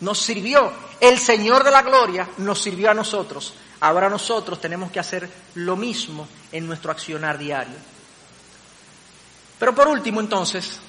Nos 0.00 0.18
sirvió, 0.20 0.72
el 1.00 1.18
Señor 1.18 1.64
de 1.64 1.70
la 1.70 1.82
gloria 1.82 2.28
nos 2.38 2.60
sirvió 2.60 2.90
a 2.90 2.94
nosotros, 2.94 3.54
ahora 3.80 4.08
nosotros 4.08 4.60
tenemos 4.60 4.90
que 4.90 5.00
hacer 5.00 5.30
lo 5.54 5.76
mismo 5.76 6.28
en 6.52 6.66
nuestro 6.66 6.90
accionar 6.90 7.38
diario. 7.38 7.76
Pero 9.58 9.74
por 9.74 9.88
último 9.88 10.20
entonces, 10.20 10.80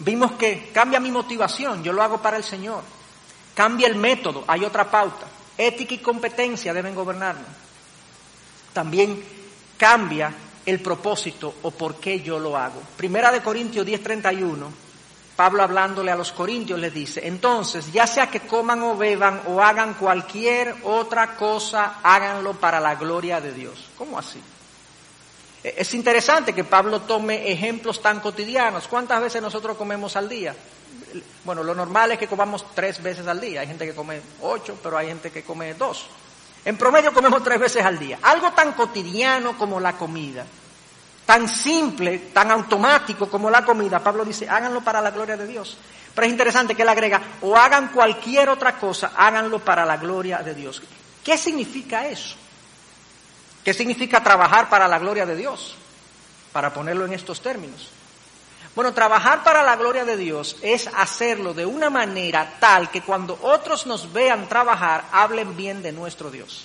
Vimos 0.00 0.32
que 0.32 0.70
cambia 0.72 1.00
mi 1.00 1.10
motivación, 1.10 1.82
yo 1.82 1.92
lo 1.92 2.02
hago 2.02 2.18
para 2.18 2.36
el 2.36 2.44
Señor. 2.44 2.82
Cambia 3.54 3.88
el 3.88 3.96
método, 3.96 4.44
hay 4.46 4.64
otra 4.64 4.88
pauta. 4.90 5.26
Ética 5.58 5.94
y 5.94 5.98
competencia 5.98 6.72
deben 6.72 6.94
gobernarnos. 6.94 7.46
También 8.72 9.22
cambia 9.76 10.32
el 10.64 10.80
propósito 10.80 11.54
o 11.62 11.70
por 11.70 11.96
qué 11.96 12.20
yo 12.20 12.38
lo 12.38 12.56
hago. 12.56 12.80
Primera 12.96 13.32
de 13.32 13.42
Corintios 13.42 13.84
10:31, 13.84 14.70
Pablo 15.34 15.62
hablándole 15.62 16.10
a 16.10 16.16
los 16.16 16.32
corintios 16.32 16.80
les 16.80 16.92
dice, 16.92 17.26
entonces, 17.26 17.92
ya 17.92 18.06
sea 18.08 18.28
que 18.28 18.40
coman 18.40 18.82
o 18.82 18.96
beban 18.96 19.42
o 19.46 19.62
hagan 19.62 19.94
cualquier 19.94 20.74
otra 20.82 21.36
cosa, 21.36 22.00
háganlo 22.02 22.54
para 22.54 22.80
la 22.80 22.96
gloria 22.96 23.40
de 23.40 23.52
Dios. 23.52 23.88
¿Cómo 23.96 24.18
así? 24.18 24.40
Eh, 25.62 25.74
es 25.78 25.94
interesante 25.94 26.52
que 26.52 26.64
Pablo 26.64 27.02
tome 27.02 27.52
ejemplos 27.52 28.02
tan 28.02 28.20
cotidianos. 28.20 28.88
¿Cuántas 28.88 29.20
veces 29.20 29.40
nosotros 29.40 29.76
comemos 29.76 30.16
al 30.16 30.28
día? 30.28 30.56
Bueno, 31.48 31.62
lo 31.62 31.74
normal 31.74 32.12
es 32.12 32.18
que 32.18 32.28
comamos 32.28 32.74
tres 32.74 33.02
veces 33.02 33.26
al 33.26 33.40
día. 33.40 33.62
Hay 33.62 33.66
gente 33.66 33.86
que 33.86 33.94
come 33.94 34.20
ocho, 34.42 34.78
pero 34.82 34.98
hay 34.98 35.06
gente 35.06 35.30
que 35.30 35.42
come 35.42 35.72
dos. 35.72 36.04
En 36.62 36.76
promedio 36.76 37.10
comemos 37.14 37.42
tres 37.42 37.58
veces 37.58 37.82
al 37.86 37.98
día. 37.98 38.18
Algo 38.20 38.52
tan 38.52 38.72
cotidiano 38.74 39.56
como 39.56 39.80
la 39.80 39.94
comida, 39.94 40.44
tan 41.24 41.48
simple, 41.48 42.18
tan 42.34 42.50
automático 42.50 43.30
como 43.30 43.48
la 43.48 43.64
comida. 43.64 43.98
Pablo 43.98 44.26
dice, 44.26 44.46
háganlo 44.46 44.82
para 44.82 45.00
la 45.00 45.10
gloria 45.10 45.38
de 45.38 45.46
Dios. 45.46 45.78
Pero 46.14 46.26
es 46.26 46.32
interesante 46.32 46.74
que 46.74 46.82
él 46.82 46.88
agrega, 46.90 47.22
o 47.40 47.56
hagan 47.56 47.92
cualquier 47.94 48.50
otra 48.50 48.78
cosa, 48.78 49.12
háganlo 49.16 49.58
para 49.58 49.86
la 49.86 49.96
gloria 49.96 50.40
de 50.42 50.52
Dios. 50.52 50.82
¿Qué 51.24 51.38
significa 51.38 52.06
eso? 52.08 52.36
¿Qué 53.64 53.72
significa 53.72 54.22
trabajar 54.22 54.68
para 54.68 54.86
la 54.86 54.98
gloria 54.98 55.24
de 55.24 55.34
Dios? 55.34 55.76
Para 56.52 56.74
ponerlo 56.74 57.06
en 57.06 57.14
estos 57.14 57.40
términos. 57.40 57.88
Bueno, 58.78 58.94
trabajar 58.94 59.42
para 59.42 59.64
la 59.64 59.74
gloria 59.74 60.04
de 60.04 60.16
Dios 60.16 60.54
es 60.62 60.86
hacerlo 60.94 61.52
de 61.52 61.66
una 61.66 61.90
manera 61.90 62.58
tal 62.60 62.92
que 62.92 63.02
cuando 63.02 63.36
otros 63.42 63.86
nos 63.86 64.12
vean 64.12 64.48
trabajar, 64.48 65.04
hablen 65.10 65.56
bien 65.56 65.82
de 65.82 65.90
nuestro 65.90 66.30
Dios. 66.30 66.64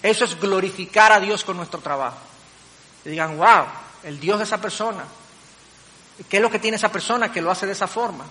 Eso 0.00 0.24
es 0.24 0.38
glorificar 0.38 1.10
a 1.10 1.18
Dios 1.18 1.42
con 1.42 1.56
nuestro 1.56 1.80
trabajo. 1.80 2.18
Y 3.04 3.08
digan, 3.08 3.36
wow, 3.36 3.64
el 4.04 4.20
Dios 4.20 4.38
de 4.38 4.44
esa 4.44 4.60
persona. 4.60 5.02
¿Qué 6.28 6.36
es 6.36 6.42
lo 6.44 6.52
que 6.52 6.60
tiene 6.60 6.76
esa 6.76 6.92
persona 6.92 7.32
que 7.32 7.42
lo 7.42 7.50
hace 7.50 7.66
de 7.66 7.72
esa 7.72 7.88
forma? 7.88 8.24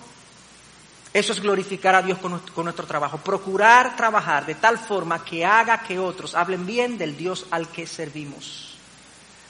Eso 1.12 1.34
es 1.34 1.42
glorificar 1.42 1.94
a 1.94 2.00
Dios 2.00 2.16
con, 2.20 2.40
nuestro 2.64 2.86
trabajo. 2.86 3.18
Procurar 3.18 3.96
trabajar 3.96 4.46
de 4.46 4.54
tal 4.54 4.78
forma 4.78 5.22
que 5.22 5.44
haga 5.44 5.82
que 5.82 5.98
otros 5.98 6.34
hablen 6.34 6.64
bien 6.64 6.96
del 6.96 7.18
Dios 7.18 7.44
al 7.50 7.68
que 7.68 7.86
servimos. 7.86 8.67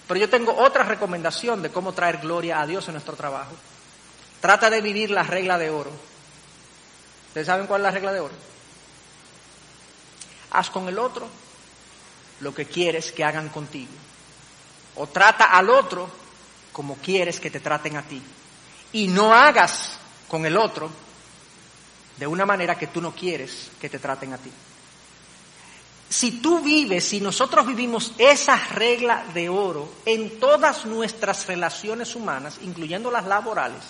Pero 0.08 0.18
yo 0.18 0.30
tengo 0.30 0.56
otra 0.56 0.84
recomendación 0.84 1.60
de 1.60 1.70
cómo 1.70 1.92
traer 1.92 2.18
gloria 2.18 2.60
a 2.60 2.66
Dios 2.66 2.88
en 2.88 2.94
nuestro 2.94 3.14
trabajo. 3.14 3.52
Trata 4.40 4.70
de 4.70 4.80
vivir 4.80 5.10
la 5.10 5.22
regla 5.22 5.58
de 5.58 5.68
oro. 5.68 5.92
¿Ustedes 7.28 7.46
saben 7.46 7.66
cuál 7.66 7.82
es 7.82 7.84
la 7.84 7.90
regla 7.90 8.12
de 8.12 8.20
oro? 8.20 8.34
Haz 10.50 10.70
con 10.70 10.88
el 10.88 10.98
otro 10.98 11.28
lo 12.40 12.54
que 12.54 12.64
quieres 12.64 13.12
que 13.12 13.24
hagan 13.24 13.50
contigo. 13.50 13.92
o 14.94 15.06
trata 15.06 15.44
al 15.44 15.70
otro 15.70 16.10
como 16.72 16.96
quieres 16.96 17.38
que 17.38 17.50
te 17.50 17.60
traten 17.60 17.96
a 17.96 18.02
ti. 18.02 18.22
Y 18.92 19.08
no 19.08 19.34
hagas 19.34 19.98
con 20.26 20.46
el 20.46 20.56
otro 20.56 20.90
de 22.16 22.26
una 22.26 22.46
manera 22.46 22.76
que 22.76 22.88
tú 22.88 23.00
no 23.00 23.12
quieres 23.14 23.70
que 23.80 23.88
te 23.88 23.98
traten 23.98 24.32
a 24.32 24.38
ti. 24.38 24.50
Si 26.08 26.40
tú 26.40 26.60
vives, 26.60 27.04
si 27.04 27.20
nosotros 27.20 27.66
vivimos 27.66 28.12
esa 28.16 28.56
regla 28.68 29.24
de 29.34 29.48
oro 29.48 29.90
en 30.06 30.40
todas 30.40 30.86
nuestras 30.86 31.46
relaciones 31.46 32.14
humanas, 32.14 32.58
incluyendo 32.62 33.10
las 33.10 33.26
laborales, 33.26 33.82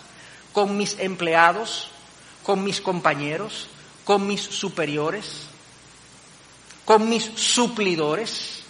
con 0.53 0.77
mis 0.77 0.99
empleados, 0.99 1.91
con 2.43 2.65
mis 2.65 2.81
compañeros, 2.81 3.69
con 4.05 4.27
mis 4.27 4.41
superiores, 4.41 5.43
con 6.85 7.09
mis 7.09 7.25
suplidores, 7.25 8.63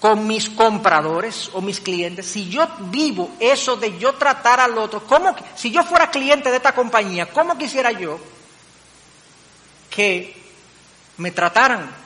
con 0.00 0.26
mis 0.26 0.48
compradores 0.48 1.50
o 1.52 1.60
mis 1.60 1.80
clientes, 1.80 2.26
si 2.26 2.48
yo 2.48 2.66
vivo 2.90 3.30
eso 3.40 3.76
de 3.76 3.98
yo 3.98 4.14
tratar 4.14 4.60
al 4.60 4.78
otro, 4.78 5.04
¿cómo, 5.06 5.34
si 5.54 5.70
yo 5.70 5.82
fuera 5.82 6.10
cliente 6.10 6.50
de 6.50 6.56
esta 6.56 6.74
compañía, 6.74 7.26
¿cómo 7.26 7.58
quisiera 7.58 7.92
yo 7.92 8.18
que 9.90 10.34
me 11.18 11.30
trataran? 11.30 12.03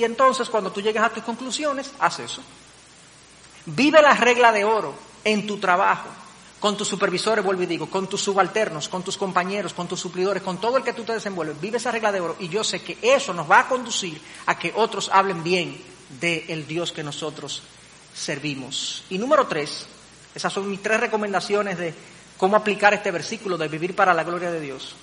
Y 0.00 0.04
entonces 0.04 0.48
cuando 0.48 0.72
tú 0.72 0.80
llegues 0.80 1.02
a 1.02 1.10
tus 1.10 1.22
conclusiones, 1.22 1.92
haz 1.98 2.20
eso. 2.20 2.40
Vive 3.66 4.00
la 4.00 4.14
regla 4.14 4.50
de 4.50 4.64
oro 4.64 4.94
en 5.22 5.46
tu 5.46 5.58
trabajo, 5.58 6.08
con 6.58 6.74
tus 6.74 6.88
supervisores, 6.88 7.44
vuelvo 7.44 7.64
y 7.64 7.66
digo, 7.66 7.90
con 7.90 8.06
tus 8.06 8.22
subalternos, 8.22 8.88
con 8.88 9.02
tus 9.02 9.18
compañeros, 9.18 9.74
con 9.74 9.86
tus 9.86 10.00
suplidores, 10.00 10.42
con 10.42 10.58
todo 10.58 10.78
el 10.78 10.84
que 10.84 10.94
tú 10.94 11.04
te 11.04 11.12
desenvuelves. 11.12 11.60
Vive 11.60 11.76
esa 11.76 11.90
regla 11.90 12.10
de 12.12 12.20
oro 12.20 12.36
y 12.38 12.48
yo 12.48 12.64
sé 12.64 12.80
que 12.80 12.96
eso 13.02 13.34
nos 13.34 13.50
va 13.50 13.60
a 13.60 13.68
conducir 13.68 14.18
a 14.46 14.58
que 14.58 14.72
otros 14.74 15.10
hablen 15.12 15.44
bien 15.44 15.78
del 16.18 16.66
Dios 16.66 16.92
que 16.92 17.02
nosotros 17.02 17.62
servimos. 18.14 19.04
Y 19.10 19.18
número 19.18 19.48
tres, 19.48 19.84
esas 20.34 20.50
son 20.50 20.70
mis 20.70 20.82
tres 20.82 20.98
recomendaciones 20.98 21.76
de 21.76 21.92
cómo 22.38 22.56
aplicar 22.56 22.94
este 22.94 23.10
versículo 23.10 23.58
de 23.58 23.68
vivir 23.68 23.94
para 23.94 24.14
la 24.14 24.24
gloria 24.24 24.50
de 24.50 24.60
Dios. 24.60 24.94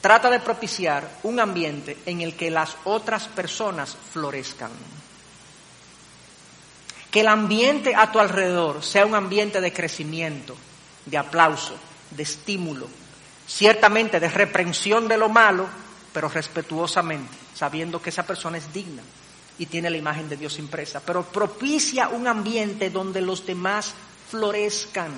Trata 0.00 0.30
de 0.30 0.40
propiciar 0.40 1.08
un 1.22 1.40
ambiente 1.40 1.98
en 2.06 2.20
el 2.20 2.34
que 2.36 2.50
las 2.50 2.76
otras 2.84 3.28
personas 3.28 3.96
florezcan. 4.12 4.70
Que 7.10 7.20
el 7.20 7.28
ambiente 7.28 7.94
a 7.94 8.12
tu 8.12 8.18
alrededor 8.20 8.84
sea 8.84 9.06
un 9.06 9.14
ambiente 9.14 9.60
de 9.60 9.72
crecimiento, 9.72 10.56
de 11.06 11.18
aplauso, 11.18 11.76
de 12.10 12.22
estímulo, 12.22 12.88
ciertamente 13.46 14.20
de 14.20 14.28
reprensión 14.28 15.08
de 15.08 15.16
lo 15.16 15.28
malo, 15.28 15.66
pero 16.12 16.28
respetuosamente, 16.28 17.36
sabiendo 17.54 18.00
que 18.00 18.10
esa 18.10 18.26
persona 18.26 18.58
es 18.58 18.72
digna 18.72 19.02
y 19.58 19.66
tiene 19.66 19.90
la 19.90 19.96
imagen 19.96 20.28
de 20.28 20.36
Dios 20.36 20.58
impresa, 20.58 21.00
pero 21.00 21.24
propicia 21.24 22.08
un 22.08 22.26
ambiente 22.26 22.90
donde 22.90 23.20
los 23.20 23.46
demás 23.46 23.94
florezcan. 24.30 25.12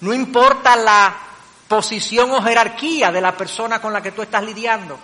No 0.00 0.12
importa 0.12 0.76
la 0.76 1.31
posición 1.72 2.30
o 2.32 2.42
jerarquía 2.42 3.10
de 3.10 3.22
la 3.22 3.34
persona 3.34 3.80
con 3.80 3.94
la 3.94 4.02
que 4.02 4.12
tú 4.12 4.20
estás 4.20 4.44
lidiando, 4.44 4.98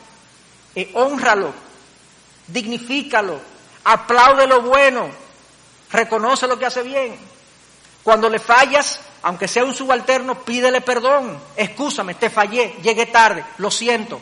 eh, 0.75 0.91
honralo, 0.93 1.55
dignifícalo, 2.47 3.41
aplaude 3.85 4.47
lo 4.47 4.61
bueno, 4.61 5.09
reconoce 5.91 6.47
lo 6.47 6.59
que 6.59 6.67
hace 6.67 6.83
bien. 6.83 7.17
Cuando 8.03 8.29
le 8.29 8.39
fallas, 8.39 9.01
aunque 9.23 9.49
sea 9.49 9.65
un 9.65 9.75
subalterno, 9.75 10.45
pídele 10.45 10.83
perdón, 10.83 11.41
excúsame, 11.57 12.17
te 12.17 12.29
fallé, 12.29 12.77
llegué 12.83 13.07
tarde, 13.07 13.47
lo 13.57 13.71
siento. 13.71 14.21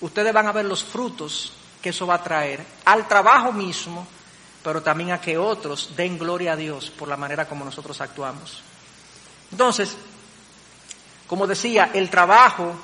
Ustedes 0.00 0.32
van 0.32 0.48
a 0.48 0.52
ver 0.52 0.64
los 0.64 0.82
frutos 0.82 1.52
que 1.80 1.90
eso 1.90 2.08
va 2.08 2.16
a 2.16 2.24
traer 2.24 2.66
al 2.86 3.06
trabajo 3.06 3.52
mismo, 3.52 4.04
pero 4.64 4.82
también 4.82 5.12
a 5.12 5.20
que 5.20 5.38
otros 5.38 5.94
den 5.94 6.18
gloria 6.18 6.54
a 6.54 6.56
Dios 6.56 6.90
por 6.90 7.06
la 7.06 7.16
manera 7.16 7.46
como 7.46 7.64
nosotros 7.64 8.00
actuamos. 8.00 8.64
Entonces, 9.52 9.96
como 11.26 11.46
decía, 11.46 11.90
el 11.94 12.10
trabajo 12.10 12.74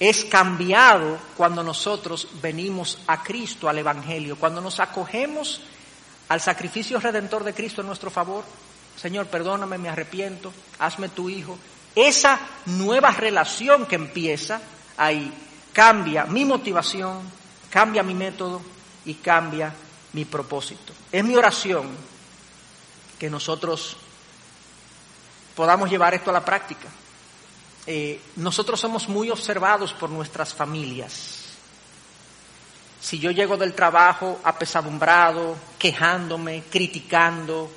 es 0.00 0.24
cambiado 0.24 1.18
cuando 1.36 1.62
nosotros 1.62 2.28
venimos 2.40 2.98
a 3.06 3.22
Cristo, 3.22 3.68
al 3.68 3.78
Evangelio, 3.78 4.36
cuando 4.36 4.60
nos 4.60 4.80
acogemos 4.80 5.60
al 6.28 6.40
sacrificio 6.40 7.00
redentor 7.00 7.42
de 7.44 7.54
Cristo 7.54 7.80
en 7.80 7.88
nuestro 7.88 8.10
favor. 8.10 8.44
Señor, 8.96 9.26
perdóname, 9.26 9.78
me 9.78 9.88
arrepiento, 9.88 10.52
hazme 10.78 11.08
tu 11.08 11.28
hijo. 11.28 11.58
Esa 11.94 12.38
nueva 12.66 13.10
relación 13.10 13.86
que 13.86 13.96
empieza 13.96 14.60
ahí 14.96 15.32
cambia 15.72 16.24
mi 16.24 16.44
motivación, 16.44 17.20
cambia 17.70 18.02
mi 18.02 18.14
método 18.14 18.60
y 19.04 19.14
cambia 19.14 19.72
mi 20.12 20.24
propósito. 20.24 20.92
Es 21.10 21.24
mi 21.24 21.36
oración 21.36 21.88
que 23.18 23.30
nosotros 23.30 23.96
podamos 25.54 25.90
llevar 25.90 26.14
esto 26.14 26.30
a 26.30 26.34
la 26.34 26.44
práctica. 26.44 26.88
Eh, 27.90 28.20
nosotros 28.36 28.78
somos 28.78 29.08
muy 29.08 29.30
observados 29.30 29.94
por 29.94 30.10
nuestras 30.10 30.52
familias. 30.52 31.54
Si 33.00 33.18
yo 33.18 33.30
llego 33.30 33.56
del 33.56 33.72
trabajo 33.72 34.38
apesadumbrado, 34.44 35.56
quejándome, 35.78 36.64
criticando, 36.70 37.70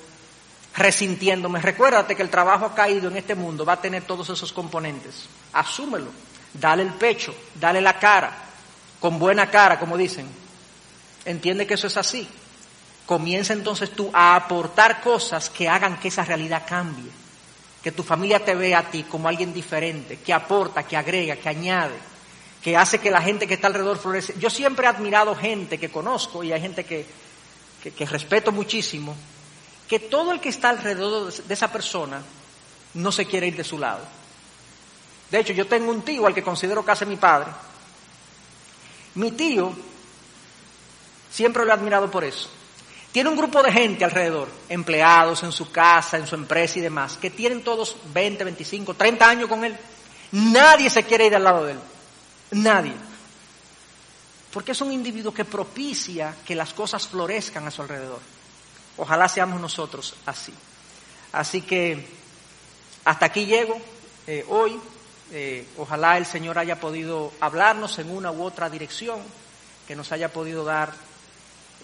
resintiéndome, 0.75 1.61
recuérdate 1.61 2.13
que 2.13 2.23
el 2.23 2.29
trabajo 2.29 2.65
ha 2.65 2.75
caído 2.75 3.09
en 3.09 3.15
este 3.15 3.35
mundo, 3.35 3.63
va 3.63 3.71
a 3.71 3.81
tener 3.81 4.03
todos 4.03 4.29
esos 4.29 4.51
componentes. 4.51 5.29
Asúmelo, 5.53 6.11
dale 6.53 6.83
el 6.83 6.91
pecho, 6.95 7.33
dale 7.55 7.79
la 7.79 7.97
cara, 7.97 8.33
con 8.99 9.17
buena 9.17 9.49
cara, 9.49 9.79
como 9.79 9.95
dicen. 9.95 10.27
Entiende 11.23 11.65
que 11.65 11.75
eso 11.75 11.87
es 11.87 11.95
así. 11.95 12.27
Comienza 13.05 13.53
entonces 13.53 13.91
tú 13.91 14.11
a 14.11 14.35
aportar 14.35 14.99
cosas 14.99 15.49
que 15.49 15.69
hagan 15.69 16.01
que 16.01 16.09
esa 16.09 16.25
realidad 16.25 16.63
cambie. 16.67 17.20
Que 17.83 17.91
tu 17.91 18.03
familia 18.03 18.43
te 18.43 18.55
vea 18.55 18.79
a 18.79 18.91
ti 18.91 19.03
como 19.03 19.27
alguien 19.27 19.53
diferente, 19.53 20.17
que 20.17 20.33
aporta, 20.33 20.83
que 20.83 20.95
agrega, 20.95 21.35
que 21.35 21.49
añade, 21.49 21.97
que 22.61 22.77
hace 22.77 22.99
que 22.99 23.09
la 23.09 23.21
gente 23.21 23.47
que 23.47 23.55
está 23.55 23.67
alrededor 23.67 23.97
florece. 23.97 24.35
Yo 24.37 24.49
siempre 24.49 24.85
he 24.85 24.89
admirado 24.89 25.35
gente 25.35 25.79
que 25.79 25.89
conozco 25.89 26.43
y 26.43 26.51
hay 26.51 26.61
gente 26.61 26.85
que, 26.85 27.05
que, 27.89 28.05
respeto 28.05 28.51
muchísimo, 28.51 29.15
que 29.87 29.99
todo 29.99 30.31
el 30.31 30.39
que 30.39 30.49
está 30.49 30.69
alrededor 30.69 31.33
de 31.33 31.53
esa 31.53 31.71
persona 31.71 32.21
no 32.93 33.11
se 33.11 33.25
quiere 33.25 33.47
ir 33.47 33.55
de 33.55 33.63
su 33.63 33.79
lado. 33.79 34.05
De 35.31 35.39
hecho, 35.39 35.53
yo 35.53 35.65
tengo 35.65 35.91
un 35.91 36.03
tío 36.03 36.27
al 36.27 36.35
que 36.35 36.43
considero 36.43 36.85
casi 36.85 37.05
mi 37.05 37.15
padre, 37.15 37.49
mi 39.15 39.31
tío, 39.31 39.73
siempre 41.31 41.65
lo 41.65 41.71
he 41.71 41.73
admirado 41.73 42.11
por 42.11 42.23
eso. 42.23 42.49
Tiene 43.11 43.29
un 43.29 43.35
grupo 43.35 43.61
de 43.61 43.71
gente 43.71 44.05
alrededor, 44.05 44.47
empleados 44.69 45.43
en 45.43 45.51
su 45.51 45.69
casa, 45.69 46.17
en 46.17 46.27
su 46.27 46.35
empresa 46.35 46.79
y 46.79 46.81
demás, 46.81 47.17
que 47.17 47.29
tienen 47.29 47.61
todos 47.61 47.97
20, 48.13 48.43
25, 48.43 48.93
30 48.93 49.29
años 49.29 49.49
con 49.49 49.65
él. 49.65 49.77
Nadie 50.31 50.89
se 50.89 51.03
quiere 51.03 51.27
ir 51.27 51.35
al 51.35 51.43
lado 51.43 51.65
de 51.65 51.73
él. 51.73 51.79
Nadie. 52.51 52.93
Porque 54.53 54.71
es 54.71 54.81
un 54.81 54.93
individuo 54.93 55.33
que 55.33 55.43
propicia 55.43 56.35
que 56.45 56.55
las 56.55 56.73
cosas 56.73 57.07
florezcan 57.07 57.67
a 57.67 57.71
su 57.71 57.81
alrededor. 57.81 58.19
Ojalá 58.97 59.27
seamos 59.27 59.59
nosotros 59.59 60.15
así. 60.25 60.53
Así 61.33 61.61
que 61.61 62.05
hasta 63.03 63.25
aquí 63.25 63.45
llego 63.45 63.77
eh, 64.27 64.45
hoy. 64.47 64.79
Eh, 65.33 65.65
ojalá 65.77 66.17
el 66.17 66.25
Señor 66.25 66.59
haya 66.59 66.79
podido 66.79 67.31
hablarnos 67.39 67.97
en 67.99 68.09
una 68.09 68.31
u 68.31 68.43
otra 68.43 68.69
dirección, 68.69 69.21
que 69.87 69.95
nos 69.95 70.11
haya 70.11 70.31
podido 70.31 70.65
dar 70.65 70.93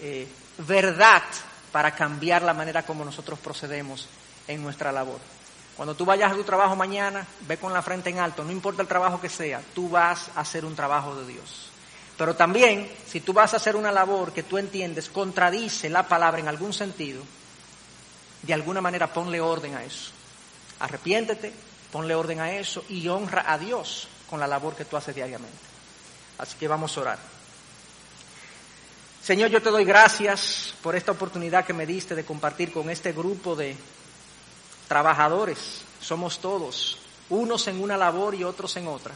eh, 0.02 0.28
verdad 0.58 1.22
para 1.72 1.94
cambiar 1.94 2.42
la 2.42 2.54
manera 2.54 2.84
como 2.84 3.04
nosotros 3.04 3.38
procedemos 3.38 4.08
en 4.46 4.62
nuestra 4.62 4.92
labor. 4.92 5.18
Cuando 5.76 5.94
tú 5.94 6.04
vayas 6.04 6.32
a 6.32 6.34
tu 6.34 6.44
trabajo 6.44 6.74
mañana, 6.74 7.26
ve 7.46 7.56
con 7.56 7.72
la 7.72 7.82
frente 7.82 8.10
en 8.10 8.18
alto, 8.18 8.44
no 8.44 8.50
importa 8.50 8.82
el 8.82 8.88
trabajo 8.88 9.20
que 9.20 9.28
sea, 9.28 9.62
tú 9.74 9.88
vas 9.88 10.30
a 10.34 10.40
hacer 10.40 10.64
un 10.64 10.74
trabajo 10.74 11.14
de 11.14 11.26
Dios. 11.32 11.70
Pero 12.16 12.34
también, 12.34 12.90
si 13.06 13.20
tú 13.20 13.32
vas 13.32 13.54
a 13.54 13.58
hacer 13.58 13.76
una 13.76 13.92
labor 13.92 14.32
que 14.32 14.42
tú 14.42 14.58
entiendes 14.58 15.08
contradice 15.08 15.88
la 15.88 16.08
palabra 16.08 16.40
en 16.40 16.48
algún 16.48 16.72
sentido, 16.72 17.22
de 18.42 18.54
alguna 18.54 18.80
manera 18.80 19.12
ponle 19.12 19.40
orden 19.40 19.76
a 19.76 19.84
eso. 19.84 20.10
Arrepiéntete, 20.80 21.52
Ponle 21.92 22.14
orden 22.14 22.40
a 22.40 22.52
eso 22.52 22.84
y 22.88 23.08
honra 23.08 23.44
a 23.50 23.56
Dios 23.58 24.08
con 24.28 24.38
la 24.38 24.46
labor 24.46 24.76
que 24.76 24.84
tú 24.84 24.96
haces 24.96 25.14
diariamente. 25.14 25.56
Así 26.36 26.56
que 26.58 26.68
vamos 26.68 26.96
a 26.96 27.00
orar. 27.00 27.37
Señor, 29.28 29.50
yo 29.50 29.60
te 29.60 29.68
doy 29.68 29.84
gracias 29.84 30.72
por 30.82 30.96
esta 30.96 31.12
oportunidad 31.12 31.66
que 31.66 31.74
me 31.74 31.84
diste 31.84 32.14
de 32.14 32.24
compartir 32.24 32.72
con 32.72 32.88
este 32.88 33.12
grupo 33.12 33.54
de 33.54 33.76
trabajadores. 34.88 35.82
Somos 36.00 36.38
todos, 36.38 36.96
unos 37.28 37.68
en 37.68 37.82
una 37.82 37.98
labor 37.98 38.34
y 38.34 38.42
otros 38.42 38.74
en 38.78 38.86
otra, 38.86 39.12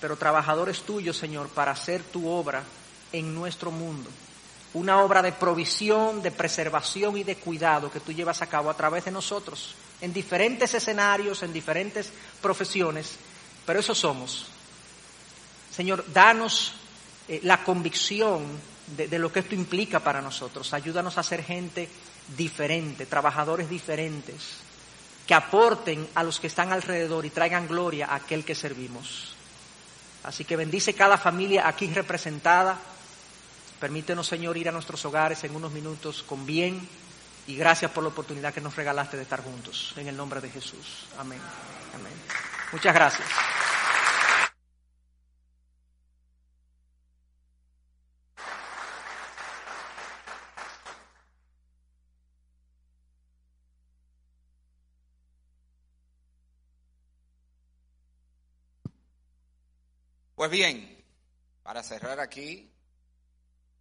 pero 0.00 0.16
trabajadores 0.16 0.82
tuyos, 0.82 1.16
Señor, 1.16 1.48
para 1.48 1.72
hacer 1.72 2.04
tu 2.04 2.28
obra 2.28 2.62
en 3.10 3.34
nuestro 3.34 3.72
mundo. 3.72 4.08
Una 4.74 5.02
obra 5.02 5.20
de 5.20 5.32
provisión, 5.32 6.22
de 6.22 6.30
preservación 6.30 7.16
y 7.16 7.24
de 7.24 7.34
cuidado 7.34 7.90
que 7.90 7.98
tú 7.98 8.12
llevas 8.12 8.40
a 8.40 8.46
cabo 8.46 8.70
a 8.70 8.76
través 8.76 9.04
de 9.04 9.10
nosotros 9.10 9.74
en 10.00 10.12
diferentes 10.12 10.74
escenarios, 10.74 11.42
en 11.42 11.52
diferentes 11.52 12.08
profesiones, 12.40 13.16
pero 13.66 13.80
eso 13.80 13.96
somos. 13.96 14.46
Señor, 15.74 16.04
danos 16.12 16.74
eh, 17.26 17.40
la 17.42 17.64
convicción 17.64 18.72
de, 18.86 19.18
lo 19.18 19.32
que 19.32 19.40
esto 19.40 19.54
implica 19.54 20.00
para 20.00 20.20
nosotros. 20.20 20.72
Ayúdanos 20.72 21.18
a 21.18 21.22
ser 21.22 21.42
gente 21.42 21.88
diferente, 22.36 23.06
trabajadores 23.06 23.68
diferentes, 23.68 24.58
que 25.26 25.34
aporten 25.34 26.06
a 26.14 26.22
los 26.22 26.40
que 26.40 26.48
están 26.48 26.72
alrededor 26.72 27.24
y 27.24 27.30
traigan 27.30 27.66
gloria 27.66 28.06
a 28.06 28.16
aquel 28.16 28.44
que 28.44 28.54
servimos. 28.54 29.34
Así 30.24 30.44
que 30.44 30.56
bendice 30.56 30.94
cada 30.94 31.18
familia 31.18 31.68
aquí 31.68 31.86
representada. 31.92 32.78
Permítenos, 33.80 34.26
Señor, 34.26 34.56
ir 34.56 34.68
a 34.68 34.72
nuestros 34.72 35.04
hogares 35.04 35.44
en 35.44 35.54
unos 35.54 35.72
minutos 35.72 36.22
con 36.22 36.46
bien 36.46 36.88
y 37.46 37.56
gracias 37.56 37.90
por 37.90 38.02
la 38.02 38.08
oportunidad 38.08 38.54
que 38.54 38.60
nos 38.60 38.76
regalaste 38.76 39.16
de 39.16 39.24
estar 39.24 39.42
juntos. 39.42 39.92
En 39.96 40.08
el 40.08 40.16
nombre 40.16 40.40
de 40.40 40.50
Jesús. 40.50 41.06
Amén. 41.18 41.40
Amén. 41.94 42.12
Muchas 42.72 42.94
gracias. 42.94 43.28
Pues 60.44 60.52
bien, 60.52 61.02
para 61.62 61.82
cerrar 61.82 62.20
aquí, 62.20 62.70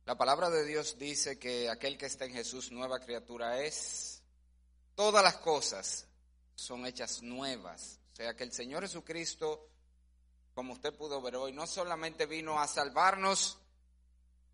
la 0.05 0.17
palabra 0.17 0.49
de 0.49 0.63
Dios 0.63 0.97
dice 0.97 1.37
que 1.37 1.69
aquel 1.69 1.97
que 1.97 2.05
está 2.05 2.23
en 2.23 2.31
Jesús 2.31 2.71
nueva 2.71 3.01
criatura 3.01 3.61
es. 3.61 4.23
Todas 4.95 5.21
las 5.21 5.35
cosas 5.39 6.07
son 6.55 6.85
hechas 6.85 7.21
nuevas. 7.21 7.99
O 8.13 8.15
sea 8.15 8.33
que 8.33 8.45
el 8.45 8.53
Señor 8.53 8.83
Jesucristo, 8.83 9.67
como 10.53 10.71
usted 10.71 10.93
pudo 10.93 11.21
ver 11.21 11.35
hoy, 11.35 11.51
no 11.51 11.67
solamente 11.67 12.27
vino 12.27 12.57
a 12.57 12.65
salvarnos 12.65 13.59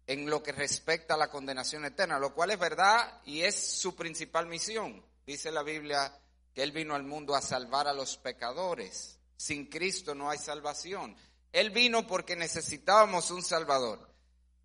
en 0.08 0.28
lo 0.28 0.42
que 0.42 0.52
respecta 0.52 1.14
a 1.14 1.18
la 1.18 1.30
condenación 1.30 1.86
eterna, 1.86 2.18
lo 2.18 2.34
cual 2.34 2.50
es 2.50 2.58
verdad 2.58 3.22
y 3.24 3.42
es 3.42 3.54
su 3.54 3.96
principal 3.96 4.48
misión. 4.48 5.06
Dice 5.28 5.52
la 5.52 5.62
Biblia 5.62 6.20
que 6.56 6.64
Él 6.64 6.72
vino 6.72 6.96
al 6.96 7.04
mundo 7.04 7.36
a 7.36 7.42
salvar 7.42 7.88
a 7.88 7.94
los 7.94 8.18
pecadores. 8.18 9.20
Sin 9.38 9.68
Cristo 9.68 10.16
no 10.16 10.28
hay 10.28 10.40
salvación. 10.40 11.16
Él 11.52 11.72
vino 11.72 12.06
porque 12.08 12.36
necesitábamos 12.36 13.32
un 13.32 13.44
Salvador. 13.44 14.10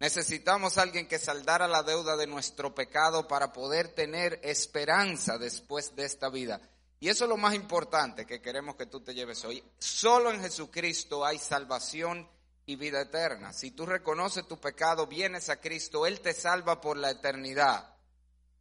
Necesitamos 0.01 0.77
alguien 0.77 1.09
que 1.09 1.19
saldara 1.19 1.69
la 1.69 1.83
deuda 1.83 2.17
de 2.17 2.27
nuestro 2.27 2.75
pecado 2.75 3.27
para 3.29 3.53
poder 3.53 3.89
tener 3.89 4.41
esperanza 4.43 5.39
después 5.39 5.95
de 5.97 6.05
esta 6.05 6.29
vida. 6.29 6.61
Y 7.01 7.09
eso 7.09 7.25
es 7.25 7.29
lo 7.29 7.37
más 7.37 7.55
importante 7.55 8.27
que 8.27 8.41
queremos 8.41 8.77
que 8.77 8.87
tú 8.87 9.01
te 9.01 9.15
lleves 9.15 9.45
hoy. 9.45 9.63
Solo 9.79 10.31
en 10.31 10.41
Jesucristo 10.41 11.25
hay 11.25 11.39
salvación 11.39 12.29
y 12.67 12.77
vida 12.77 13.03
eterna. 13.03 13.53
Si 13.53 13.71
tú 13.71 13.87
reconoces 13.87 14.49
tu 14.49 14.59
pecado, 14.59 15.07
vienes 15.07 15.49
a 15.49 15.61
Cristo, 15.61 16.07
Él 16.07 16.21
te 16.21 16.33
salva 16.33 16.81
por 16.81 16.97
la 16.97 17.11
eternidad. 17.11 17.95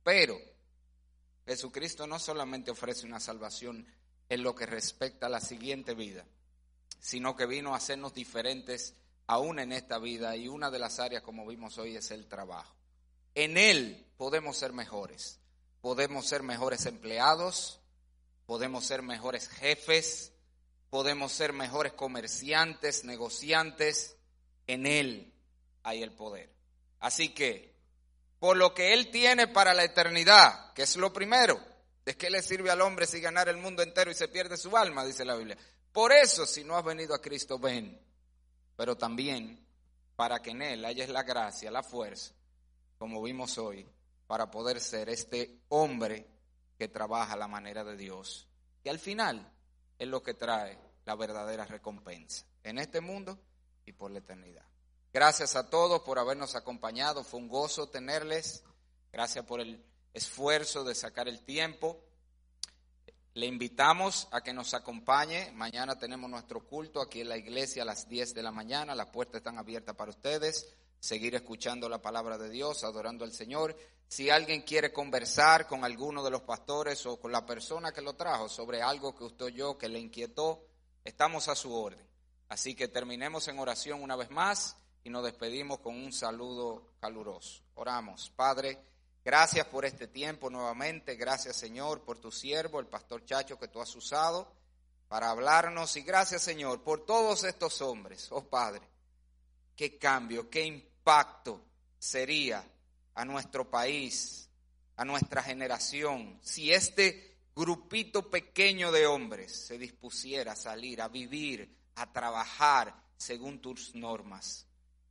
Pero 0.03 0.37
Jesucristo 1.45 2.07
no 2.07 2.19
solamente 2.19 2.71
ofrece 2.71 3.05
una 3.05 3.19
salvación 3.19 3.87
en 4.29 4.43
lo 4.43 4.55
que 4.55 4.65
respecta 4.65 5.27
a 5.27 5.29
la 5.29 5.39
siguiente 5.39 5.93
vida, 5.93 6.25
sino 7.03 7.35
que 7.35 7.45
vino 7.45 7.73
a 7.73 7.77
hacernos 7.77 8.13
diferentes 8.13 8.95
aún 9.27 9.59
en 9.59 9.73
esta 9.73 9.99
vida 9.99 10.37
y 10.37 10.47
una 10.47 10.71
de 10.71 10.79
las 10.79 10.99
áreas 10.99 11.21
como 11.21 11.45
vimos 11.45 11.77
hoy 11.77 11.97
es 11.97 12.11
el 12.11 12.27
trabajo. 12.27 12.73
En 13.35 13.57
Él 13.57 14.07
podemos 14.15 14.55
ser 14.55 14.71
mejores, 14.71 15.37
podemos 15.81 16.25
ser 16.25 16.43
mejores 16.43 16.85
empleados, 16.85 17.81
podemos 18.45 18.85
ser 18.85 19.01
mejores 19.01 19.49
jefes, 19.49 20.31
podemos 20.89 21.33
ser 21.33 21.51
mejores 21.51 21.91
comerciantes, 21.91 23.03
negociantes, 23.03 24.15
en 24.65 24.85
Él 24.85 25.33
hay 25.83 26.03
el 26.03 26.13
poder. 26.13 26.49
Así 27.01 27.33
que, 27.33 27.75
por 28.39 28.55
lo 28.55 28.73
que 28.73 28.93
Él 28.93 29.11
tiene 29.11 29.49
para 29.49 29.73
la 29.73 29.83
eternidad, 29.83 30.71
que 30.71 30.83
es 30.83 30.95
lo 30.95 31.11
primero, 31.11 31.59
¿de 32.05 32.15
qué 32.15 32.29
le 32.29 32.41
sirve 32.41 32.71
al 32.71 32.79
hombre 32.79 33.07
si 33.07 33.19
ganar 33.19 33.49
el 33.49 33.57
mundo 33.57 33.83
entero 33.83 34.09
y 34.09 34.15
se 34.15 34.29
pierde 34.29 34.55
su 34.55 34.77
alma? 34.77 35.03
Dice 35.03 35.25
la 35.25 35.35
Biblia. 35.35 35.57
Por 35.93 36.11
eso, 36.11 36.45
si 36.45 36.63
no 36.63 36.75
has 36.75 36.83
venido 36.83 37.13
a 37.15 37.21
Cristo, 37.21 37.57
ven. 37.59 38.01
Pero 38.75 38.97
también 38.97 39.65
para 40.15 40.41
que 40.41 40.51
en 40.51 40.61
Él 40.63 40.83
hayas 40.83 41.09
la 41.09 41.23
gracia, 41.23 41.71
la 41.71 41.83
fuerza, 41.83 42.33
como 42.97 43.21
vimos 43.21 43.57
hoy, 43.57 43.87
para 44.27 44.49
poder 44.49 44.81
ser 44.81 45.09
este 45.09 45.61
hombre 45.69 46.27
que 46.77 46.87
trabaja 46.87 47.33
a 47.33 47.37
la 47.37 47.47
manera 47.47 47.83
de 47.83 47.95
Dios. 47.95 48.47
Y 48.83 48.89
al 48.89 48.99
final 48.99 49.51
es 49.97 50.07
lo 50.07 50.23
que 50.23 50.33
trae 50.33 50.79
la 51.05 51.15
verdadera 51.15 51.65
recompensa 51.65 52.45
en 52.63 52.79
este 52.79 52.99
mundo 52.99 53.39
y 53.85 53.93
por 53.93 54.11
la 54.11 54.19
eternidad. 54.19 54.65
Gracias 55.13 55.55
a 55.55 55.69
todos 55.69 56.01
por 56.01 56.17
habernos 56.17 56.55
acompañado. 56.55 57.23
Fue 57.23 57.39
un 57.39 57.47
gozo 57.47 57.89
tenerles. 57.89 58.63
Gracias 59.11 59.45
por 59.45 59.61
el 59.61 59.85
esfuerzo 60.11 60.83
de 60.83 60.95
sacar 60.95 61.27
el 61.27 61.43
tiempo. 61.45 62.03
Le 63.35 63.47
invitamos 63.47 64.27
a 64.31 64.41
que 64.41 64.53
nos 64.53 64.75
acompañe. 64.75 65.51
Mañana 65.53 65.97
tenemos 65.97 66.29
nuestro 66.29 66.67
culto 66.67 67.01
aquí 67.01 67.21
en 67.21 67.29
la 67.29 67.37
iglesia 67.37 67.81
a 67.81 67.85
las 67.85 68.07
10 68.07 68.35
de 68.35 68.43
la 68.43 68.51
mañana. 68.51 68.93
Las 68.93 69.07
puertas 69.07 69.37
están 69.37 69.57
abiertas 69.57 69.95
para 69.95 70.11
ustedes. 70.11 70.75
Seguir 70.99 71.33
escuchando 71.33 71.89
la 71.89 71.99
palabra 71.99 72.37
de 72.37 72.51
Dios, 72.51 72.83
adorando 72.83 73.25
al 73.25 73.33
Señor. 73.33 73.75
Si 74.07 74.29
alguien 74.29 74.61
quiere 74.61 74.93
conversar 74.93 75.65
con 75.65 75.83
alguno 75.83 76.23
de 76.23 76.29
los 76.29 76.43
pastores 76.43 77.03
o 77.07 77.19
con 77.19 77.31
la 77.31 77.43
persona 77.43 77.91
que 77.91 78.01
lo 78.01 78.13
trajo 78.13 78.47
sobre 78.47 78.83
algo 78.83 79.15
que 79.15 79.23
usted 79.23 79.45
oyó, 79.45 79.79
que 79.79 79.89
le 79.89 79.99
inquietó, 79.99 80.67
estamos 81.03 81.47
a 81.47 81.55
su 81.55 81.73
orden. 81.73 82.07
Así 82.49 82.75
que 82.75 82.87
terminemos 82.87 83.47
en 83.47 83.57
oración 83.57 84.03
una 84.03 84.15
vez 84.15 84.29
más 84.29 84.77
y 85.03 85.09
nos 85.09 85.23
despedimos 85.23 85.79
con 85.79 85.95
un 85.95 86.13
saludo 86.13 86.93
caluroso. 86.99 87.63
Oramos. 87.73 88.29
Padre. 88.35 88.92
Gracias 89.25 89.65
por 89.67 89.85
este 89.85 90.07
tiempo 90.07 90.49
nuevamente. 90.49 91.15
Gracias, 91.15 91.55
Señor, 91.55 92.01
por 92.01 92.19
tu 92.19 92.29
siervo, 92.29 92.81
el 92.81 92.87
pastor 92.87 93.23
Chacho, 93.23 93.57
que 93.57 93.69
tú 93.69 93.79
has 93.79 93.95
usado 93.95 94.51
para 95.07 95.29
hablarnos. 95.29 95.95
Y 95.95 96.01
gracias, 96.01 96.41
Señor, 96.41 96.83
por 96.83 97.05
todos 97.05 97.45
estos 97.45 97.81
hombres. 97.81 98.27
Oh 98.31 98.43
Padre, 98.43 98.81
qué 99.75 99.97
cambio, 99.97 100.49
qué 100.49 100.65
impacto 100.65 101.61
sería 101.97 102.67
a 103.15 103.23
nuestro 103.23 103.69
país, 103.69 104.49
a 104.97 105.05
nuestra 105.05 105.41
generación, 105.41 106.39
si 106.41 106.73
este 106.73 107.37
grupito 107.55 108.29
pequeño 108.29 108.91
de 108.91 109.05
hombres 109.05 109.67
se 109.67 109.77
dispusiera 109.77 110.53
a 110.53 110.57
salir, 110.57 111.01
a 111.01 111.07
vivir, 111.07 111.77
a 111.95 112.11
trabajar 112.11 112.93
según 113.15 113.61
tus 113.61 113.95
normas. 113.95 114.65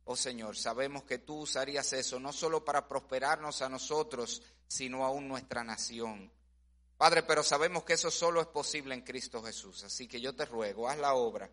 Oh 0.05 0.15
Señor, 0.15 0.57
sabemos 0.57 1.03
que 1.03 1.19
tú 1.19 1.41
usarías 1.41 1.93
eso 1.93 2.19
no 2.19 2.33
solo 2.33 2.65
para 2.65 2.87
prosperarnos 2.87 3.61
a 3.61 3.69
nosotros, 3.69 4.41
sino 4.67 5.05
aún 5.05 5.27
nuestra 5.27 5.63
nación. 5.63 6.31
Padre, 6.97 7.23
pero 7.23 7.43
sabemos 7.43 7.83
que 7.83 7.93
eso 7.93 8.11
solo 8.11 8.41
es 8.41 8.47
posible 8.47 8.93
en 8.93 9.01
Cristo 9.01 9.41
Jesús. 9.43 9.83
Así 9.83 10.07
que 10.07 10.21
yo 10.21 10.35
te 10.35 10.45
ruego, 10.45 10.89
haz 10.89 10.97
la 10.97 11.13
obra 11.13 11.49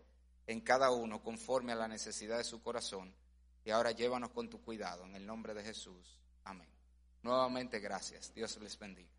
en 0.47 0.61
cada 0.61 0.91
uno 0.91 1.23
conforme 1.23 1.73
a 1.73 1.77
la 1.77 1.89
necesidad 1.89 2.39
de 2.39 2.45
su 2.45 2.63
corazón. 2.63 3.15
Y 3.65 3.71
ahora 3.71 3.93
llévanos 3.93 4.31
con 4.31 4.49
tu 4.49 4.61
cuidado. 4.63 5.05
En 5.05 5.15
el 5.15 5.27
nombre 5.27 5.55
de 5.55 5.63
Jesús. 5.63 6.19
Amén. 6.45 6.69
Nuevamente 7.23 7.79
gracias. 7.79 8.33
Dios 8.35 8.57
les 8.61 8.79
bendiga. 8.79 9.11